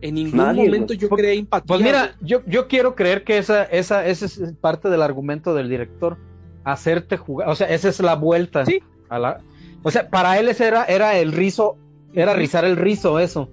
En 0.00 0.14
ningún 0.14 0.36
Nadie, 0.38 0.64
momento 0.66 0.88
güey. 0.88 0.98
yo 0.98 1.08
Pues- 1.08 1.20
creé 1.22 1.38
empatía. 1.38 1.66
Pues 1.66 1.80
mira, 1.80 2.14
güey. 2.18 2.30
yo, 2.30 2.42
yo 2.46 2.68
quiero 2.68 2.94
creer 2.94 3.24
que 3.24 3.38
esa, 3.38 3.64
esa, 3.64 4.04
esa 4.06 4.26
es 4.26 4.40
parte 4.60 4.88
del 4.90 5.02
argumento 5.02 5.54
del 5.54 5.68
director. 5.68 6.16
Hacerte 6.64 7.16
jugar. 7.16 7.48
O 7.48 7.54
sea, 7.54 7.68
esa 7.68 7.88
es 7.88 8.00
la 8.00 8.14
vuelta. 8.14 8.64
Sí. 8.66 8.80
A 9.08 9.18
la, 9.18 9.40
o 9.82 9.90
sea, 9.90 10.08
para 10.10 10.38
él 10.38 10.48
ese 10.48 10.66
era, 10.66 10.84
era 10.84 11.16
el 11.16 11.32
rizo, 11.32 11.76
era 12.12 12.34
rizar 12.34 12.64
el 12.64 12.76
rizo, 12.76 13.18
eso. 13.20 13.48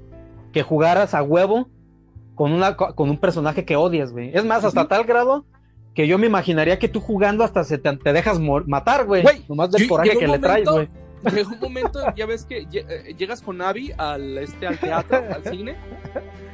Que 0.51 0.63
jugaras 0.63 1.13
a 1.13 1.21
huevo 1.21 1.69
con, 2.35 2.51
una, 2.51 2.75
con 2.75 3.09
un 3.09 3.17
personaje 3.19 3.65
que 3.65 3.75
odias, 3.75 4.11
güey. 4.11 4.31
Es 4.35 4.43
más, 4.45 4.63
hasta 4.65 4.87
tal 4.87 5.03
grado 5.05 5.45
que 5.93 6.07
yo 6.07 6.17
me 6.17 6.27
imaginaría 6.27 6.79
que 6.79 6.87
tú 6.87 6.99
jugando 6.99 7.43
hasta 7.43 7.63
se 7.63 7.77
te, 7.77 7.95
te 7.97 8.13
dejas 8.13 8.39
matar, 8.39 9.05
güey. 9.05 9.23
Nomás 9.47 9.71
del 9.71 9.87
coraje 9.87 10.17
que 10.17 10.27
le 10.27 10.39
traes, 10.39 10.67
güey. 10.69 10.89
llegó 11.33 11.51
un 11.51 11.59
momento, 11.59 11.99
ya 12.15 12.25
ves 12.25 12.45
que 12.45 12.67
eh, 12.71 13.15
llegas 13.17 13.41
con 13.41 13.61
Abby 13.61 13.93
al, 13.97 14.37
este, 14.37 14.67
al 14.67 14.77
teatro, 14.77 15.23
al 15.33 15.43
cine, 15.43 15.75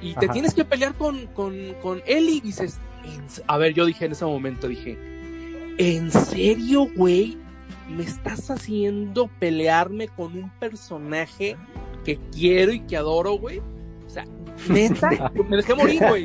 y 0.02 0.14
te 0.14 0.26
Ajá. 0.26 0.34
tienes 0.34 0.54
que 0.54 0.64
pelear 0.64 0.94
con, 0.94 1.28
con, 1.28 1.56
con 1.82 2.02
Ellie, 2.06 2.38
y 2.38 2.42
dices, 2.42 2.80
a 3.48 3.58
ver, 3.58 3.74
yo 3.74 3.86
dije 3.86 4.06
en 4.06 4.12
ese 4.12 4.26
momento, 4.26 4.68
dije, 4.68 4.98
¿en 5.78 6.12
serio, 6.12 6.88
güey? 6.96 7.38
¿Me 7.90 8.04
estás 8.04 8.52
haciendo 8.52 9.28
pelearme 9.40 10.08
con 10.10 10.38
un 10.38 10.52
personaje 10.60 11.56
que 12.06 12.20
quiero 12.32 12.72
y 12.72 12.82
que 12.82 12.98
adoro, 12.98 13.34
güey? 13.34 13.60
O 14.06 14.10
sea, 14.10 14.26
neta, 14.68 15.32
me 15.50 15.58
dejé 15.58 15.74
morir, 15.74 16.04
güey. 16.08 16.24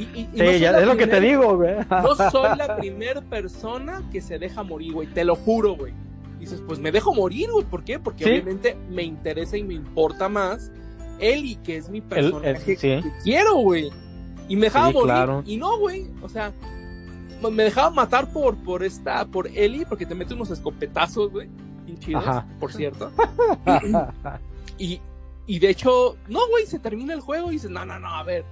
Y, 0.00 0.20
y- 0.20 0.24
Sí, 0.32 0.38
no 0.38 0.50
ya 0.52 0.78
es 0.80 0.86
lo 0.86 0.96
que 0.96 1.06
te 1.06 1.20
digo, 1.20 1.56
güey. 1.56 1.74
no 1.90 2.14
soy 2.30 2.56
la 2.56 2.76
primera 2.76 3.20
persona 3.20 4.02
que 4.12 4.20
se 4.20 4.38
deja 4.38 4.62
morir, 4.62 4.92
güey. 4.92 5.08
Te 5.08 5.24
lo 5.24 5.36
juro, 5.36 5.74
güey. 5.76 5.92
Dices, 6.38 6.62
pues 6.66 6.78
me 6.78 6.90
dejo 6.90 7.14
morir, 7.14 7.50
güey. 7.52 7.64
¿Por 7.66 7.84
qué? 7.84 7.98
Porque 7.98 8.24
Sí. 8.24 8.30
obviamente 8.30 8.76
me 8.88 9.02
interesa 9.02 9.56
y 9.56 9.62
me 9.62 9.74
importa 9.74 10.28
más 10.28 10.70
Eli, 11.18 11.56
que 11.56 11.76
es 11.76 11.90
mi 11.90 12.00
personaje 12.00 12.72
el- 12.72 12.78
sí. 12.78 13.02
que 13.02 13.12
quiero, 13.22 13.56
güey. 13.56 13.90
Y 14.48 14.56
me 14.56 14.62
dejaba 14.66 14.86
morir. 14.90 15.04
claro. 15.04 15.42
Y 15.46 15.56
no, 15.58 15.78
güey. 15.78 16.06
O 16.22 16.28
sea, 16.28 16.52
me- 17.42 17.62
dejaba 17.64 17.90
matar 17.90 18.32
por, 18.32 18.56
por 18.56 18.82
esta, 18.82 19.24
por 19.26 19.46
Eli, 19.48 19.84
porque 19.84 20.06
te 20.06 20.14
mete 20.14 20.32
unos 20.34 20.50
escopetazos, 20.50 21.30
güey. 21.30 21.48
Chidos, 21.98 22.26
Ajá. 22.26 22.46
por 22.60 22.72
cierto. 22.72 23.10
Y, 24.78 25.00
y 25.46 25.58
de 25.58 25.68
hecho, 25.70 26.16
no, 26.28 26.40
güey, 26.48 26.64
se 26.66 26.78
termina 26.78 27.12
el 27.12 27.20
juego 27.20 27.50
y 27.50 27.54
dices, 27.54 27.70
no, 27.70 27.84
no, 27.84 27.98
no, 27.98 28.08
a 28.14 28.22
ver. 28.22 28.44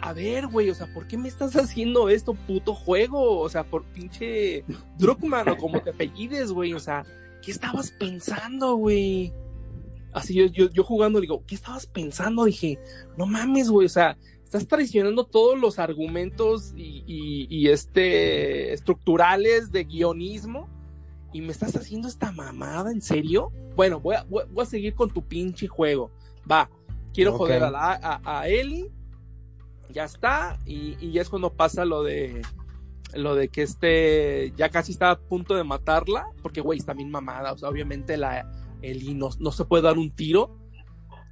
A 0.00 0.12
ver, 0.12 0.46
güey, 0.46 0.70
o 0.70 0.74
sea, 0.74 0.86
¿por 0.92 1.06
qué 1.06 1.16
me 1.16 1.28
estás 1.28 1.54
haciendo 1.56 2.08
esto, 2.08 2.34
puto 2.34 2.74
juego? 2.74 3.40
O 3.40 3.48
sea, 3.48 3.64
por 3.64 3.84
pinche 3.84 4.64
Druckmann 4.98 5.48
o 5.48 5.56
como 5.56 5.80
te 5.80 5.90
apellides, 5.90 6.52
güey. 6.52 6.74
O 6.74 6.80
sea, 6.80 7.04
¿qué 7.42 7.50
estabas 7.50 7.90
pensando, 7.92 8.76
güey? 8.76 9.32
Así 10.12 10.34
yo, 10.34 10.46
yo, 10.46 10.70
yo 10.70 10.82
jugando, 10.82 11.20
digo, 11.20 11.44
¿qué 11.46 11.54
estabas 11.54 11.86
pensando? 11.86 12.44
Dije, 12.44 12.78
no 13.16 13.26
mames, 13.26 13.68
güey, 13.68 13.86
o 13.86 13.90
sea, 13.90 14.16
estás 14.44 14.66
traicionando 14.66 15.24
todos 15.24 15.58
los 15.58 15.78
argumentos 15.78 16.72
y, 16.76 17.04
y, 17.06 17.46
y 17.50 17.68
este 17.68 18.72
estructurales 18.72 19.72
de 19.72 19.84
guionismo 19.84 20.68
y 21.32 21.42
me 21.42 21.52
estás 21.52 21.76
haciendo 21.76 22.08
esta 22.08 22.32
mamada, 22.32 22.92
¿en 22.92 23.02
serio? 23.02 23.52
Bueno, 23.74 24.00
voy 24.00 24.14
a, 24.14 24.22
voy, 24.24 24.44
a 24.56 24.64
seguir 24.64 24.94
con 24.94 25.10
tu 25.10 25.22
pinche 25.22 25.66
juego. 25.66 26.10
Va, 26.50 26.70
quiero 27.12 27.36
joder 27.36 27.62
a, 27.64 27.70
la, 27.70 27.92
a, 27.92 28.40
a 28.40 28.48
Ellie, 28.48 28.90
ya 29.92 30.04
está, 30.04 30.58
y, 30.66 30.96
y 31.00 31.12
ya 31.12 31.22
es 31.22 31.28
cuando 31.28 31.52
pasa 31.52 31.84
lo 31.84 32.02
de 32.02 32.42
lo 33.14 33.34
de 33.34 33.48
que 33.48 33.62
este 33.62 34.52
ya 34.56 34.68
casi 34.68 34.92
está 34.92 35.12
a 35.12 35.18
punto 35.18 35.54
de 35.54 35.64
matarla, 35.64 36.26
porque 36.42 36.60
güey, 36.60 36.78
está 36.78 36.92
bien 36.92 37.10
mamada, 37.10 37.52
o 37.52 37.58
sea, 37.58 37.68
obviamente 37.68 38.16
la 38.16 38.50
Ellie 38.82 39.14
no, 39.14 39.30
no 39.38 39.52
se 39.52 39.64
puede 39.64 39.84
dar 39.84 39.96
un 39.96 40.10
tiro 40.10 40.58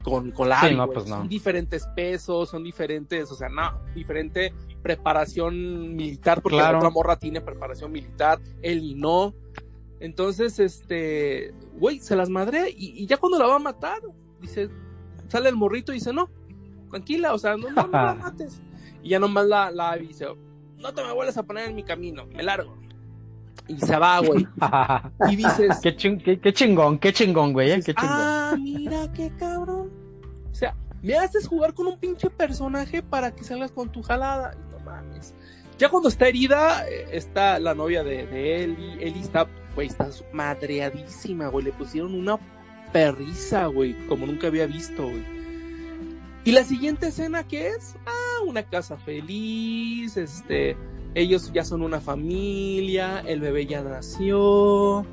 con, 0.03 0.31
con 0.33 0.49
la 0.49 0.61
Sí, 0.61 0.75
no, 0.75 0.87
pues 0.87 1.07
no. 1.07 1.17
Son 1.19 1.29
diferentes 1.29 1.87
pesos, 1.97 2.51
son 2.51 2.63
diferentes, 2.63 3.31
o 3.31 3.35
sea, 3.35 3.49
no, 3.49 3.81
diferente 3.95 4.53
preparación 4.83 5.95
militar, 5.97 6.43
porque 6.43 6.57
Claro. 6.59 6.73
la 6.73 6.79
otra 6.79 6.91
morra 6.91 7.19
tiene 7.19 7.41
preparación 7.41 7.91
militar, 7.91 8.39
Ellie 8.63 8.95
no. 8.95 9.35
Entonces, 10.01 10.59
este, 10.59 11.55
güey, 11.79 11.99
se 12.01 12.17
las 12.17 12.29
madre 12.29 12.71
y, 12.71 13.03
y 13.03 13.07
ya 13.07 13.17
cuando 13.17 13.39
la 13.39 13.47
va 13.47 13.57
a 13.57 13.61
matar, 13.61 14.01
dice, 14.41 14.69
sale 15.29 15.49
el 15.49 15.57
morrito 15.57 15.93
y 15.93 15.97
dice, 15.97 16.13
no, 16.13 16.29
tranquila, 16.95 17.35
o 17.35 17.39
sea, 17.39 17.57
no, 17.57 17.71
no, 17.71 17.87
no 17.87 17.89
la 17.93 18.15
mates. 18.23 18.61
Y 19.03 19.11
ya 19.11 19.19
nomás 19.19 19.47
la, 19.47 19.71
la 19.71 19.97
dice, 19.97 20.27
no 20.79 20.95
te 20.95 21.03
me 21.05 21.13
vuelves 21.13 21.37
a 21.37 21.43
poner 21.43 21.69
en 21.69 21.75
mi 21.75 21.83
camino, 21.83 22.27
me 22.27 22.43
largo. 22.43 22.77
Y 23.69 23.79
se 23.79 23.97
va, 23.97 24.19
güey. 24.21 24.47
Y 25.31 25.37
dices, 25.37 25.79
qué, 25.83 25.97
ching- 25.97 26.23
qué- 26.23 26.39
qué 26.41 26.53
chingón, 26.53 26.99
qué 26.99 27.13
chingón, 27.13 27.53
güey, 27.53 27.71
eh, 27.71 27.77
qué 27.85 27.95
chingón. 27.95 28.11
ah, 28.19 28.57
mira 28.59 29.13
qué 29.13 29.31
cabrón. 29.39 29.91
O 30.51 30.55
sea, 30.55 30.75
me 31.03 31.15
haces 31.17 31.47
jugar 31.49 31.73
con 31.75 31.87
un 31.87 31.99
pinche 31.99 32.29
personaje 32.31 33.03
para 33.03 33.35
que 33.35 33.43
salgas 33.45 33.73
con 33.73 33.91
tu 33.91 34.03
jalada. 34.03 34.55
Y 34.55 34.73
no 34.73 34.79
mames. 34.81 35.35
Ya 35.79 35.89
cuando 35.89 36.09
está 36.09 36.29
herida, 36.29 36.87
eh, 36.89 37.09
está 37.13 37.59
la 37.59 37.75
novia 37.75 38.05
de, 38.05 38.27
de 38.27 38.65
Eli. 38.65 38.93
Eli 39.01 39.21
está, 39.21 39.47
güey, 39.75 39.89
está 39.89 40.09
madreadísima, 40.33 41.49
güey. 41.49 41.65
Le 41.65 41.73
pusieron 41.73 42.15
una 42.15 42.39
perriza, 42.93 43.67
güey, 43.67 43.95
como 44.07 44.27
nunca 44.27 44.47
había 44.47 44.67
visto, 44.67 45.03
güey. 45.05 45.25
Y 46.45 46.53
la 46.53 46.63
siguiente 46.63 47.09
escena, 47.09 47.47
¿qué 47.49 47.69
es? 47.69 47.97
Ah, 48.07 48.45
una 48.47 48.63
casa 48.63 48.99
feliz, 48.99 50.17
este, 50.19 50.77
ellos 51.15 51.51
ya 51.55 51.65
son 51.65 51.81
una 51.83 52.01
familia, 52.01 53.21
el 53.27 53.41
bebé 53.41 53.65
ya 53.65 53.83
nació. 53.83 55.07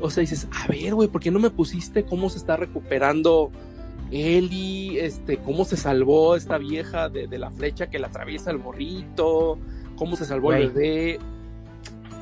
O 0.00 0.10
sea, 0.10 0.22
dices, 0.22 0.48
a 0.50 0.66
ver, 0.68 0.94
güey, 0.94 1.08
¿por 1.08 1.20
qué 1.20 1.30
no 1.30 1.40
me 1.40 1.50
pusiste 1.50 2.04
cómo 2.04 2.30
se 2.30 2.38
está 2.38 2.56
recuperando 2.56 3.50
Eli? 4.10 4.98
Este, 4.98 5.36
cómo 5.36 5.66
se 5.66 5.76
salvó 5.76 6.36
esta 6.36 6.56
vieja 6.56 7.10
de, 7.10 7.26
de 7.26 7.38
la 7.38 7.50
flecha 7.50 7.88
que 7.88 7.98
la 7.98 8.06
atraviesa 8.06 8.50
el 8.50 8.58
morrito, 8.58 9.58
cómo 9.96 10.16
se 10.16 10.24
salvó 10.24 10.54
el 10.54 10.70
bebé. 10.70 11.18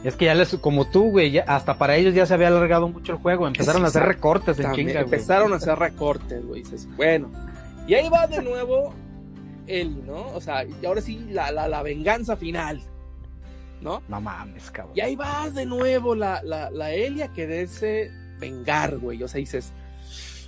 Es 0.03 0.17
que 0.17 0.25
ya 0.25 0.35
les, 0.35 0.57
como 0.57 0.87
tú, 0.87 1.11
güey, 1.11 1.39
hasta 1.39 1.79
para 1.79 1.97
ellos 1.97 2.15
ya 2.15 2.27
se 2.27 2.35
había 2.35 2.49
alargado 2.49 2.89
mucho 2.89 3.13
el 3.13 3.19
juego. 3.19 3.47
Empezaron 3.47 3.85
a 3.85 3.89
hacer 3.89 4.03
recortes 4.05 4.59
en 4.59 4.73
chinga, 4.73 5.01
empezaron 5.01 5.53
a 5.53 5.57
hacer 5.57 5.79
recortes, 5.79 6.45
güey. 6.45 6.63
Dices, 6.63 6.89
bueno. 6.97 7.31
Y 7.87 7.95
ahí 7.95 8.09
va 8.09 8.27
de 8.27 8.43
nuevo 8.43 8.93
Eli, 9.67 10.03
¿no? 10.07 10.29
O 10.35 10.41
sea, 10.41 10.65
y 10.65 10.85
ahora 10.87 11.01
sí, 11.01 11.27
la, 11.31 11.51
la, 11.53 11.69
la 11.69 11.83
venganza 11.83 12.37
final, 12.37 12.81
¿no? 13.81 14.03
No 14.09 14.21
mames, 14.21 14.71
cabrón. 14.71 14.95
Y 14.97 15.01
ahí 15.01 15.17
va 15.17 15.51
de 15.51 15.67
nuevo 15.67 16.15
la, 16.15 16.43
la, 16.43 16.71
la 16.71 16.93
Eli 16.93 17.23
a 17.23 17.33
quererse 17.33 18.11
vengar, 18.39 18.99
güey. 18.99 19.23
O 19.23 19.29
sea, 19.29 19.39
dices. 19.39 19.73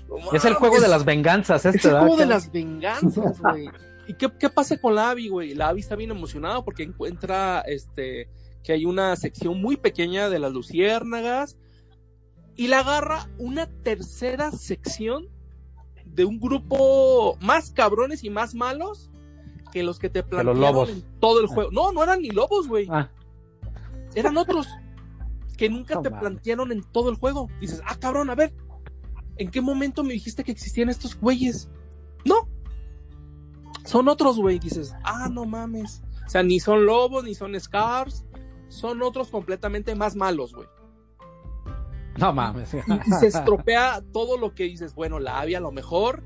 "No 0.08 0.32
Es 0.32 0.44
el 0.44 0.54
juego 0.54 0.80
de 0.80 0.88
las 0.88 1.04
venganzas, 1.04 1.64
Es 1.66 1.74
este, 1.76 1.88
el 1.88 1.94
¿verdad? 1.94 2.06
juego 2.06 2.20
de 2.20 2.26
las 2.26 2.50
venganzas, 2.52 3.40
güey. 3.40 3.68
¿Y 4.06 4.14
qué, 4.14 4.30
qué 4.38 4.48
pasa 4.48 4.78
con 4.78 4.94
la 4.94 5.10
Abby, 5.10 5.28
güey? 5.28 5.54
La 5.54 5.68
Abby 5.68 5.80
está 5.80 5.94
bien 5.96 6.10
emocionada 6.10 6.64
porque 6.64 6.82
encuentra 6.82 7.60
este 7.66 8.28
que 8.64 8.72
hay 8.72 8.84
una 8.86 9.14
sección 9.16 9.60
muy 9.60 9.76
pequeña 9.76 10.28
de 10.28 10.38
las 10.38 10.52
luciérnagas 10.52 11.56
y 12.56 12.68
la 12.68 12.80
agarra 12.80 13.28
una 13.38 13.66
tercera 13.66 14.50
sección 14.50 15.28
de 16.14 16.24
un 16.24 16.38
grupo 16.40 17.36
más 17.40 17.70
cabrones 17.70 18.24
y 18.24 18.30
más 18.30 18.54
malos 18.54 19.10
que 19.72 19.82
los 19.82 19.98
que 19.98 20.08
te 20.08 20.20
los 20.20 20.28
plantearon 20.28 20.60
lobos. 20.60 20.88
en 20.90 21.04
todo 21.20 21.40
el 21.40 21.46
juego. 21.46 21.70
No, 21.70 21.92
no 21.92 22.02
eran 22.02 22.22
ni 22.22 22.30
lobos, 22.30 22.68
güey. 22.68 22.86
Ah, 22.90 23.10
Eran 24.14 24.36
otros 24.36 24.66
que 25.56 25.68
nunca 25.68 25.96
No 25.96 26.02
te 26.02 26.10
plantearon 26.10 26.72
en 26.72 26.82
todo 26.82 27.10
el 27.10 27.16
juego. 27.16 27.48
Dices, 27.60 27.82
ah, 27.86 27.96
cabrón, 27.98 28.30
a 28.30 28.34
ver, 28.34 28.54
¿en 29.36 29.50
qué 29.50 29.60
momento 29.60 30.04
me 30.04 30.12
dijiste 30.12 30.44
que 30.44 30.52
existían 30.52 30.88
estos 30.88 31.18
güeyes? 31.18 31.68
No. 32.24 32.48
Son 33.84 34.08
otros, 34.08 34.36
güey. 34.38 34.58
Dices, 34.58 34.94
ah, 35.04 35.28
no 35.30 35.44
mames. 35.44 36.02
O 36.26 36.30
sea, 36.30 36.42
ni 36.42 36.60
son 36.60 36.86
lobos, 36.86 37.24
ni 37.24 37.34
son 37.34 37.58
scars. 37.58 38.24
Son 38.68 39.02
otros 39.02 39.28
completamente 39.28 39.94
más 39.94 40.14
malos, 40.14 40.54
güey. 40.54 40.68
No 42.18 42.32
mames. 42.32 42.74
Y, 42.74 42.78
y 42.78 43.10
se 43.12 43.26
estropea 43.28 44.02
todo 44.12 44.36
lo 44.38 44.54
que 44.54 44.64
dices. 44.64 44.94
Bueno, 44.94 45.18
la 45.18 45.40
Abby 45.40 45.54
a 45.54 45.60
lo 45.60 45.72
mejor 45.72 46.22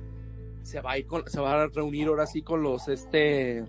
se 0.62 0.80
va 0.80 0.92
a 0.92 0.98
ir 0.98 1.06
con, 1.06 1.28
se 1.28 1.40
va 1.40 1.62
a 1.62 1.66
reunir 1.68 2.08
ahora 2.08 2.26
sí 2.26 2.42
con 2.42 2.62
los, 2.62 2.88
este, 2.88 3.64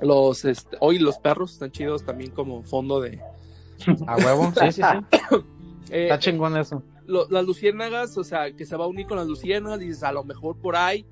los, 0.00 0.44
este, 0.44 0.76
hoy 0.80 0.98
los 0.98 1.18
perros 1.18 1.52
están 1.54 1.70
chidos 1.70 2.04
también 2.04 2.30
como 2.32 2.62
fondo 2.64 3.00
de, 3.00 3.20
A 4.06 4.16
huevo, 4.16 4.52
sí, 4.60 4.72
sí, 4.72 4.82
sí. 4.82 5.36
eh, 5.90 6.04
Está 6.04 6.18
chingón 6.18 6.56
eso. 6.56 6.82
lo- 7.06 7.28
las 7.30 7.44
luciérnagas, 7.44 8.16
o 8.18 8.24
sea, 8.24 8.52
que 8.54 8.64
se 8.66 8.76
va 8.76 8.84
a 8.84 8.88
unir 8.88 9.06
con 9.06 9.16
las 9.16 9.26
luciérnagas, 9.26 9.80
dices, 9.80 10.02
a 10.02 10.12
lo 10.12 10.22
mejor 10.24 10.56
por 10.56 10.76
ahí, 10.76 11.06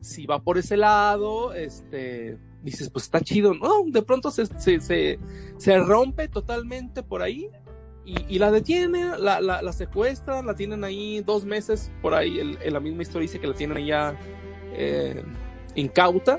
si 0.00 0.26
va 0.26 0.40
por 0.40 0.58
ese 0.58 0.76
lado, 0.76 1.52
este, 1.52 2.38
dices, 2.62 2.88
pues 2.90 3.04
está 3.04 3.20
chido, 3.20 3.52
no, 3.54 3.82
de 3.86 4.02
pronto 4.02 4.30
se, 4.30 4.46
se, 4.46 4.80
se, 4.80 5.18
se 5.58 5.78
rompe 5.78 6.28
totalmente 6.28 7.02
por 7.02 7.22
ahí 7.22 7.48
y, 8.06 8.36
y 8.36 8.38
la 8.38 8.50
detienen, 8.52 9.10
la, 9.22 9.40
la, 9.40 9.60
la 9.60 9.72
secuestran, 9.72 10.46
la 10.46 10.54
tienen 10.54 10.84
ahí 10.84 11.20
dos 11.26 11.44
meses, 11.44 11.90
por 12.00 12.14
ahí, 12.14 12.38
el- 12.38 12.58
en 12.62 12.72
la 12.72 12.80
misma 12.80 13.02
historia 13.02 13.22
dice 13.22 13.40
que 13.40 13.48
la 13.48 13.54
tienen 13.54 13.84
ya 13.84 14.16
eh, 14.72 15.22
incauta, 15.74 16.38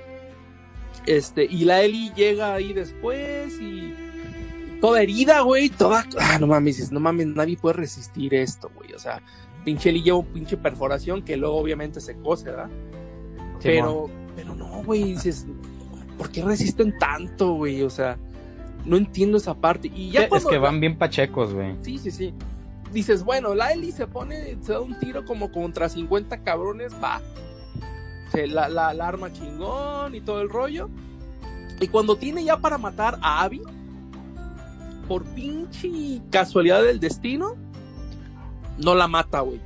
este, 1.05 1.45
y 1.45 1.65
la 1.65 1.81
Eli 1.83 2.11
llega 2.15 2.53
ahí 2.53 2.73
después 2.73 3.53
y 3.61 3.93
toda 4.81 5.01
herida, 5.01 5.41
güey, 5.41 5.69
toda, 5.69 6.05
ah, 6.19 6.37
no 6.39 6.47
mames, 6.47 6.91
no 6.91 6.99
mames, 6.99 7.27
nadie 7.27 7.57
puede 7.57 7.73
resistir 7.75 8.33
esto, 8.33 8.71
güey, 8.75 8.93
o 8.93 8.99
sea, 8.99 9.21
pinche 9.65 9.89
Eli 9.89 10.01
lleva 10.03 10.17
un 10.19 10.27
pinche 10.27 10.55
perforación 10.57 11.23
que 11.23 11.35
luego 11.37 11.57
obviamente 11.57 11.99
se 11.99 12.15
cose, 12.17 12.45
¿verdad? 12.45 12.69
Pero, 13.61 14.09
pero 14.35 14.55
no, 14.55 14.83
güey, 14.83 15.03
dices, 15.03 15.45
¿por 16.17 16.29
qué 16.31 16.43
resisten 16.43 16.97
tanto, 16.97 17.53
güey? 17.53 17.81
O 17.81 17.89
sea, 17.89 18.17
no 18.86 18.97
entiendo 18.97 19.38
esa 19.38 19.53
parte. 19.55 19.91
Y 19.93 20.11
ya 20.11 20.21
es 20.23 20.30
cuando- 20.30 20.49
que 20.49 20.57
van 20.57 20.80
bien 20.80 20.97
pachecos, 20.97 21.53
güey. 21.53 21.75
Sí, 21.82 21.97
sí, 21.97 22.11
sí. 22.11 22.34
Dices, 22.91 23.23
bueno, 23.23 23.53
la 23.53 23.73
Eli 23.73 23.91
se 23.91 24.07
pone, 24.07 24.57
se 24.61 24.71
da 24.73 24.80
un 24.80 24.97
tiro 24.99 25.25
como 25.25 25.51
contra 25.51 25.89
50 25.89 26.43
cabrones, 26.43 26.93
va. 27.03 27.21
Se 28.32 28.47
la, 28.47 28.69
la, 28.69 28.93
la 28.93 29.07
arma 29.07 29.32
chingón 29.34 30.15
y 30.15 30.21
todo 30.21 30.41
el 30.41 30.49
rollo. 30.49 30.89
Y 31.80 31.88
cuando 31.89 32.15
tiene 32.15 32.43
ya 32.43 32.57
para 32.57 32.78
matar 32.78 33.19
a 33.21 33.43
Abby, 33.43 33.61
por 35.07 35.23
pinche 35.25 36.21
casualidad 36.32 36.82
del 36.84 36.99
destino, 36.99 37.55
no 38.78 38.95
la 38.95 39.07
mata, 39.07 39.41
güey. 39.41 39.59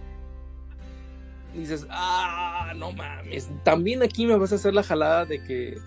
dices, 1.56 1.86
ah, 1.90 2.74
no 2.76 2.92
mames, 2.92 3.50
también 3.64 4.02
aquí 4.04 4.26
me 4.26 4.36
vas 4.38 4.52
a 4.52 4.56
hacer 4.56 4.74
la 4.74 4.84
jalada 4.84 5.26
de 5.26 5.44
que, 5.44 5.78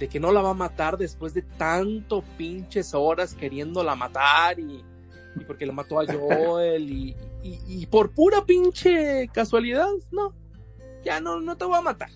de 0.00 0.08
que 0.08 0.18
no 0.18 0.32
la 0.32 0.40
va 0.40 0.50
a 0.50 0.54
matar 0.54 0.96
después 0.96 1.34
de 1.34 1.42
tanto 1.42 2.24
pinches 2.38 2.94
horas 2.94 3.34
queriéndola 3.34 3.94
matar 3.94 4.58
y, 4.58 4.82
y 5.36 5.44
porque 5.46 5.66
le 5.66 5.72
mató 5.72 6.00
a 6.00 6.06
Joel 6.12 6.88
y, 6.90 7.14
y, 7.42 7.60
y 7.68 7.86
por 7.86 8.10
pura 8.10 8.44
pinche 8.46 9.28
casualidad, 9.32 9.86
no, 10.10 10.34
ya 11.04 11.20
no, 11.20 11.40
no 11.40 11.56
te 11.56 11.66
voy 11.66 11.78
a 11.78 11.82
matar. 11.82 12.08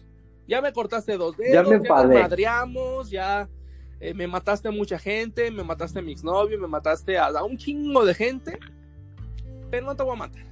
Ya 0.49 0.63
me 0.63 0.73
cortaste 0.73 1.17
dos 1.19 1.37
dedos, 1.37 1.53
Ya 1.53 1.79
me 1.79 1.85
ya, 1.85 2.23
madreamos, 2.23 3.11
ya 3.11 3.49
eh, 4.01 4.15
me 4.15 4.27
mataste 4.27 4.69
a 4.69 4.71
mucha 4.71 4.99
gente, 4.99 5.51
me 5.51 5.63
mataste 5.63 5.99
a 5.99 6.03
mi 6.03 6.13
exnovio, 6.13 6.59
me 6.59 6.67
mataste 6.67 7.19
a, 7.19 7.27
a 7.27 7.45
un 7.45 7.59
chingo 7.59 8.05
de 8.07 8.15
gente, 8.15 8.59
pero 9.71 9.85
no 9.85 9.95
te 9.95 10.03
voy 10.03 10.15
a 10.15 10.19
matar. 10.19 10.43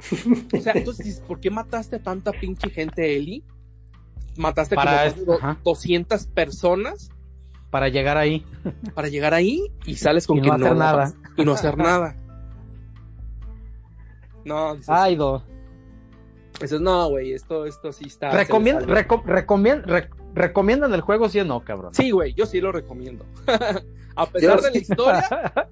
O 0.56 0.60
sea, 0.60 0.74
entonces 0.74 1.06
dices, 1.06 1.20
¿por 1.20 1.40
qué 1.40 1.50
mataste 1.50 1.96
a 1.96 2.02
tanta 2.02 2.30
pinche 2.30 2.70
gente, 2.70 3.16
Eli? 3.16 3.44
Mataste 4.36 4.74
como 4.74 4.86
Para- 4.86 5.06
ajá. 5.06 5.58
200 5.64 6.26
personas 6.28 7.10
Para 7.70 7.88
llegar 7.88 8.16
ahí. 8.16 8.44
para 8.94 9.08
llegar 9.08 9.34
ahí 9.34 9.62
y 9.86 9.96
sales 9.96 10.26
con 10.26 10.38
Y 10.38 10.42
que 10.42 10.48
no 10.48 10.54
hacer 10.54 10.76
nada. 10.76 10.92
vas- 10.96 11.14
Y 11.36 11.44
no 11.44 11.52
hacer 11.52 11.76
nada. 11.78 12.16
No, 14.44 14.72
dices, 14.74 14.88
Ay, 14.88 15.16
do. 15.16 15.42
dices, 16.60 16.80
no, 16.80 17.08
güey, 17.10 17.32
esto, 17.32 17.64
esto 17.66 17.92
sí 17.92 18.04
está. 18.06 18.30
se 18.30 18.36
le 18.38 18.44
Recomien- 18.44 18.80
salió". 18.80 18.94
reco- 18.94 19.24
recomien- 19.24 19.82
re- 19.84 20.10
¿Recomiendan 20.34 20.94
el 20.94 21.02
juego, 21.02 21.28
sí 21.28 21.38
o 21.40 21.44
no, 21.44 21.60
cabrón? 21.60 21.92
Sí, 21.94 22.10
güey, 22.10 22.32
yo 22.32 22.46
sí 22.46 22.58
lo 22.60 22.72
recomiendo. 22.72 23.24
a 24.16 24.26
pesar 24.26 24.56
Yo 24.56 24.62
de 24.62 24.70
la 24.70 24.78
historia, 24.78 25.52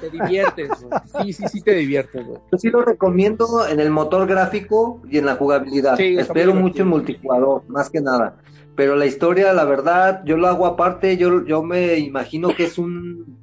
te 0.00 0.10
diviertes, 0.10 0.68
güey. 0.82 1.26
Sí, 1.26 1.32
sí, 1.32 1.44
sí 1.48 1.60
te 1.62 1.74
diviertes, 1.74 2.26
güey. 2.26 2.38
Yo 2.50 2.58
sí 2.58 2.70
lo 2.70 2.82
recomiendo 2.82 3.66
en 3.66 3.80
el 3.80 3.90
motor 3.90 4.26
gráfico 4.26 5.00
y 5.10 5.18
en 5.18 5.26
la 5.26 5.36
jugabilidad. 5.36 5.96
Sí, 5.96 6.16
Espero 6.18 6.54
mucho 6.54 6.82
en 6.82 6.88
multijugador, 6.88 7.62
más 7.68 7.90
que 7.90 8.00
nada. 8.00 8.36
Pero 8.74 8.96
la 8.96 9.06
historia, 9.06 9.52
la 9.52 9.64
verdad, 9.64 10.22
yo 10.24 10.36
lo 10.36 10.48
hago 10.48 10.66
aparte. 10.66 11.16
Yo, 11.16 11.44
yo 11.44 11.62
me 11.62 11.98
imagino 11.98 12.54
que 12.54 12.64
es 12.64 12.78
un 12.78 13.36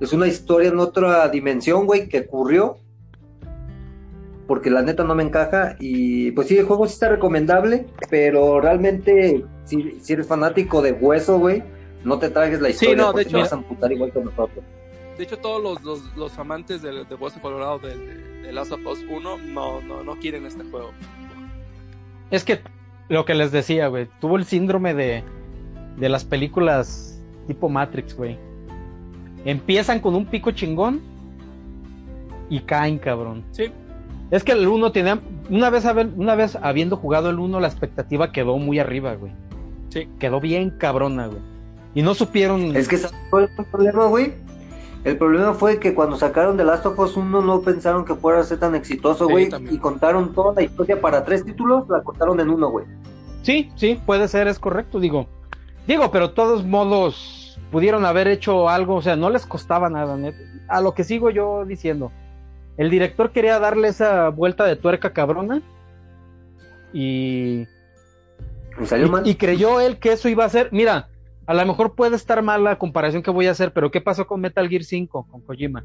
es 0.00 0.12
una 0.12 0.26
historia 0.26 0.68
en 0.68 0.78
otra 0.78 1.28
dimensión, 1.28 1.86
güey, 1.86 2.08
que 2.08 2.20
ocurrió. 2.20 2.76
Porque 4.46 4.70
la 4.70 4.82
neta 4.82 5.02
no 5.04 5.14
me 5.14 5.22
encaja. 5.22 5.76
Y 5.80 6.30
pues 6.32 6.48
sí, 6.48 6.56
el 6.58 6.66
juego 6.66 6.86
sí 6.86 6.94
está 6.94 7.08
recomendable. 7.08 7.86
Pero 8.10 8.60
realmente, 8.60 9.44
si, 9.64 9.98
si 10.00 10.12
eres 10.12 10.26
fanático 10.26 10.82
de 10.82 10.92
hueso, 10.92 11.38
güey, 11.38 11.62
no 12.04 12.18
te 12.18 12.28
tragues 12.30 12.60
la 12.60 12.68
historia. 12.70 12.96
no, 12.96 13.06
de 13.06 13.12
porque 13.12 13.22
hecho- 13.22 13.36
te 13.38 13.42
vas 13.42 13.52
a 13.52 13.56
amputar 13.56 13.92
igual 13.92 14.12
que 14.12 14.20
nosotros. 14.20 14.64
De 15.16 15.24
hecho, 15.24 15.38
todos 15.38 15.62
los, 15.62 15.82
los, 15.82 16.16
los 16.16 16.38
amantes 16.38 16.82
de, 16.82 17.04
de 17.04 17.14
Hueso 17.14 17.40
Colorado 17.40 17.78
de, 17.78 17.96
de, 17.96 18.42
de 18.42 18.52
Last 18.52 18.72
of 18.72 18.80
Us 18.86 19.04
1 19.08 19.38
no, 19.38 19.80
no, 19.80 20.04
no 20.04 20.16
quieren 20.16 20.44
este 20.46 20.64
juego. 20.64 20.90
Es 22.30 22.44
que 22.44 22.60
lo 23.08 23.24
que 23.24 23.34
les 23.34 23.52
decía, 23.52 23.88
güey, 23.88 24.08
tuvo 24.20 24.36
el 24.36 24.44
síndrome 24.44 24.92
de, 24.94 25.22
de 25.96 26.08
las 26.08 26.24
películas 26.24 27.22
tipo 27.46 27.68
Matrix, 27.68 28.14
güey. 28.16 28.36
Empiezan 29.44 30.00
con 30.00 30.14
un 30.14 30.26
pico 30.26 30.50
chingón 30.50 31.00
y 32.50 32.60
caen, 32.60 32.98
cabrón. 32.98 33.44
Sí, 33.52 33.70
Es 34.30 34.42
que 34.44 34.52
el 34.52 34.66
1 34.66 34.92
tenía, 34.92 35.20
una 35.48 35.70
vez, 35.70 35.84
una 36.16 36.34
vez 36.34 36.56
habiendo 36.60 36.96
jugado 36.96 37.30
el 37.30 37.38
1, 37.38 37.60
la 37.60 37.68
expectativa 37.68 38.32
quedó 38.32 38.58
muy 38.58 38.78
arriba, 38.80 39.14
güey. 39.14 39.32
sí. 39.88 40.08
Quedó 40.18 40.40
bien 40.40 40.70
cabrona, 40.70 41.28
güey. 41.28 41.40
Y 41.94 42.02
no 42.02 42.12
supieron... 42.12 42.76
Es 42.76 42.88
que 42.88 42.98
¿sabes 42.98 43.16
cuál 43.30 43.44
es 43.44 43.58
el 43.58 43.64
problema, 43.66 44.06
güey? 44.06 44.34
El 45.06 45.16
problema 45.18 45.54
fue 45.54 45.78
que 45.78 45.94
cuando 45.94 46.16
sacaron 46.16 46.56
The 46.56 46.64
Last 46.64 46.84
of 46.84 46.98
Us 46.98 47.16
1 47.16 47.40
no 47.40 47.60
pensaron 47.60 48.04
que 48.04 48.16
fuera 48.16 48.40
a 48.40 48.42
ser 48.42 48.58
tan 48.58 48.74
exitoso, 48.74 49.28
güey. 49.28 49.48
y 49.70 49.78
contaron 49.78 50.34
toda 50.34 50.52
la 50.54 50.62
historia 50.62 51.00
para 51.00 51.24
tres 51.24 51.44
títulos, 51.44 51.88
la 51.88 52.02
contaron 52.02 52.40
en 52.40 52.50
uno, 52.50 52.70
güey. 52.70 52.86
Sí, 53.42 53.70
sí, 53.76 54.00
puede 54.04 54.26
ser, 54.26 54.48
es 54.48 54.58
correcto, 54.58 54.98
digo. 54.98 55.28
Digo, 55.86 56.10
pero 56.10 56.32
todos 56.32 56.64
modos 56.64 57.56
pudieron 57.70 58.04
haber 58.04 58.26
hecho 58.26 58.68
algo, 58.68 58.96
o 58.96 59.00
sea, 59.02 59.14
no 59.14 59.30
les 59.30 59.46
costaba 59.46 59.88
nada, 59.88 60.16
net. 60.16 60.34
A 60.66 60.80
lo 60.80 60.92
que 60.92 61.04
sigo 61.04 61.30
yo 61.30 61.64
diciendo. 61.64 62.10
El 62.76 62.90
director 62.90 63.30
quería 63.30 63.60
darle 63.60 63.86
esa 63.86 64.30
vuelta 64.30 64.64
de 64.64 64.74
tuerca 64.74 65.12
cabrona 65.12 65.62
y, 66.92 67.64
Y 68.80 68.86
salió 68.86 69.06
y, 69.06 69.10
mal. 69.10 69.24
y 69.24 69.36
creyó 69.36 69.80
él 69.80 69.98
que 70.00 70.14
eso 70.14 70.28
iba 70.28 70.44
a 70.44 70.48
ser. 70.48 70.68
Mira, 70.72 71.10
a 71.46 71.54
lo 71.54 71.64
mejor 71.66 71.94
puede 71.94 72.16
estar 72.16 72.42
mal 72.42 72.64
la 72.64 72.78
comparación 72.78 73.22
que 73.22 73.30
voy 73.30 73.46
a 73.46 73.52
hacer, 73.52 73.72
pero 73.72 73.90
¿qué 73.90 74.00
pasó 74.00 74.26
con 74.26 74.40
Metal 74.40 74.68
Gear 74.68 74.84
5, 74.84 75.26
con 75.30 75.40
Kojima? 75.42 75.84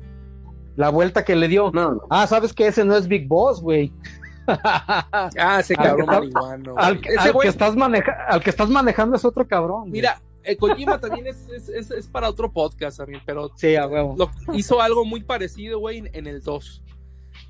La 0.75 0.89
vuelta 0.89 1.23
que 1.25 1.35
le 1.35 1.47
dio. 1.47 1.71
No, 1.73 1.91
no. 1.95 2.01
Ah, 2.09 2.25
¿sabes 2.27 2.53
que 2.53 2.67
ese 2.67 2.85
no 2.85 2.95
es 2.95 3.07
Big 3.07 3.27
Boss, 3.27 3.61
güey? 3.61 3.91
Ah, 4.47 5.57
ese 5.59 5.75
Al 5.75 5.83
cabrón 5.85 6.07
marihuano. 6.07 6.73
al, 6.77 6.99
que- 6.99 7.09
Ese 7.09 7.19
al 7.19 7.25
que 7.27 7.31
güey, 7.31 7.47
estás 7.49 7.75
maneja- 7.75 8.25
al 8.27 8.41
que 8.43 8.49
estás 8.49 8.69
manejando 8.69 9.15
es 9.15 9.25
otro 9.25 9.47
cabrón. 9.47 9.81
güey. 9.81 9.91
mira, 9.91 10.21
eh, 10.43 10.57
Kojima 10.57 10.99
también 10.99 11.27
es, 11.27 11.47
es, 11.49 11.69
es, 11.69 11.91
es 11.91 12.07
para 12.07 12.27
otro 12.29 12.51
podcast 12.51 12.97
también, 12.97 13.21
pero 13.25 13.51
Sí, 13.55 13.75
a 13.75 13.85
huevo. 13.87 14.15
lo- 14.17 14.31
hizo 14.55 14.81
algo 14.81 15.05
muy 15.05 15.23
parecido, 15.23 15.79
güey, 15.79 15.99
en, 15.99 16.09
en 16.13 16.27
el 16.27 16.41
2. 16.41 16.83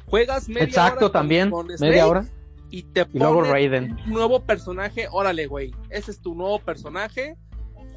Juegas 0.07 0.49
media 0.49 0.63
Exacto, 0.63 1.05
hora 1.05 1.05
con- 1.05 1.11
también. 1.13 1.49
con 1.49 1.67
Snake 1.69 1.89
media 1.91 2.07
hora. 2.07 2.25
y 2.69 2.83
te 2.83 3.07
Y 3.13 3.19
luego 3.19 3.43
Raiden. 3.43 3.97
un 4.05 4.09
nuevo 4.11 4.41
personaje. 4.41 5.07
Órale, 5.11 5.47
güey, 5.47 5.73
ese 5.89 6.11
es 6.11 6.19
tu 6.21 6.35
nuevo 6.35 6.59
personaje, 6.59 7.37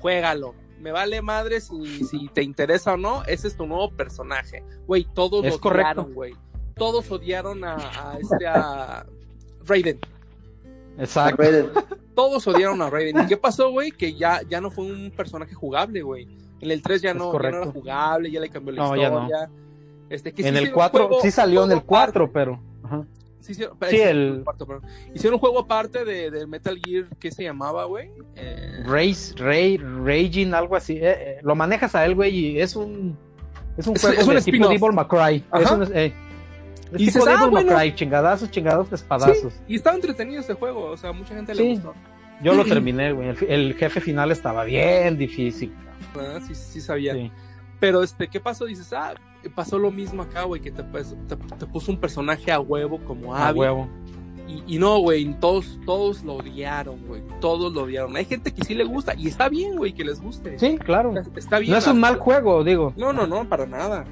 juégalo. 0.05 0.55
Me 0.81 0.93
vale 0.93 1.23
madre 1.23 1.63
si, 1.63 2.05
si 2.05 2.29
te 2.29 2.43
interesa 2.43 2.93
o 2.93 2.97
no, 2.99 3.23
ese 3.25 3.49
es 3.49 3.57
tu 3.57 3.67
nuevo 3.67 3.91
personaje. 3.91 4.63
Güey, 4.87 5.07
todos 5.15 5.43
Es 5.47 5.55
lo 5.55 5.61
correcto. 5.61 5.91
odiaron, 6.03 6.13
güey. 6.15 6.35
Todos 6.77 7.11
odiaron 7.11 7.65
a, 7.65 7.77
a 7.77 8.19
este 8.19 8.47
a 8.47 9.07
Raiden. 9.67 9.99
Exacto. 10.99 11.43
Raiden. 11.43 11.71
Todos 12.15 12.47
odiaron 12.47 12.83
a 12.83 12.91
Raiden. 12.91 13.23
¿Y 13.25 13.27
qué 13.27 13.39
pasó, 13.39 13.71
güey? 13.71 13.93
Que 13.93 14.13
ya, 14.15 14.43
ya 14.47 14.61
no 14.61 14.71
fue 14.71 14.85
un 14.85 15.11
personaje 15.17 15.55
jugable, 15.55 16.03
güey. 16.03 16.29
En 16.61 16.71
el 16.71 16.83
3 16.83 17.01
ya 17.01 17.15
no, 17.15 17.21
ya 17.21 17.25
no 17.27 17.31
correcto. 17.33 17.63
era 17.63 17.73
jugable, 17.73 18.31
ya 18.31 18.41
le 18.41 18.49
cambió 18.51 18.75
la 18.75 18.83
No, 18.83 18.97
ya 18.97 19.09
no. 19.11 19.23
historia. 19.23 19.51
Este, 20.11 20.33
que 20.33 20.43
sí 20.43 20.49
En 20.49 20.57
el 20.57 20.65
hicieron 20.65 20.75
4, 20.81 21.07
juego- 21.09 21.23
sí 21.23 21.31
salió 21.31 21.65
en 21.65 21.71
el 21.73 21.79
juego 21.79 21.87
4, 21.89 22.25
aparte. 22.25 22.33
pero. 22.35 22.61
ajá. 22.83 23.07
Sí, 23.45 23.53
hicieron, 23.53 23.77
Sí, 23.91 24.01
el-. 24.01 24.43
Hicieron 25.15 25.35
un 25.35 25.41
juego 25.41 25.59
aparte 25.61 26.05
de, 26.07 26.31
de 26.31 26.47
Metal 26.47 26.79
Gear, 26.83 27.05
¿qué 27.21 27.31
se 27.31 27.43
llamaba, 27.43 27.85
güey? 27.85 28.11
Eh, 28.37 28.83
Race, 28.87 29.35
Ray, 29.37 29.77
Raging, 29.77 30.55
algo 30.55 30.77
así. 30.77 30.95
Eh, 30.95 31.01
eh, 31.03 31.39
lo 31.43 31.55
manejas 31.55 31.95
a 31.95 32.07
él, 32.07 32.15
güey, 32.15 32.35
y 32.35 32.61
es 32.61 32.75
un. 32.75 33.19
Es 33.77 33.87
un 33.87 33.97
Es- 33.97 34.01
juego 34.03 34.21
es 34.21 34.27
un 34.27 34.35
de 34.37 34.41
tipo. 34.43 34.69
Devil 34.69 34.93
May 34.95 35.07
Cry. 35.07 35.45
Es 35.61 35.71
un. 35.71 35.83
Eh, 35.95 36.07
es 36.07 36.13
Y 37.01 37.07
tipo 37.07 37.19
dices, 37.19 37.25
ah, 37.29 37.31
Devil 37.45 37.51
bueno. 37.51 37.95
Chingadazos, 37.95 38.51
chingados, 38.51 38.91
espadazos. 38.93 39.53
sí, 39.53 39.59
y 39.69 39.75
estaba 39.77 39.95
entretenido 39.97 40.41
este 40.41 40.55
juego, 40.55 40.87
o 40.87 40.97
sea, 40.97 41.13
mucha 41.13 41.35
gente 41.35 41.55
le 41.55 41.75
gustó. 41.75 41.93
Yo 42.43 42.55
lo 42.55 42.65
terminé, 42.75 43.13
güey. 43.13 43.35
El, 43.47 43.75
jefe 43.75 44.01
final 44.01 44.31
estaba 44.33 44.65
bien 44.65 45.19
difícil. 45.19 45.71
Ah, 46.17 46.39
Sí, 46.47 46.55
sí 46.55 46.81
sabía. 46.81 47.15
Pero, 47.79 48.03
este, 48.03 48.29
¿qué 48.29 48.41
pasó? 48.41 48.65
Dices, 48.65 48.91
ah, 48.95 49.13
pasó 49.51 49.79
lo 49.79 49.91
mismo 49.91 50.23
acá, 50.23 50.43
güey, 50.45 50.61
que 50.61 50.71
te, 50.71 50.83
pues, 50.85 51.17
te, 51.29 51.37
te 51.37 51.67
puso 51.67 51.93
un 51.93 51.99
personaje 51.99 52.51
a 52.53 52.61
huevo 52.61 52.99
como 53.05 53.35
A 53.35 53.49
Abby. 53.49 53.61
huevo. 53.61 53.89
Y, 54.47 54.77
y 54.77 54.79
no, 54.79 54.99
güey, 54.99 55.33
todos, 55.41 55.79
todos 55.87 56.23
lo 56.23 56.35
odiaron, 56.35 56.99
güey. 57.07 57.23
Todos 57.41 57.73
lo 57.73 57.85
odiaron. 57.85 58.15
Hay 58.17 58.27
gente 58.27 58.53
que 58.53 58.63
sí 58.65 58.75
le 58.75 58.85
gusta. 58.85 59.15
Y 59.15 59.29
está 59.29 59.49
bien, 59.49 59.77
güey, 59.77 59.93
que 59.95 60.05
les 60.05 60.21
guste. 60.21 60.59
Sí, 60.59 60.77
claro. 60.79 61.15
Está 61.35 61.59
bien. 61.59 61.73
No 61.73 61.79
es 61.79 61.87
un 61.87 61.99
mal 61.99 62.17
juego, 62.19 62.63
digo. 62.63 62.93
No, 62.97 63.13
no, 63.13 63.27
no, 63.27 63.49
para 63.49 63.65
nada. 63.67 64.05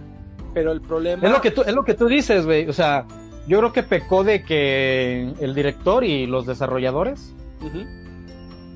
Pero 0.54 0.72
el 0.72 0.80
problema. 0.80 1.26
Es 1.26 1.30
lo 1.32 1.40
que 1.42 1.50
tú, 1.50 1.62
es 1.62 1.74
lo 1.74 1.84
que 1.84 1.92
tú 1.94 2.06
dices, 2.06 2.46
güey. 2.46 2.66
O 2.66 2.72
sea, 2.72 3.06
yo 3.46 3.58
creo 3.58 3.72
que 3.74 3.82
pecó 3.82 4.24
de 4.24 4.42
que 4.42 5.32
el 5.40 5.54
director 5.54 6.02
y 6.02 6.26
los 6.26 6.46
desarrolladores, 6.46 7.34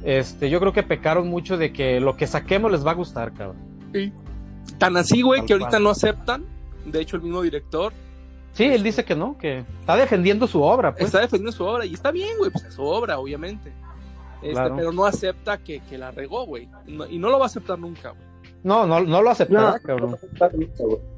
este, 0.05 0.51
yo 0.51 0.61
creo 0.61 0.73
que 0.73 0.83
pecaron 0.83 1.29
mucho 1.29 1.57
de 1.57 1.73
que 1.73 2.01
lo 2.01 2.17
que 2.17 2.27
saquemos 2.27 2.71
les 2.71 2.87
va 2.87 2.93
a 2.93 2.95
gustar, 2.95 3.33
cabrón. 3.33 3.57
Sí. 3.93 4.13
Tan 4.79 4.97
así, 4.97 5.23
güey, 5.23 5.45
que 5.47 5.53
ahorita 5.55 5.71
cual. 5.71 5.83
no 5.85 5.91
aceptan. 5.91 6.45
De 6.85 7.01
hecho, 7.01 7.17
el 7.17 7.23
mismo 7.23 7.43
director 7.43 7.93
Sí, 8.53 8.64
él 8.64 8.83
dice 8.83 9.05
que 9.05 9.14
no, 9.14 9.37
que 9.37 9.64
está 9.81 9.97
defendiendo 9.97 10.47
su 10.47 10.62
obra, 10.62 10.93
pues. 10.93 11.05
está 11.07 11.21
defendiendo 11.21 11.53
su 11.53 11.64
obra. 11.64 11.85
Y 11.85 11.93
está 11.93 12.11
bien, 12.11 12.39
güey, 12.39 12.51
pues 12.51 12.64
es 12.64 12.73
su 12.75 12.83
obra, 12.85 13.19
obviamente. 13.19 13.71
Este, 14.41 14.53
Claro. 14.55 14.77
Pero 14.77 14.93
no 14.93 15.05
acepta 15.05 15.59
que, 15.59 15.81
que 15.81 15.99
la 15.99 16.11
regó, 16.11 16.47
güey. 16.47 16.67
No- 16.87 17.07
y 17.07 17.19
no 17.19 17.29
lo 17.29 17.39
va 17.39 17.45
a 17.45 17.49
aceptar 17.49 17.79
nunca, 17.79 18.11
güey. 18.11 18.23
No, 18.62 18.87
no, 18.87 19.01
no 19.01 19.21
lo 19.23 19.31
aceptará, 19.31 19.73
No, 19.73 19.79
cabrón. 19.83 20.17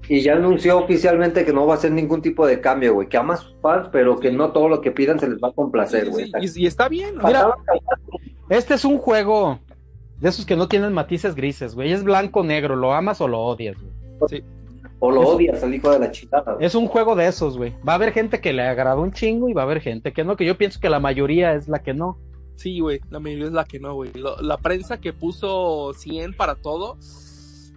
Y 0.08 0.20
ya 0.20 0.34
anunció 0.34 0.78
oficialmente 0.78 1.44
que 1.44 1.52
no 1.52 1.64
va 1.66 1.74
a 1.74 1.76
hacer 1.76 1.92
ningún 1.92 2.20
tipo 2.22 2.44
de 2.46 2.60
cambio, 2.60 2.94
güey. 2.94 3.08
Que 3.08 3.16
ama 3.16 3.34
a 3.34 3.36
sus 3.38 3.54
fans, 3.62 3.88
pero 3.92 4.18
que 4.18 4.32
no 4.32 4.50
todo 4.50 4.68
lo 4.68 4.80
que 4.80 4.90
pidan 4.90 5.18
se 5.20 5.28
les 5.28 5.38
va 5.38 5.48
a 5.48 5.52
complacer, 5.52 6.10
güey. 6.10 6.26
sí, 6.42 6.60
y, 6.60 6.64
y 6.64 6.66
está 6.66 6.88
bien. 6.88 7.16
Mira, 7.24 7.54
Este 8.48 8.74
es 8.74 8.84
un 8.84 8.98
juego 8.98 9.60
de 10.20 10.28
esos 10.28 10.44
que 10.46 10.56
no 10.56 10.68
tienen 10.68 10.92
matices 10.92 11.34
grises, 11.34 11.74
güey. 11.74 11.92
Es 11.92 12.02
blanco-negro, 12.04 12.76
lo 12.76 12.92
amas 12.92 13.20
o 13.20 13.28
lo 13.28 13.40
odias, 13.40 13.76
güey. 13.80 14.42
O 15.00 15.10
lo 15.12 15.20
odias 15.20 15.62
al 15.62 15.72
hijo 15.74 15.90
de 15.92 15.98
la 16.00 16.10
chingada. 16.10 16.54
güey. 16.54 16.66
Es 16.66 16.74
un 16.74 16.88
juego 16.88 17.14
de 17.14 17.28
esos, 17.28 17.56
güey. 17.56 17.72
Va 17.88 17.92
a 17.92 17.96
haber 17.96 18.12
gente 18.12 18.40
que 18.40 18.52
le 18.52 18.62
agradó 18.62 19.00
un 19.02 19.12
chingo 19.12 19.48
y 19.48 19.52
va 19.52 19.62
a 19.62 19.64
haber 19.64 19.80
gente 19.80 20.12
que 20.12 20.24
no, 20.24 20.36
que 20.36 20.44
yo 20.44 20.58
pienso 20.58 20.80
que 20.80 20.88
la 20.90 20.98
mayoría 20.98 21.54
es 21.54 21.68
la 21.68 21.78
que 21.80 21.94
no. 21.94 22.18
Sí, 22.56 22.80
güey, 22.80 23.00
la 23.10 23.20
mayoría 23.20 23.46
es 23.46 23.52
la 23.52 23.64
que 23.64 23.78
no, 23.78 23.94
güey. 23.94 24.10
Lo- 24.14 24.40
La 24.42 24.56
prensa 24.56 24.98
que 24.98 25.12
puso 25.12 25.92
100 25.94 26.34
para 26.36 26.56
todo, 26.56 26.98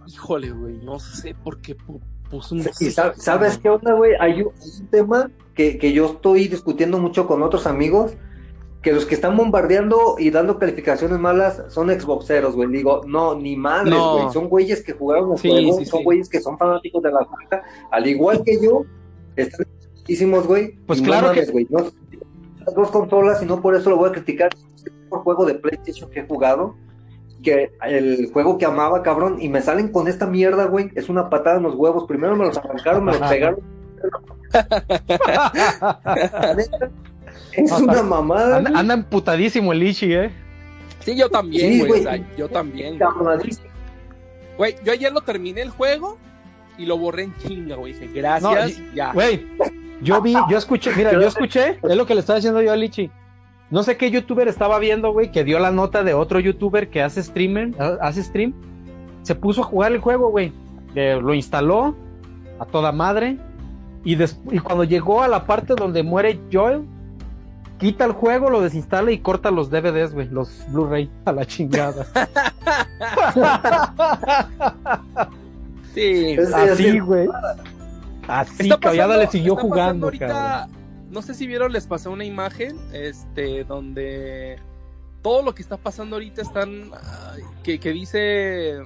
híjole, 0.08 0.50
güey, 0.50 0.74
no 0.82 0.98
sé 0.98 1.34
por 1.34 1.60
qué, 1.60 1.76
pu- 1.76 2.00
puso 2.28 2.56
un... 2.56 2.62
Sa- 2.62 3.14
¿sabes 3.14 3.58
qué 3.58 3.68
onda, 3.70 3.92
güey? 3.94 4.12
Hay 4.18 4.42
un, 4.42 4.52
hay 4.60 4.80
un 4.80 4.86
tema 4.88 5.30
que, 5.54 5.78
que 5.78 5.92
yo 5.92 6.06
estoy 6.06 6.48
discutiendo 6.48 6.98
mucho 6.98 7.28
con 7.28 7.42
otros 7.44 7.66
amigos, 7.68 8.14
que 8.82 8.92
los 8.92 9.06
que 9.06 9.14
están 9.14 9.36
bombardeando 9.36 10.16
y 10.18 10.30
dando 10.30 10.58
calificaciones 10.58 11.18
malas 11.18 11.62
son 11.68 11.88
Xboxeros, 11.88 12.54
güey. 12.56 12.68
Digo, 12.70 13.02
no, 13.06 13.34
ni 13.34 13.56
madres, 13.56 13.94
No. 13.94 14.18
güey. 14.18 14.32
Son 14.32 14.48
güeyes 14.48 14.82
que 14.82 14.92
jugaron 14.92 15.32
el 15.32 15.38
Sí, 15.38 15.48
juego, 15.50 15.78
sí, 15.78 15.84
son 15.86 15.98
sí. 16.00 16.04
güeyes 16.04 16.28
que 16.28 16.40
son 16.40 16.58
fanáticos 16.58 17.02
de 17.02 17.12
la 17.12 17.20
marca, 17.20 17.62
al 17.90 18.06
igual 18.06 18.42
que 18.44 18.60
yo, 18.60 18.84
están 19.36 19.66
muchísimos, 19.96 20.46
güey. 20.46 20.76
Pues 20.86 20.98
y 20.98 21.02
no 21.02 21.08
claro 21.08 21.28
mames, 21.28 21.46
que- 21.46 21.52
güey, 21.52 21.66
no, 21.70 21.78
las 22.64 22.74
dos 22.74 22.90
consolas 22.90 23.42
y 23.42 23.46
no 23.46 23.60
por 23.62 23.74
eso 23.76 23.90
lo 23.90 23.96
voy 23.96 24.10
a 24.10 24.12
criticar. 24.12 24.50
Es 24.74 24.84
el 24.86 24.92
juego 25.18 25.46
de 25.46 25.54
PlayStation 25.54 26.10
que 26.10 26.20
he 26.20 26.26
jugado. 26.26 26.74
Que 27.42 27.72
el 27.84 28.30
juego 28.32 28.56
que 28.56 28.66
amaba, 28.66 29.02
cabrón, 29.02 29.38
y 29.40 29.48
me 29.48 29.60
salen 29.62 29.88
con 29.88 30.06
esta 30.06 30.26
mierda, 30.26 30.66
güey. 30.66 30.90
Es 30.94 31.08
una 31.08 31.28
patada 31.28 31.56
en 31.56 31.64
los 31.64 31.74
huevos. 31.74 32.04
Primero 32.06 32.36
me 32.36 32.44
los 32.46 32.56
arrancaron, 32.56 33.04
me 33.04 33.18
los 33.18 33.28
pegaron. 33.28 33.58
Es 37.52 37.70
No, 37.70 37.78
una 37.78 37.92
está- 37.92 38.04
mamada. 38.04 38.56
Anda, 38.58 38.70
anda 38.78 38.94
emputadísimo 38.94 39.72
el 39.72 39.82
Ichi, 39.82 40.12
¿eh? 40.12 40.30
Sí, 41.00 41.16
yo 41.16 41.28
también, 41.28 41.78
güey. 41.78 41.88
güey. 41.88 42.00
o 42.00 42.02
sea, 42.04 42.36
yo 42.36 42.48
también. 42.48 42.98
güey. 44.56 44.76
Yo 44.84 44.92
ayer 44.92 45.12
lo 45.12 45.20
terminé 45.22 45.62
el 45.62 45.70
juego 45.70 46.18
y 46.78 46.86
lo 46.86 46.96
borré 46.98 47.24
en 47.24 47.34
chinga, 47.38 47.76
güey. 47.76 47.92
Dije, 47.92 48.22
No, 48.40 48.50
gracias, 48.52 48.80
ya. 48.94 49.12
Güey, 49.12 49.46
yo 50.00 50.20
vi, 50.22 50.34
yo 50.48 50.56
escuché, 50.58 50.90
mira, 50.96 51.12
yo 51.12 51.20
escuché, 51.22 51.78
es 51.82 51.96
lo 51.96 52.06
que 52.06 52.14
le 52.14 52.20
estaba 52.20 52.36
diciendo 52.36 52.62
yo 52.62 52.72
a 52.72 52.76
Lichi. 52.76 53.10
No 53.70 53.82
sé 53.82 53.96
qué 53.96 54.10
youtuber 54.10 54.48
estaba 54.48 54.78
viendo, 54.78 55.12
güey, 55.12 55.32
que 55.32 55.44
dio 55.44 55.58
la 55.58 55.70
nota 55.70 56.02
de 56.04 56.12
otro 56.14 56.38
youtuber 56.40 56.88
que 56.90 57.02
hace 57.02 57.22
streamer, 57.22 57.70
hace 58.00 58.22
stream. 58.22 58.52
Se 59.22 59.34
puso 59.34 59.62
a 59.62 59.64
jugar 59.64 59.92
el 59.92 59.98
juego, 59.98 60.30
güey. 60.30 60.52
Eh, 60.94 61.18
lo 61.22 61.32
instaló 61.32 61.96
a 62.58 62.66
toda 62.66 62.92
madre. 62.92 63.38
Y, 64.04 64.16
des- 64.16 64.38
y 64.50 64.58
cuando 64.58 64.84
llegó 64.84 65.22
a 65.22 65.28
la 65.28 65.46
parte 65.46 65.74
donde 65.74 66.02
muere 66.02 66.38
Joel, 66.52 66.82
quita 67.82 68.04
el 68.04 68.12
juego, 68.12 68.48
lo 68.48 68.60
desinstala 68.60 69.10
y 69.10 69.18
corta 69.18 69.50
los 69.50 69.68
DVDs, 69.68 70.14
güey, 70.14 70.28
los 70.28 70.64
Blu-ray 70.68 71.10
a 71.24 71.32
la 71.32 71.44
chingada. 71.44 72.06
Sí. 75.94 76.36
Así, 76.54 76.98
güey. 77.00 77.28
Así, 78.26 78.62
Está 78.62 78.78
pasando- 78.78 79.16
le 79.18 79.26
siguió 79.26 79.52
está 79.52 79.62
jugando, 79.62 80.06
ahorita, 80.06 80.26
cabrón. 80.28 80.76
No 81.10 81.20
sé 81.20 81.34
si 81.34 81.46
vieron, 81.46 81.70
les 81.72 81.86
pasé 81.86 82.08
una 82.08 82.24
imagen, 82.24 82.78
este, 82.94 83.64
donde 83.64 84.56
todo 85.20 85.42
lo 85.42 85.54
que 85.54 85.60
está 85.60 85.76
pasando 85.76 86.16
ahorita 86.16 86.40
están, 86.40 86.90
que, 87.62 87.78
que 87.78 87.90
dice, 87.92 88.76
eh, 88.78 88.82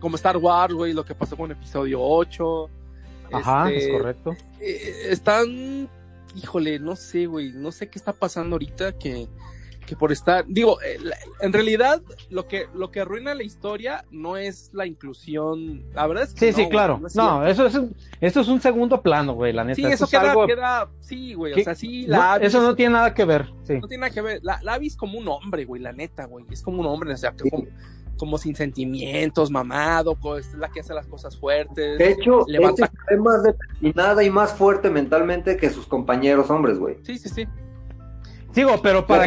como 0.00 0.16
Star 0.16 0.38
Wars, 0.38 0.72
güey, 0.72 0.94
lo 0.94 1.04
que 1.04 1.14
pasó 1.14 1.36
con 1.36 1.50
episodio 1.50 2.00
8. 2.00 2.70
Ajá, 3.32 3.70
este, 3.70 3.90
es 3.90 3.98
correcto. 3.98 4.36
eh, 4.60 5.06
están, 5.10 5.90
híjole, 6.34 6.78
no 6.78 6.96
sé, 6.96 7.26
güey, 7.26 7.52
no 7.52 7.72
sé 7.72 7.88
qué 7.88 7.98
está 7.98 8.12
pasando 8.12 8.54
ahorita 8.54 8.92
que, 8.98 9.28
que 9.86 9.96
por 9.96 10.12
estar, 10.12 10.44
digo, 10.46 10.80
eh, 10.82 10.98
en 11.40 11.52
realidad 11.52 12.02
lo 12.30 12.46
que, 12.46 12.66
lo 12.74 12.90
que 12.90 13.00
arruina 13.00 13.34
la 13.34 13.42
historia 13.42 14.04
no 14.10 14.36
es 14.36 14.70
la 14.74 14.86
inclusión, 14.86 15.84
la 15.94 16.06
verdad 16.06 16.24
es 16.24 16.34
que 16.34 16.52
Sí, 16.52 16.60
no, 16.60 16.64
sí, 16.64 16.70
claro. 16.70 17.00
es 17.06 17.16
No, 17.16 17.46
eso 17.46 17.66
es 17.66 17.74
un, 17.74 17.96
eso 18.20 18.40
es 18.40 18.48
un 18.48 18.60
segundo 18.60 19.00
plano, 19.00 19.32
güey, 19.32 19.52
la 19.52 19.64
neta. 19.64 19.76
Sí, 19.76 19.82
Eso 19.82 19.94
eso 19.94 20.04
es 20.04 20.10
queda, 20.10 20.30
algo 20.30 20.46
queda, 20.46 20.90
sí, 21.00 21.34
güey, 21.34 21.54
o 21.58 21.64
sea, 21.64 21.74
sí, 21.74 22.06
no, 22.06 22.18
la 22.18 22.36
eso 22.36 22.60
no 22.60 22.74
tiene 22.74 22.92
nada 22.92 23.14
que 23.14 23.24
ver, 23.24 23.50
sí. 23.64 23.78
no 23.80 23.88
tiene 23.88 24.02
nada 24.02 24.12
que 24.12 24.20
ver, 24.20 24.40
la, 24.42 24.60
la 24.62 24.76
es 24.76 24.96
como 24.96 25.18
un 25.18 25.28
hombre, 25.28 25.64
güey, 25.64 25.80
la 25.82 25.92
neta, 25.92 26.26
güey, 26.26 26.44
es 26.50 26.62
como 26.62 26.80
un 26.80 26.86
hombre, 26.86 27.12
o 27.12 27.16
sea, 27.16 27.32
que 27.32 27.48
como, 27.48 27.66
como 28.18 28.36
sin 28.36 28.54
sentimientos, 28.54 29.50
mamado, 29.50 30.18
es 30.38 30.52
la 30.54 30.68
que 30.68 30.80
hace 30.80 30.92
las 30.92 31.06
cosas 31.06 31.36
fuertes. 31.38 31.98
De 31.98 32.10
hecho, 32.10 32.44
Levanta- 32.46 32.84
este 32.84 33.14
es 33.14 33.20
más 33.20 33.42
determinada 33.42 34.22
y 34.22 34.30
más 34.30 34.52
fuerte 34.52 34.90
mentalmente 34.90 35.56
que 35.56 35.70
sus 35.70 35.86
compañeros 35.86 36.50
hombres, 36.50 36.78
güey. 36.78 36.96
Sí, 37.02 37.16
sí, 37.18 37.28
sí, 37.30 37.46
Digo, 38.54 38.80
pero 38.82 39.00
La 39.02 39.06
para... 39.06 39.24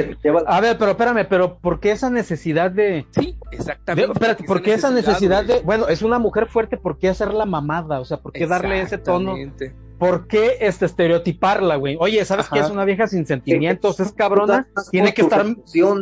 A 0.48 0.62
ver, 0.62 0.78
pero 0.78 0.92
espérame, 0.92 1.26
pero 1.30 1.58
¿por 1.60 1.80
qué 1.80 1.92
esa 1.92 2.10
necesidad 2.10 2.70
de... 2.72 3.06
sí, 3.12 3.38
de- 3.50 3.56
exactamente. 3.56 4.12
espérate, 4.12 4.44
¿por 4.44 4.62
qué 4.62 4.74
esa 4.74 4.92
necesidad 4.92 5.46
güey. 5.46 5.60
de... 5.60 5.64
Bueno, 5.66 5.88
es 5.88 6.02
una 6.02 6.20
mujer 6.20 6.48
fuerte, 6.48 6.76
¿por 6.78 6.98
qué 6.98 7.10
hacerla 7.10 7.46
mamada? 7.46 8.00
O 8.00 8.06
sea, 8.06 8.18
¿por 8.18 8.34
qué 8.34 8.46
darle 8.48 8.82
ese 8.82 8.98
tono? 8.98 9.38
Exactamente. 9.38 9.91
¿Por 10.02 10.26
qué 10.26 10.58
este, 10.62 10.86
estereotiparla, 10.88 11.76
güey? 11.76 11.95
Oye, 11.99 12.26
¿sabes 12.26 12.47
Ajá. 12.47 12.56
qué? 12.56 12.62
Es 12.62 12.72
una 12.72 12.86
vieja 12.86 13.06
sin 13.06 13.28
sentimientos, 13.28 13.99
es 13.99 14.12
cabrona, 14.14 14.68
tiene 14.89 15.14
que 15.14 15.22
estar... 15.22 15.45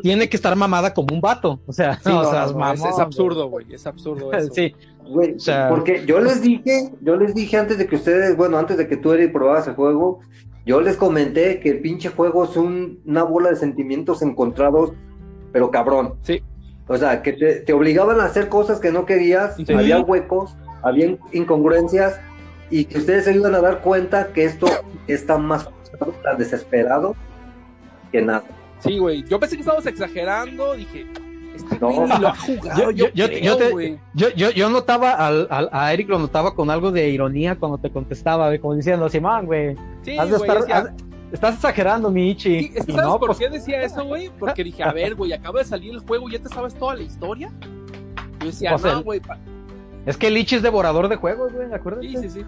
Tiene 0.01 0.29
que 0.29 0.37
estar 0.37 0.55
mamada 0.55 0.93
como 0.93 1.13
un 1.13 1.19
vato. 1.19 1.59
O 1.67 1.73
sea, 1.73 1.95
Sí, 1.95 2.03
no, 2.09 2.21
no, 2.23 2.27
o 2.29 2.31
sea, 2.31 2.45
no, 2.45 2.51
no, 2.53 2.57
mamón, 2.59 2.75
es, 2.87 2.93
es 2.93 2.99
absurdo, 2.99 3.49
güey, 3.49 3.65
es 3.73 3.85
absurdo 3.85 4.31
eso. 4.37 4.53
Sí, 4.53 4.73
Güey, 5.05 5.33
O 5.35 5.39
sea- 5.39 5.67
porque 5.67 6.05
yo 6.05 6.21
les 6.21 6.41
dije, 6.41 6.91
yo 7.01 7.17
les 7.17 7.35
dije 7.35 7.57
antes 7.57 7.77
de 7.77 7.87
que 7.87 7.97
ustedes, 7.97 8.37
bueno, 8.37 8.57
antes 8.57 8.77
de 8.77 8.87
que 8.87 8.95
tú 8.95 9.11
eres 9.11 9.31
probabas 9.31 9.67
el 9.67 9.73
juego, 9.75 10.21
yo 10.65 10.79
les 10.79 10.95
comenté 10.95 11.59
que 11.59 11.69
el 11.71 11.81
pinche 11.81 12.07
juego 12.07 12.45
es 12.45 12.55
un- 12.55 13.01
una 13.05 13.23
bola 13.23 13.49
de 13.49 13.57
sentimientos 13.57 14.21
encontrados, 14.21 14.93
pero 15.51 15.71
cabrón. 15.71 16.13
Sí. 16.21 16.41
O 16.87 16.95
sea, 16.95 17.21
que 17.21 17.33
te, 17.33 17.55
te 17.61 17.73
obligaban 17.73 18.21
a 18.21 18.25
hacer 18.25 18.47
cosas 18.47 18.79
que 18.79 18.93
no 18.93 19.05
querías, 19.05 19.57
Sí. 19.57 19.65
había 19.73 19.99
huecos, 19.99 20.55
había 20.83 21.17
incongruencias, 21.33 22.21
y 22.69 22.85
que 22.85 22.97
ustedes 22.99 23.25
se 23.25 23.33
iban 23.33 23.53
a 23.55 23.59
dar 23.61 23.81
cuenta 23.81 24.27
que 24.33 24.45
esto 24.45 24.67
está 25.07 25.37
más 25.37 25.69
tan 26.23 26.37
desesperado 26.37 27.15
que 28.11 28.21
nada. 28.21 28.43
Sí, 28.79 28.97
güey. 28.97 29.23
Yo 29.27 29.39
pensé 29.39 29.55
que 29.55 29.61
estabas 29.61 29.85
exagerando. 29.85 30.73
Dije, 30.73 31.05
este 31.55 31.79
No. 31.79 31.89
ni 31.89 32.19
lo 32.21 32.27
ha 32.29 32.35
jugado. 32.35 32.79
Yo- 32.79 32.91
Yo, 32.91 33.07
yo- 33.13 33.25
creo, 33.27 33.39
yo 33.43 33.57
te- 33.57 33.69
güey. 33.71 33.99
Yo, 34.13 34.29
yo, 34.29 34.51
yo 34.51 34.69
notaba 34.69 35.11
al, 35.13 35.47
al- 35.49 35.69
a 35.73 35.91
Eric 35.93 36.07
lo 36.09 36.19
notaba 36.19 36.55
con 36.55 36.69
algo 36.69 36.91
de 36.91 37.09
ironía 37.09 37.55
cuando 37.55 37.77
te 37.77 37.89
contestaba, 37.91 38.47
güey, 38.47 38.59
como 38.59 38.75
diciendo, 38.75 39.09
Simón, 39.09 39.45
güey, 39.47 39.75
Sí, 40.03 40.17
has 40.17 40.29
de 40.29 40.37
güey. 40.37 40.49
estar- 40.49 40.59
decía- 40.61 40.77
has- 40.77 40.91
estás 41.33 41.55
exagerando, 41.55 42.09
mi 42.09 42.29
Ichi. 42.31 42.59
sí, 42.59 42.71
es 42.75 42.85
que 42.85 42.91
Y 42.91 42.95
¿sabes 42.95 43.09
no, 43.09 43.19
por 43.19 43.27
pues, 43.27 43.39
qué 43.39 43.49
decía 43.49 43.81
eso, 43.83 44.05
güey? 44.05 44.31
Porque 44.39 44.63
dije, 44.63 44.81
a 44.83 44.93
ver, 44.93 45.15
güey, 45.15 45.33
acaba 45.33 45.59
de 45.59 45.65
salir 45.65 45.93
el 45.93 45.99
juego 45.99 46.29
y 46.29 46.33
ya 46.33 46.39
te 46.39 46.49
sabes 46.49 46.73
toda 46.75 46.95
la 46.95 47.01
historia. 47.03 47.51
Yo 48.39 48.45
decía, 48.47 48.77
sea, 48.77 48.93
no, 48.93 49.03
güey. 49.03 49.19
Es 50.09 50.17
que 50.17 50.25
el 50.25 50.37
Ichi 50.37 50.55
es 50.55 50.63
devorador 50.63 51.07
de 51.07 51.17
juegos, 51.17 51.53
güey, 51.53 51.67
¿de 51.69 51.75
acuerdo? 51.75 52.01
Sí, 52.01 52.17
sí, 52.17 52.29
sí. 52.31 52.45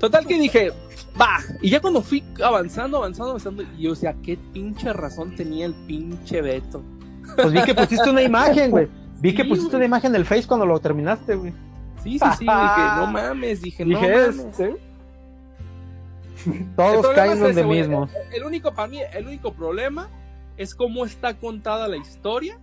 Total 0.00 0.26
que 0.26 0.38
dije, 0.38 0.72
va. 1.20 1.36
Y 1.60 1.68
ya 1.68 1.78
cuando 1.78 2.00
fui 2.00 2.24
avanzando, 2.42 2.96
avanzando, 2.96 3.32
avanzando, 3.32 3.62
y 3.62 3.82
yo 3.82 3.90
decía, 3.90 4.16
qué 4.22 4.38
pinche 4.54 4.90
razón 4.90 5.36
tenía 5.36 5.66
el 5.66 5.74
pinche 5.86 6.40
Beto. 6.40 6.82
Pues 7.36 7.52
vi 7.52 7.62
que 7.62 7.74
pusiste 7.74 8.08
una 8.08 8.22
imagen, 8.22 8.70
güey. 8.70 8.88
Vi 9.20 9.34
que 9.34 9.44
pusiste 9.44 9.72
güey. 9.72 9.76
una 9.76 9.84
imagen 9.84 10.12
en 10.12 10.16
el 10.16 10.24
Face 10.24 10.46
cuando 10.46 10.64
lo 10.64 10.80
terminaste, 10.80 11.34
güey. 11.34 11.52
Sí, 12.02 12.18
sí, 12.18 12.24
sí. 12.38 12.44
dije, 12.46 12.82
no 12.96 13.06
mames. 13.08 13.60
Dije, 13.60 13.84
no 13.84 13.98
Dije, 13.98 14.10
mames. 14.10 14.38
este. 14.38 14.76
Todos 16.74 17.08
caen 17.08 17.32
es 17.32 17.40
donde 17.40 17.64
güey. 17.64 17.80
mismo. 17.80 18.08
El, 18.30 18.36
el 18.38 18.44
único, 18.44 18.72
para 18.72 18.88
mí, 18.88 19.00
el 19.12 19.26
único 19.26 19.52
problema 19.52 20.08
es 20.56 20.74
cómo 20.74 21.04
está 21.04 21.34
contada 21.34 21.86
la 21.86 21.98
historia. 21.98 22.58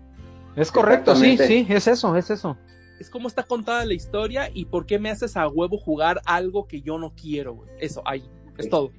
Es 0.55 0.71
correcto, 0.71 1.15
sí, 1.15 1.37
sí, 1.37 1.67
es 1.69 1.87
eso, 1.87 2.15
es 2.15 2.31
eso. 2.31 2.57
Es 3.01 3.09
cómo 3.09 3.27
está 3.27 3.41
contada 3.43 3.83
la 3.83 3.93
historia 3.95 4.49
y 4.53 4.65
por 4.65 4.85
qué 4.85 4.99
me 4.99 5.09
haces 5.09 5.35
a 5.35 5.47
huevo 5.47 5.77
jugar 5.79 6.21
algo 6.25 6.67
que 6.67 6.81
yo 6.81 6.99
no 6.99 7.13
quiero, 7.15 7.55
güey. 7.55 7.69
Eso, 7.79 8.01
ahí. 8.05 8.23
Es 8.57 8.69
todo. 8.69 8.91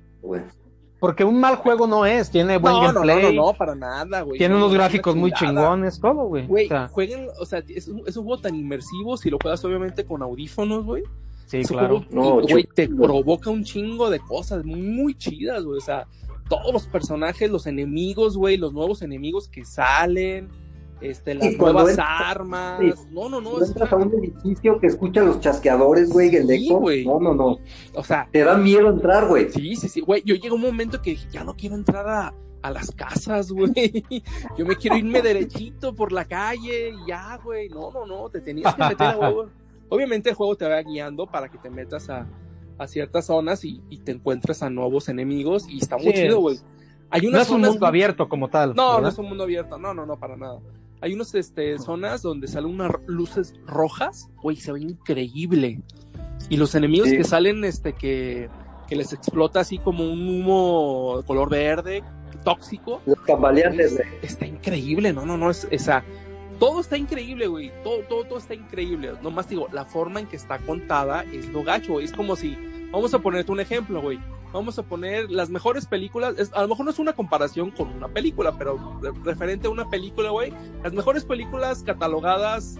Porque 0.98 1.22
un 1.24 1.38
mal 1.40 1.56
juego 1.56 1.86
no 1.86 2.04
es, 2.04 2.30
tiene 2.30 2.58
buen 2.58 2.74
No, 2.74 2.82
no, 2.82 2.92
no, 2.92 3.00
gameplay, 3.06 3.36
no, 3.36 3.46
no, 3.46 3.54
para 3.54 3.74
nada, 3.76 4.22
güey. 4.22 4.38
tiene 4.38 4.54
No, 4.54 4.60
unos 4.60 4.74
gráficos 4.74 5.14
muy 5.14 5.32
chingones, 5.32 6.00
todo, 6.00 6.24
güey. 6.26 6.46
Güey, 6.46 6.66
O 6.66 6.68
sea, 6.68 6.88
jueguen, 6.88 7.28
o 7.40 7.46
sea, 7.46 7.62
es 7.68 7.86
un, 7.88 8.02
es 8.06 8.16
un 8.16 8.24
juego 8.24 8.40
tan 8.42 8.54
inmersivo 8.56 9.16
si 9.16 9.30
lo 9.30 9.38
juegas 9.40 9.64
obviamente 9.64 10.04
con 10.04 10.20
audífonos, 10.22 10.84
güey. 10.84 11.04
sí, 11.46 11.58
Es 11.58 11.68
claro. 11.68 12.04
juego, 12.08 12.40
No, 12.40 12.40
güey, 12.46 12.64
te 12.74 12.88
provoca 12.88 13.50
un 13.50 13.62
chingo 13.64 14.10
de 14.10 14.18
cosas 14.18 14.64
muy 14.64 15.14
chidas, 15.16 15.64
güey. 15.64 15.78
O 15.78 15.80
sea, 15.80 16.06
todos 16.48 16.72
los 16.72 16.86
personajes, 16.86 17.50
los 17.50 17.66
enemigos, 17.68 18.36
güey, 18.36 18.56
los 18.56 18.72
nuevos 18.72 19.02
enemigos 19.02 19.48
que 19.48 19.64
salen, 19.64 20.48
este, 21.02 21.34
las 21.34 21.52
Y 21.52 21.56
cuando 21.56 21.80
nuevas 21.80 21.90
entra- 21.98 22.30
armas. 22.30 22.80
sí. 22.80 22.92
No, 23.10 23.28
no, 23.28 23.40
no. 23.40 23.62
Entras 23.64 23.92
a 23.92 23.96
un 23.96 24.12
edificio 24.14 24.78
que 24.80 24.86
escucha 24.86 25.22
los 25.22 25.40
chasqueadores, 25.40 26.10
güey, 26.10 26.34
el 26.34 26.46
Sí, 26.48 26.66
eco. 26.66 26.78
güey. 26.80 27.04
No, 27.04 27.20
no, 27.20 27.34
no. 27.34 27.58
o 27.94 28.04
sea, 28.04 28.28
Te 28.32 28.44
da 28.44 28.56
miedo 28.56 28.88
entrar, 28.90 29.26
güey. 29.28 29.50
sí, 29.50 29.76
sí, 29.76 29.88
sí, 29.88 30.00
güey. 30.00 30.22
Yo 30.24 30.34
llegué 30.34 30.48
a 30.48 30.54
un 30.54 30.60
momento 30.60 31.00
que 31.02 31.10
dije, 31.10 31.28
ya 31.30 31.44
no 31.44 31.54
quiero 31.56 31.74
entrar 31.74 32.08
a, 32.08 32.34
a 32.62 32.70
las 32.70 32.90
casas, 32.92 33.50
güey. 33.50 33.72
Yo 34.58 34.64
me 34.66 34.76
quiero 34.76 34.96
irme 34.96 35.20
derechito 35.22 35.94
por 35.94 36.12
la 36.12 36.24
calle 36.24 36.90
y 36.90 37.08
ya, 37.08 37.38
güey. 37.42 37.68
No, 37.68 37.90
no, 37.92 38.06
no. 38.06 38.28
Te 38.30 38.40
tenías 38.40 38.74
que 38.74 38.82
meter 38.84 39.06
a 39.08 39.18
huevo. 39.18 39.46
Obviamente 39.88 40.30
el 40.30 40.36
juego 40.36 40.56
te 40.56 40.66
va 40.66 40.80
guiando 40.82 41.26
para 41.26 41.48
que 41.50 41.58
te 41.58 41.68
metas 41.68 42.08
a, 42.08 42.26
a 42.78 42.86
ciertas 42.86 43.26
zonas 43.26 43.64
y, 43.64 43.82
y 43.90 43.98
te 43.98 44.12
encuentres 44.12 44.62
a 44.62 44.70
nuevos 44.70 45.08
enemigos 45.10 45.68
y 45.68 45.78
está 45.78 45.96
muy 45.98 46.06
Sí. 46.06 46.22
chido, 46.22 46.40
güey. 46.40 46.58
Hay 47.10 47.20
No 47.26 47.38
es 47.38 47.50
un 47.50 47.60
mundo 47.60 47.84
abierto 47.86 48.26
como 48.26 48.48
tal. 48.48 48.74
No, 48.74 48.98
no 48.98 49.08
es 49.08 49.18
un 49.18 49.26
mundo 49.28 49.44
abierto. 49.44 49.76
No, 49.76 49.92
no, 49.92 50.06
no, 50.06 50.18
para 50.18 50.34
nada. 50.34 50.60
Hay 51.02 51.12
unas 51.14 51.34
este, 51.34 51.78
zonas 51.78 52.22
donde 52.22 52.46
salen 52.48 52.70
unas 52.70 52.92
luces 53.06 53.54
rojas, 53.66 54.30
güey, 54.40 54.56
se 54.56 54.72
ve 54.72 54.80
increíble. 54.80 55.82
Y 56.48 56.56
los 56.56 56.74
enemigos 56.74 57.08
Sí. 57.08 57.16
que 57.16 57.24
salen, 57.24 57.64
este, 57.64 57.92
que, 57.92 58.48
que 58.88 58.96
les 58.96 59.12
explota 59.12 59.60
así 59.60 59.78
como 59.78 60.04
un 60.04 60.28
humo 60.28 61.18
de 61.18 61.26
color 61.26 61.50
verde, 61.50 62.02
tóxico, 62.44 63.00
Los 63.06 63.24
tambaleantes, 63.24 64.00
está 64.22 64.46
increíble. 64.46 65.12
No, 65.12 65.26
no, 65.26 65.36
no, 65.36 65.50
es 65.50 65.66
esa. 65.70 66.04
Todo 66.62 66.80
está 66.80 66.96
increíble, 66.96 67.48
güey. 67.48 67.72
Todo, 67.82 68.02
todo, 68.08 68.22
todo 68.24 68.38
está 68.38 68.54
increíble. 68.54 69.14
Nomás 69.20 69.48
digo, 69.48 69.66
la 69.72 69.84
forma 69.84 70.20
en 70.20 70.28
que 70.28 70.36
está 70.36 70.58
contada 70.58 71.24
es 71.32 71.48
lo 71.48 71.64
gacho, 71.64 71.94
güey. 71.94 72.04
Es 72.04 72.12
como 72.12 72.36
si, 72.36 72.56
vamos 72.92 73.12
a 73.14 73.18
ponerte 73.18 73.50
un 73.50 73.58
ejemplo, 73.58 74.00
güey. 74.00 74.20
Vamos 74.52 74.78
a 74.78 74.84
poner 74.84 75.28
las 75.28 75.50
mejores 75.50 75.86
películas. 75.86 76.36
Es, 76.38 76.52
a 76.52 76.62
lo 76.62 76.68
mejor 76.68 76.84
no 76.84 76.92
es 76.92 77.00
una 77.00 77.14
comparación 77.14 77.72
con 77.72 77.88
una 77.88 78.06
película, 78.06 78.56
pero 78.56 78.78
re- 79.02 79.10
referente 79.24 79.66
a 79.66 79.70
una 79.70 79.90
película, 79.90 80.30
güey. 80.30 80.52
Las 80.84 80.92
mejores 80.92 81.24
películas 81.24 81.82
catalogadas 81.82 82.76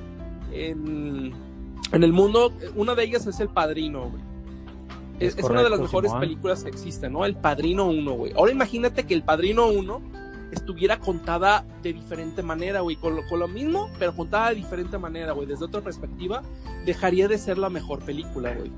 en, 0.52 1.32
en 1.92 2.04
el 2.04 2.12
mundo, 2.12 2.52
una 2.76 2.94
de 2.94 3.02
ellas 3.02 3.26
es 3.26 3.40
El 3.40 3.48
Padrino, 3.48 4.10
güey. 4.10 4.22
Es, 5.18 5.32
Es 5.34 5.40
es 5.40 5.50
una 5.50 5.62
de 5.64 5.70
las 5.70 5.80
mejores 5.80 6.10
Simón. 6.10 6.20
películas 6.20 6.62
que 6.62 6.70
existen, 6.70 7.12
¿no? 7.14 7.24
El 7.24 7.34
Padrino 7.34 7.86
1, 7.88 8.12
güey. 8.12 8.32
Ahora 8.36 8.52
imagínate 8.52 9.04
que 9.06 9.14
El 9.14 9.24
Padrino 9.24 9.66
1 9.68 10.00
estuviera 10.54 10.98
contada 10.98 11.64
de 11.82 11.92
diferente 11.92 12.42
manera, 12.42 12.80
güey, 12.80 12.96
con 12.96 13.16
lo, 13.16 13.26
con 13.26 13.40
lo 13.40 13.48
mismo, 13.48 13.90
pero 13.98 14.14
contada 14.14 14.50
de 14.50 14.56
diferente 14.56 14.98
manera, 14.98 15.32
güey, 15.32 15.46
desde 15.46 15.64
otra 15.64 15.80
perspectiva, 15.80 16.42
dejaría 16.84 17.28
de 17.28 17.38
ser 17.38 17.58
la 17.58 17.70
mejor 17.70 18.04
película, 18.04 18.54
güey. 18.54 18.70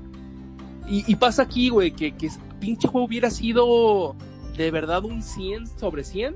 Y, 0.87 1.03
y 1.11 1.15
pasa 1.15 1.43
aquí, 1.43 1.69
güey, 1.69 1.91
que, 1.91 2.15
que 2.15 2.29
pinche 2.59 2.87
juego 2.87 3.07
hubiera 3.07 3.29
sido 3.29 4.15
de 4.57 4.71
verdad 4.71 5.03
un 5.03 5.21
100 5.21 5.67
sobre 5.67 6.03
100 6.03 6.35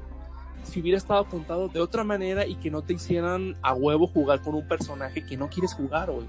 si 0.64 0.82
hubiera 0.82 0.98
estado 0.98 1.26
contado 1.26 1.68
de 1.68 1.80
otra 1.80 2.04
manera 2.04 2.46
y 2.46 2.56
que 2.56 2.70
no 2.70 2.82
te 2.82 2.94
hicieran 2.94 3.56
a 3.62 3.74
huevo 3.74 4.08
jugar 4.08 4.42
con 4.42 4.56
un 4.56 4.68
personaje 4.68 5.26
que 5.26 5.38
no 5.38 5.50
quieres 5.50 5.74
jugar, 5.74 6.12
güey. 6.12 6.28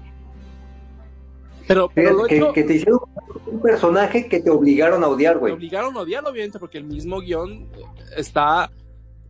Pero, 1.67 1.91
pero 1.93 2.13
lo 2.13 2.25
Fíjate, 2.25 2.37
hecho, 2.37 2.53
que, 2.53 2.61
que 2.61 2.67
te 2.67 2.73
hicieron 2.75 2.99
un 3.45 3.61
personaje 3.61 4.27
que 4.27 4.39
te 4.39 4.49
obligaron 4.49 5.03
a 5.03 5.07
odiar, 5.07 5.35
te 5.35 5.39
güey. 5.39 5.53
obligaron 5.53 5.95
a 5.95 5.99
odiarlo, 5.99 6.29
obviamente, 6.29 6.59
porque 6.59 6.77
el 6.77 6.85
mismo 6.85 7.19
guion 7.21 7.69
está 8.17 8.71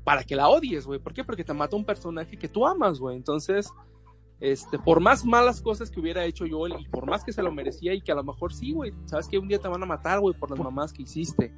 para 0.03 0.23
que 0.23 0.35
la 0.35 0.49
odies, 0.49 0.85
güey. 0.85 0.99
¿Por 0.99 1.13
qué? 1.13 1.23
Porque 1.23 1.43
te 1.43 1.53
mata 1.53 1.75
un 1.75 1.85
personaje 1.85 2.37
que 2.37 2.47
tú 2.47 2.65
amas, 2.65 2.99
güey. 2.99 3.15
Entonces, 3.15 3.69
este, 4.39 4.79
por 4.79 4.99
más 4.99 5.23
malas 5.25 5.61
cosas 5.61 5.91
que 5.91 5.99
hubiera 5.99 6.25
hecho 6.25 6.45
Joel 6.49 6.73
y 6.79 6.85
por 6.87 7.05
más 7.05 7.23
que 7.23 7.31
se 7.33 7.43
lo 7.43 7.51
merecía 7.51 7.93
y 7.93 8.01
que 8.01 8.11
a 8.11 8.15
lo 8.15 8.23
mejor 8.23 8.53
sí, 8.53 8.73
güey, 8.73 8.91
sabes 9.05 9.27
que 9.27 9.37
un 9.37 9.47
día 9.47 9.59
te 9.59 9.67
van 9.67 9.83
a 9.83 9.85
matar, 9.85 10.19
güey, 10.19 10.35
por 10.37 10.49
las 10.49 10.59
mamás 10.59 10.91
que 10.93 11.03
hiciste. 11.03 11.53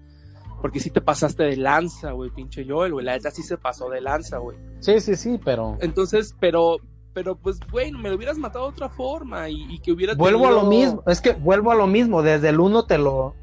Porque 0.62 0.80
sí 0.80 0.90
te 0.90 1.02
pasaste 1.02 1.44
de 1.44 1.58
lanza, 1.58 2.12
güey, 2.12 2.30
pinche 2.30 2.66
Joel, 2.68 2.94
güey. 2.94 3.06
La 3.06 3.14
neta 3.14 3.32
sí 3.32 3.44
se 3.44 3.58
pasó 3.58 3.90
de 3.90 4.00
lanza, 4.02 4.38
güey. 4.38 4.58
Sí, 4.80 5.00
sí, 5.00 5.16
sí, 5.16 5.40
pero 5.44 5.78
Entonces, 5.82 6.36
pero, 6.40 6.78
pero 7.14 7.36
pues, 7.38 7.60
güey, 7.72 7.92
me 7.92 8.10
lo 8.10 8.16
hubieras 8.16 8.38
matado 8.38 8.66
de 8.66 8.72
otra 8.72 8.90
forma 8.90 9.50
y, 9.50 9.64
y 9.74 9.80
que 9.80 9.92
hubiera 9.92 10.14
vuelvo 10.16 10.48
a 10.48 10.52
lo 10.52 10.64
mismo. 10.64 11.04
Es 11.08 11.20
que 11.22 11.32
vuelvo 11.34 11.72
a 11.72 11.76
lo 11.76 11.86
mismo. 11.88 12.22
Desde 12.22 12.50
el 12.50 12.60
uno 12.62 12.86
te 12.86 12.98
lo 12.98 13.36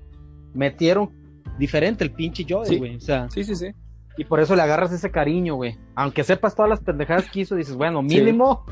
metieron 0.55 1.11
diferente 1.59 2.05
el 2.05 2.13
pinche 2.13 2.47
Joel, 2.49 2.67
Sí. 2.69 2.79
güey. 2.79 2.97
O 2.97 3.01
sea, 3.01 3.29
Sí, 3.31 3.45
sí, 3.45 3.55
sí. 3.55 3.67
Y 4.17 4.25
por 4.25 4.41
eso 4.41 4.55
le 4.57 4.63
agarras 4.63 4.93
ese 4.93 5.11
cariño, 5.11 5.55
güey. 5.55 5.77
Aunque 5.95 6.25
sepas 6.25 6.55
todas 6.55 6.69
las 6.69 6.81
pendejadas 6.81 7.31
que 7.31 7.41
hizo, 7.41 7.55
dices, 7.57 7.75
bueno, 7.77 8.03
mínimo, 8.03 8.65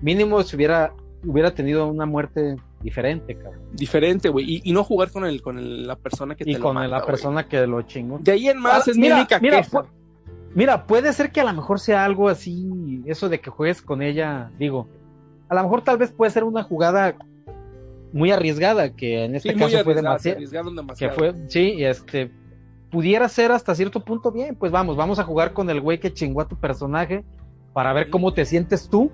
mínimo 0.00 0.42
si 0.42 0.56
hubiera, 0.56 0.92
hubiera 1.24 1.52
tenido 1.54 1.86
una 1.86 2.06
muerte 2.06 2.56
diferente, 2.82 3.34
cabrón. 3.34 3.60
Diferente, 3.72 4.28
güey. 4.28 4.44
Y, 4.56 4.60
y 4.64 4.72
no 4.72 4.84
jugar 4.84 5.10
con 5.10 5.24
el, 5.24 5.40
con 5.42 5.58
el- 5.58 5.86
la 5.86 5.96
persona 5.96 6.34
que 6.34 6.44
Y 6.44 6.52
te 6.52 6.58
lo 6.58 6.64
con 6.64 6.74
mata, 6.74 6.88
la 6.88 6.98
güey. 6.98 7.06
persona 7.06 7.48
que 7.48 7.66
lo 7.66 7.82
chingó. 7.82 8.18
De 8.18 8.32
ahí 8.32 8.48
en 8.48 8.58
más 8.58 8.86
Ah, 8.86 8.90
es 8.90 8.96
mira, 8.96 9.14
mi 9.16 9.20
única 9.22 9.40
mira, 9.40 9.62
queja. 9.62 9.70
pu- 9.82 9.86
Mira, 10.54 10.86
puede 10.86 11.12
ser 11.12 11.32
que 11.32 11.40
a 11.40 11.44
lo 11.44 11.52
mejor 11.52 11.80
sea 11.80 12.04
algo 12.04 12.28
así, 12.28 13.02
eso 13.06 13.28
de 13.28 13.40
que 13.40 13.50
juegues 13.50 13.82
con 13.82 14.02
ella, 14.02 14.52
digo, 14.56 14.86
a 15.48 15.54
lo 15.56 15.62
mejor 15.64 15.82
tal 15.82 15.98
vez 15.98 16.12
puede 16.12 16.30
ser 16.30 16.44
una 16.44 16.62
jugada 16.62 17.16
muy 18.12 18.30
arriesgada, 18.30 18.90
que 18.94 19.24
en 19.24 19.34
este 19.34 19.52
Sí, 19.52 19.58
caso 19.58 19.82
fue 19.82 19.94
demasiado, 19.96 20.36
arriesgaron 20.36 20.68
que 20.74 20.76
demasiado. 20.80 21.14
fue, 21.16 21.34
sí, 21.48 21.74
este, 21.84 22.30
pudiera 22.94 23.28
ser 23.28 23.50
hasta 23.50 23.74
cierto 23.74 24.04
punto 24.04 24.30
bien, 24.30 24.54
pues 24.54 24.70
vamos, 24.70 24.96
vamos 24.96 25.18
a 25.18 25.24
jugar 25.24 25.52
con 25.52 25.68
el 25.68 25.80
güey 25.80 25.98
que 25.98 26.12
chingó 26.12 26.40
a 26.40 26.46
tu 26.46 26.54
personaje 26.56 27.24
para 27.72 27.92
ver 27.92 28.08
cómo 28.08 28.32
te 28.32 28.44
sientes 28.44 28.88
tú 28.88 29.10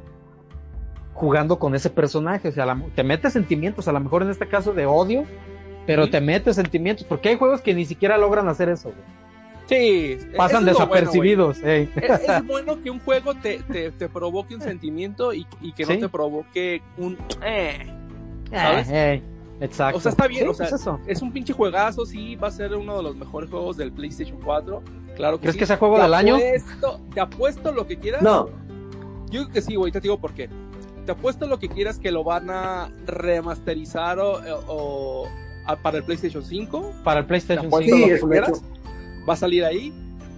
jugando 1.15 1.59
con 1.59 1.75
ese 1.75 1.89
personaje, 1.89 2.49
o 2.49 2.53
sea, 2.53 2.67
la- 2.67 2.83
te 2.95 3.03
metes 3.03 3.33
sentimientos, 3.33 3.89
a 3.89 3.93
lo 3.93 4.01
mejor 4.01 4.23
en 4.23 4.29
este 4.31 4.47
caso 4.49 4.75
de 4.75 4.85
odio, 4.85 5.25
pero 5.87 6.11
te 6.11 6.21
metes 6.21 6.57
sentimientos, 6.57 7.05
porque 7.07 7.31
hay 7.31 7.37
juegos 7.39 7.63
que 7.63 7.73
ni 7.75 7.87
siquiera 7.87 8.19
logran 8.19 8.49
hacer 8.49 8.69
eso, 8.69 8.91
güey. 8.91 9.21
Sí, 9.67 10.19
pasan 10.37 10.69
es 10.69 10.75
bueno, 10.75 10.79
desapercibidos, 10.91 11.61
güey. 11.63 11.89
es, 11.97 12.11
es 12.29 12.47
bueno 12.47 12.83
que 12.83 12.91
un 12.91 13.01
juego 13.01 13.35
te, 13.35 13.61
te, 13.61 13.93
te 13.93 14.09
provoque 14.11 14.55
un 14.57 14.61
sentimiento 14.61 15.33
y, 15.33 15.47
y 15.63 15.73
que 15.73 15.85
Sí. 15.87 15.95
no 15.95 16.01
te 16.01 16.09
provoque 16.11 16.83
un... 16.99 17.17
eh. 17.43 17.87
¿Sabes? 18.51 18.89
Eh, 18.91 19.15
eh, 19.15 19.23
exacto. 19.61 19.99
O 19.99 20.01
sea, 20.01 20.11
está 20.11 20.27
bien, 20.27 20.45
Sí, 20.45 20.49
o 20.49 20.55
sea, 20.55 20.69
pues 20.69 20.81
eso. 20.81 21.01
Es 21.07 21.23
un 21.23 21.33
pinche 21.33 21.53
juegazo, 21.53 22.05
sí, 22.07 22.37
va 22.37 22.49
a 22.49 22.51
ser 22.51 22.75
uno 22.75 22.97
de 22.97 23.03
los 23.03 23.17
mejores 23.17 23.51
juegos 23.51 23.77
del 23.77 23.93
PlayStation 23.93 24.39
4. 24.45 24.83
Claro 25.17 25.37
que 25.39 25.43
¿Crees 25.43 25.55
sí. 25.55 25.59
que 25.59 25.67
sea 25.67 25.77
juego 25.77 25.97
Te 25.97 26.03
del 26.03 26.15
año? 26.15 26.37
apuesto- 26.37 27.01
te 27.15 27.21
apuesto 27.21 27.73
lo 27.73 27.87
que 27.87 27.99
quieras. 27.99 28.23
No, 28.23 28.49
Yo 29.31 29.43
creo 29.43 29.49
que 29.53 29.61
sí, 29.63 29.77
güey, 29.77 29.93
te 29.93 30.01
digo 30.01 30.19
por 30.19 30.33
qué. 30.33 30.49
Te 31.07 31.13
apuesto 31.13 31.47
lo 31.47 31.59
que 31.59 31.69
quieras 31.69 31.99
que 31.99 32.11
lo 32.11 32.25
van 32.25 32.51
a 32.51 32.91
remasterizar 33.07 34.19
o, 34.19 34.41
o- 34.69 35.29
a- 35.67 35.77
para 35.77 35.99
el 35.99 36.05
PlayStation 36.05 36.43
5. 36.45 36.93
Para 37.05 37.21
el 37.21 37.27
PlayStation 37.27 37.67
apuesto 37.67 37.95
5. 37.95 37.97
Sí, 37.97 38.03
lo 38.03 38.07
que 38.09 38.15
es 38.15 38.25
quieras. 38.49 38.63
Va 39.29 39.33
a 39.35 39.37
salir 39.37 39.65
ahí. 39.65 39.93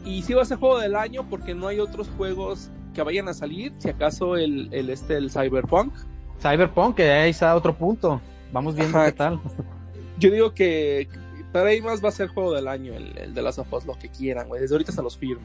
Y 0.05 0.23
sí 0.23 0.35
va 0.35 0.43
a 0.43 0.45
ser 0.45 0.59
juego 0.59 0.79
del 0.79 0.97
año 0.97 1.25
porque 1.31 1.55
no 1.55 1.69
hay 1.69 1.79
otros 1.81 2.11
juegos 2.17 2.71
que 2.93 3.03
vayan 3.03 3.29
a 3.29 3.35
salir. 3.35 3.73
Si 3.79 3.89
acaso 3.89 4.37
el, 4.37 4.69
el 4.73 4.91
este, 4.91 5.17
el 5.17 5.31
Cyberpunk. 5.31 5.93
Cyberpunk, 6.41 6.97
que 6.97 7.11
ahí 7.11 7.31
está 7.31 7.55
otro 7.55 7.75
punto. 7.75 8.21
Vamos 8.53 8.75
viendo 8.75 8.97
Ajá. 8.99 9.07
qué 9.07 9.13
tal. 9.17 9.41
Yo 10.19 10.31
digo 10.31 10.55
que 10.55 11.09
para 11.53 11.71
ahí 11.71 11.81
más 11.81 12.03
va 12.05 12.09
a 12.09 12.13
ser 12.13 12.29
juego 12.29 12.55
del 12.55 12.69
año 12.69 12.95
el, 12.95 13.17
el 13.19 13.35
de 13.35 13.43
las 13.43 13.59
of 13.59 13.73
Us, 13.73 13.85
lo 13.87 13.99
que 13.99 14.09
quieran, 14.09 14.49
güey. 14.49 14.61
Desde 14.61 14.75
ahorita 14.75 14.93
se 14.93 15.03
los 15.03 15.17
firmo. 15.17 15.43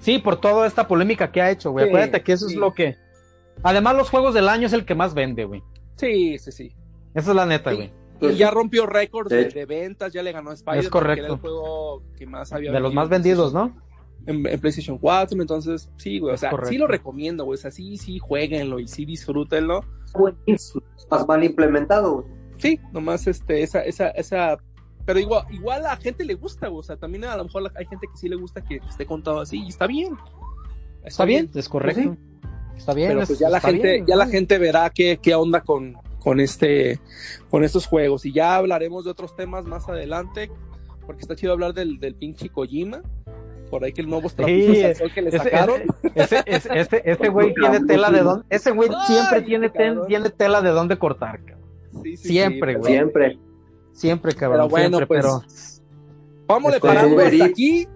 Sí, 0.00 0.18
por 0.18 0.40
toda 0.40 0.66
esta 0.66 0.86
polémica 0.86 1.32
que 1.32 1.40
ha 1.40 1.50
hecho, 1.50 1.70
güey. 1.72 1.86
Sí, 1.86 1.88
Acuérdate 1.90 2.22
que 2.22 2.32
eso 2.32 2.48
sí. 2.48 2.54
es 2.54 2.60
lo 2.60 2.74
que. 2.74 2.96
Además, 3.62 3.96
los 3.96 4.10
juegos 4.10 4.34
del 4.34 4.48
año 4.48 4.66
es 4.66 4.72
el 4.74 4.84
que 4.84 4.94
más 4.94 5.14
vende, 5.14 5.44
güey. 5.46 5.62
Sí, 5.96 6.38
sí, 6.38 6.52
sí. 6.52 6.72
Esa 7.14 7.30
es 7.30 7.36
la 7.36 7.46
neta, 7.46 7.70
Sí. 7.70 7.76
güey. 7.76 8.32
Y 8.32 8.36
ya 8.36 8.50
rompió 8.50 8.86
récords 8.86 9.28
De 9.30 9.66
ventas, 9.66 10.10
ya 10.12 10.22
le 10.22 10.32
ganó 10.32 10.50
a 10.50 10.54
Spider. 10.54 10.78
Es 10.80 10.88
correcto. 10.88 11.24
Era 11.24 11.34
el 11.34 11.40
juego 11.40 12.02
que 12.16 12.26
más 12.26 12.52
había 12.52 12.72
De 12.72 12.80
los 12.80 12.94
más 12.94 13.04
en 13.06 13.10
vendidos, 13.10 13.52
¿no? 13.52 13.76
En, 14.26 14.44
en 14.46 14.60
PlayStation 14.60 14.98
4, 14.98 15.40
entonces 15.40 15.88
sí, 15.96 16.18
güey. 16.18 16.34
O 16.34 16.36
sea, 16.36 16.50
correcto. 16.50 16.70
sí 16.70 16.78
lo 16.78 16.86
recomiendo, 16.88 17.44
güey. 17.44 17.54
O 17.58 17.60
sea, 17.60 17.70
sí, 17.70 17.96
sí, 17.96 18.18
jueguenlo 18.18 18.80
y 18.80 18.88
sí 18.88 19.04
disfrútenlo. 19.04 19.84
buenísimo. 20.14 20.82
Más 21.10 21.26
mal 21.28 21.44
implementado, 21.44 22.14
güey. 22.22 22.26
Sí, 22.58 22.80
nomás 22.92 23.26
este, 23.26 23.62
esa, 23.62 23.82
esa, 23.82 24.08
esa. 24.10 24.58
Pero 25.04 25.20
igual, 25.20 25.44
igual 25.50 25.86
a 25.86 25.90
la 25.90 25.96
gente 25.96 26.24
le 26.24 26.34
gusta, 26.34 26.66
güey. 26.68 26.80
O 26.80 26.82
sea, 26.82 26.96
también 26.96 27.24
a 27.24 27.36
lo 27.36 27.44
mejor 27.44 27.70
hay 27.76 27.86
gente 27.86 28.08
que 28.10 28.16
sí 28.18 28.28
le 28.28 28.34
gusta 28.36 28.64
que 28.64 28.80
esté 28.88 29.06
contado 29.06 29.40
así 29.40 29.62
y 29.62 29.68
está 29.68 29.86
bien. 29.86 30.16
Está 31.04 31.24
bien, 31.24 31.48
es 31.54 31.68
correcto. 31.68 32.16
Está 32.76 32.92
bien. 32.94 33.08
Pero 33.10 33.22
es- 33.22 33.28
pues 33.28 33.38
ya 33.38 33.48
la 33.48 33.58
está 33.58 33.70
gente, 33.70 33.92
bien, 33.92 34.06
ya 34.06 34.16
la 34.16 34.26
gente 34.26 34.58
verá 34.58 34.90
qué, 34.90 35.18
qué 35.22 35.34
onda 35.36 35.60
con, 35.62 35.94
con 36.18 36.40
este, 36.40 36.98
con 37.48 37.62
estos 37.62 37.86
juegos. 37.86 38.26
Y 38.26 38.32
ya 38.32 38.56
hablaremos 38.56 39.04
de 39.04 39.12
otros 39.12 39.36
temas 39.36 39.66
más 39.66 39.88
adelante, 39.88 40.50
porque 41.06 41.22
está 41.22 41.36
chido 41.36 41.52
hablar 41.52 41.72
del, 41.74 42.00
del 42.00 42.16
pinche 42.16 42.48
Kojima. 42.48 43.02
Por 43.70 43.82
ahí 43.84 43.92
que 43.92 44.00
el 44.00 44.08
nuevo 44.08 44.28
al 44.28 44.34
sol 44.96 45.12
que 45.12 45.22
le 45.22 45.28
Ese, 45.30 45.38
sacaron. 45.38 45.82
ese, 46.14 46.42
ese, 46.46 46.78
este, 46.78 47.10
este 47.10 47.28
güey 47.28 47.52
tiene 47.54 47.80
tela 47.84 48.10
de 48.10 48.20
dónde. 48.22 48.46
Ese 48.48 48.70
güey 48.70 48.88
siempre 49.06 49.42
tiene, 49.42 49.70
ten- 49.70 50.06
tiene 50.06 50.30
tela 50.30 50.62
de 50.62 50.70
dónde 50.70 50.98
cortar, 50.98 51.40
cabrón. 51.44 51.66
Sí, 52.02 52.16
sí, 52.16 52.28
siempre, 52.28 52.74
sí, 52.74 52.78
güey. 52.78 52.92
Siempre. 52.92 53.38
Siempre, 53.92 54.32
cabrón. 54.34 54.58
Pero 54.60 54.68
bueno, 54.68 54.98
siempre, 54.98 55.06
pues, 55.06 55.24
pero. 55.24 55.40
Vamos 56.46 56.74
Este, 56.74 56.86
parando 56.86 57.20
hasta 57.20 57.44
aquí. 57.44 57.88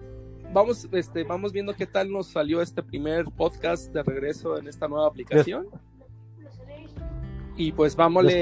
Vamos, 0.53 0.87
este, 0.91 1.23
vamos 1.23 1.53
viendo 1.53 1.73
qué 1.73 1.85
tal 1.85 2.11
nos 2.11 2.27
salió 2.27 2.61
este 2.61 2.83
primer 2.83 3.23
podcast 3.25 3.93
de 3.93 4.03
regreso 4.03 4.57
en 4.57 4.67
esta 4.67 4.89
nueva 4.89 5.07
aplicación. 5.07 5.67
Y 7.55 7.71
pues 7.71 7.95
vámonos 7.95 8.33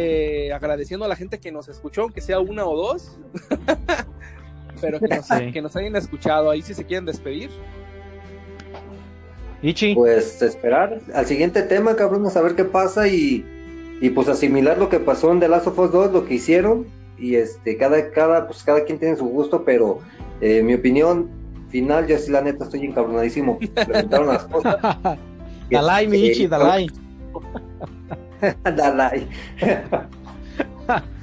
agradeciendo 0.54 1.06
a 1.06 1.08
la 1.08 1.16
gente 1.16 1.40
que 1.40 1.52
nos 1.52 1.68
escuchó, 1.68 2.04
aunque 2.04 2.22
sea 2.22 2.40
una 2.40 2.66
o 2.66 2.76
dos. 2.76 3.20
Pero 4.82 5.00
que 5.00 5.08
nos, 5.16 5.26
Sí. 5.28 5.52
que 5.52 5.62
nos 5.62 5.76
hayan 5.76 5.96
escuchado 5.96 6.50
ahí 6.50 6.62
si 6.62 6.74
se 6.74 6.84
quieren 6.86 7.06
despedir. 7.06 7.50
Ichi. 9.62 9.94
Pues 9.94 10.42
esperar 10.42 11.00
al 11.14 11.26
siguiente 11.26 11.62
tema, 11.64 11.96
cabrón, 11.96 12.26
a 12.26 12.30
saber 12.30 12.56
qué 12.56 12.64
pasa 12.64 13.08
y, 13.10 13.46
y 14.00 14.10
pues 14.12 14.30
asimilar 14.30 14.78
lo 14.78 14.88
que 14.90 15.00
pasó 15.00 15.32
en 15.34 15.40
The 15.42 15.50
Last 15.50 15.68
of 15.68 15.78
Us 15.80 15.92
2, 15.92 16.14
lo 16.14 16.26
que 16.26 16.36
hicieron 16.36 16.88
y 17.18 17.36
este 17.36 17.76
cada 17.76 18.12
cada 18.12 18.48
pues 18.48 18.64
cada 18.64 18.86
quien 18.86 18.98
tiene 19.00 19.18
su 19.18 19.26
gusto, 19.28 19.66
pero 19.66 20.00
eh, 20.40 20.64
mi 20.64 20.74
opinión 20.76 21.30
final 21.70 22.08
yo 22.08 22.18
sí 22.18 22.32
la 22.32 22.42
neta 22.42 22.64
estoy 22.64 22.86
encabronadísimo. 22.86 23.58
Implementaron 23.60 24.28
las 24.28 24.46
cosas. 24.46 24.78
Dalai, 25.70 26.08
mi 26.08 26.26
Ichi, 26.28 26.44
Eh, 26.46 26.48
Dalai. 26.48 26.88
Dalai. 28.64 29.28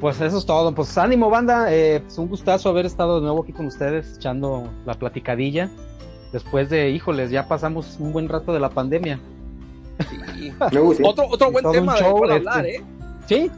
Pues 0.00 0.20
eso 0.20 0.38
es 0.38 0.46
todo. 0.46 0.74
Pues 0.74 0.96
ánimo, 0.96 1.28
banda. 1.28 1.72
Eh, 1.72 2.00
pues 2.00 2.16
un 2.18 2.28
gustazo 2.28 2.70
haber 2.70 2.86
estado 2.86 3.16
de 3.16 3.22
nuevo 3.22 3.42
aquí 3.42 3.52
con 3.52 3.66
ustedes, 3.66 4.16
echando 4.16 4.68
la 4.86 4.94
platicadilla. 4.94 5.70
Después 6.32 6.70
de, 6.70 6.90
híjoles, 6.90 7.30
ya 7.30 7.46
pasamos 7.46 7.96
un 8.00 8.12
buen 8.12 8.28
rato 8.28 8.52
de 8.52 8.60
la 8.60 8.70
pandemia. 8.70 9.20
Sí. 10.34 10.52
Otro, 11.02 11.26
otro 11.28 11.50
buen 11.50 11.70
tema 11.70 11.92
un 11.92 11.98
de 11.98 12.04
show, 12.04 12.18
cual 12.18 12.30
este. 12.30 12.48
hablar, 12.48 12.66
¿eh? 12.66 12.82
Sí. 13.26 13.50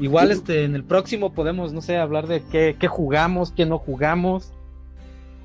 Igual 0.00 0.30
este, 0.30 0.64
en 0.64 0.74
el 0.74 0.84
próximo 0.84 1.32
podemos, 1.32 1.72
no 1.72 1.80
sé, 1.80 1.96
hablar 1.96 2.26
de 2.26 2.42
qué, 2.42 2.76
qué 2.78 2.86
jugamos, 2.86 3.50
qué 3.50 3.66
no 3.66 3.78
jugamos, 3.78 4.52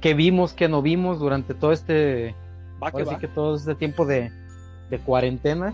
qué 0.01 0.13
vimos, 0.13 0.53
qué 0.53 0.67
no 0.67 0.81
vimos 0.81 1.19
durante 1.19 1.53
todo 1.53 1.71
este, 1.71 2.35
Va 2.81 2.91
que 2.91 3.03
va. 3.03 3.17
que 3.17 3.27
todo 3.27 3.55
este 3.55 3.73
tiempo 3.73 4.05
de, 4.05 4.31
de 4.89 4.99
cuarentena, 4.99 5.73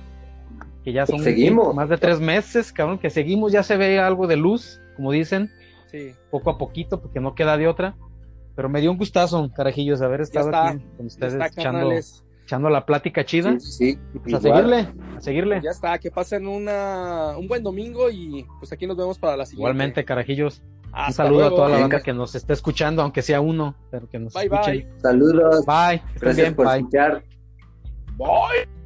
que 0.84 0.94
ya 0.94 1.06
son 1.06 1.20
Seguimos. 1.20 1.76
más 1.76 1.90
de 1.90 1.98
tres 1.98 2.20
meses, 2.20 2.72
cabrón, 2.72 3.00
que 3.00 3.10
seguimos, 3.10 3.52
ya 3.52 3.64
se 3.64 3.78
ve 3.78 4.00
algo 4.00 4.28
de 4.28 4.38
luz, 4.38 4.80
como 4.96 5.12
dicen, 5.12 5.50
Sí. 5.92 6.12
poco 6.30 6.52
a 6.52 6.58
poquito, 6.58 7.02
porque 7.02 7.20
no 7.20 7.34
queda 7.36 7.58
de 7.58 7.68
otra. 7.68 7.96
Pero 8.56 8.70
me 8.70 8.82
dio 8.82 8.92
un 8.92 8.98
gustazo, 8.98 9.50
carajillos, 9.56 10.02
haber 10.02 10.22
estado 10.22 10.48
está, 10.48 10.70
aquí 10.70 10.86
con 10.98 11.06
ustedes 11.06 11.34
está, 11.34 11.48
echando, 12.46 12.70
la 12.70 12.86
plática 12.86 13.24
chida. 13.24 13.58
Sí, 13.60 13.72
sí, 13.72 13.92
sí. 14.14 14.20
Pues 14.22 14.34
a 14.36 14.42
seguirle, 14.42 14.88
a 15.18 15.22
seguirle. 15.22 15.62
Ya 15.64 15.70
está, 15.72 15.98
que 15.98 16.12
pasen 16.12 16.48
una, 16.48 17.38
un 17.38 17.48
buen 17.48 17.64
domingo 17.64 18.10
y 18.10 18.46
pues 18.60 18.72
aquí 18.74 18.86
nos 18.86 18.98
vemos 18.98 19.18
para 19.18 19.38
la 19.38 19.46
siguiente. 19.46 19.62
Igualmente, 19.62 20.04
carajillos. 20.04 20.62
Un 21.08 21.14
saludo 21.14 21.40
luego. 21.42 21.56
a 21.56 21.58
toda 21.58 21.70
la 21.70 21.80
banda 21.82 22.02
que 22.02 22.12
nos 22.14 22.34
esté 22.36 22.54
escuchando, 22.54 23.02
aunque 23.04 23.22
sea 23.22 23.40
uno, 23.40 23.76
pero 23.92 24.10
que 24.10 24.18
nos 24.20 24.34
Bye, 24.34 24.46
escuchen. 24.46 24.74
bye. 24.76 25.00
Saludos. 25.02 25.66
Bye. 25.66 26.02
Gracias 26.20 26.36
bien, 26.38 26.56
por 26.56 26.66
bye. 26.68 26.78
escuchar. 26.80 27.24
Bye. 28.18 28.79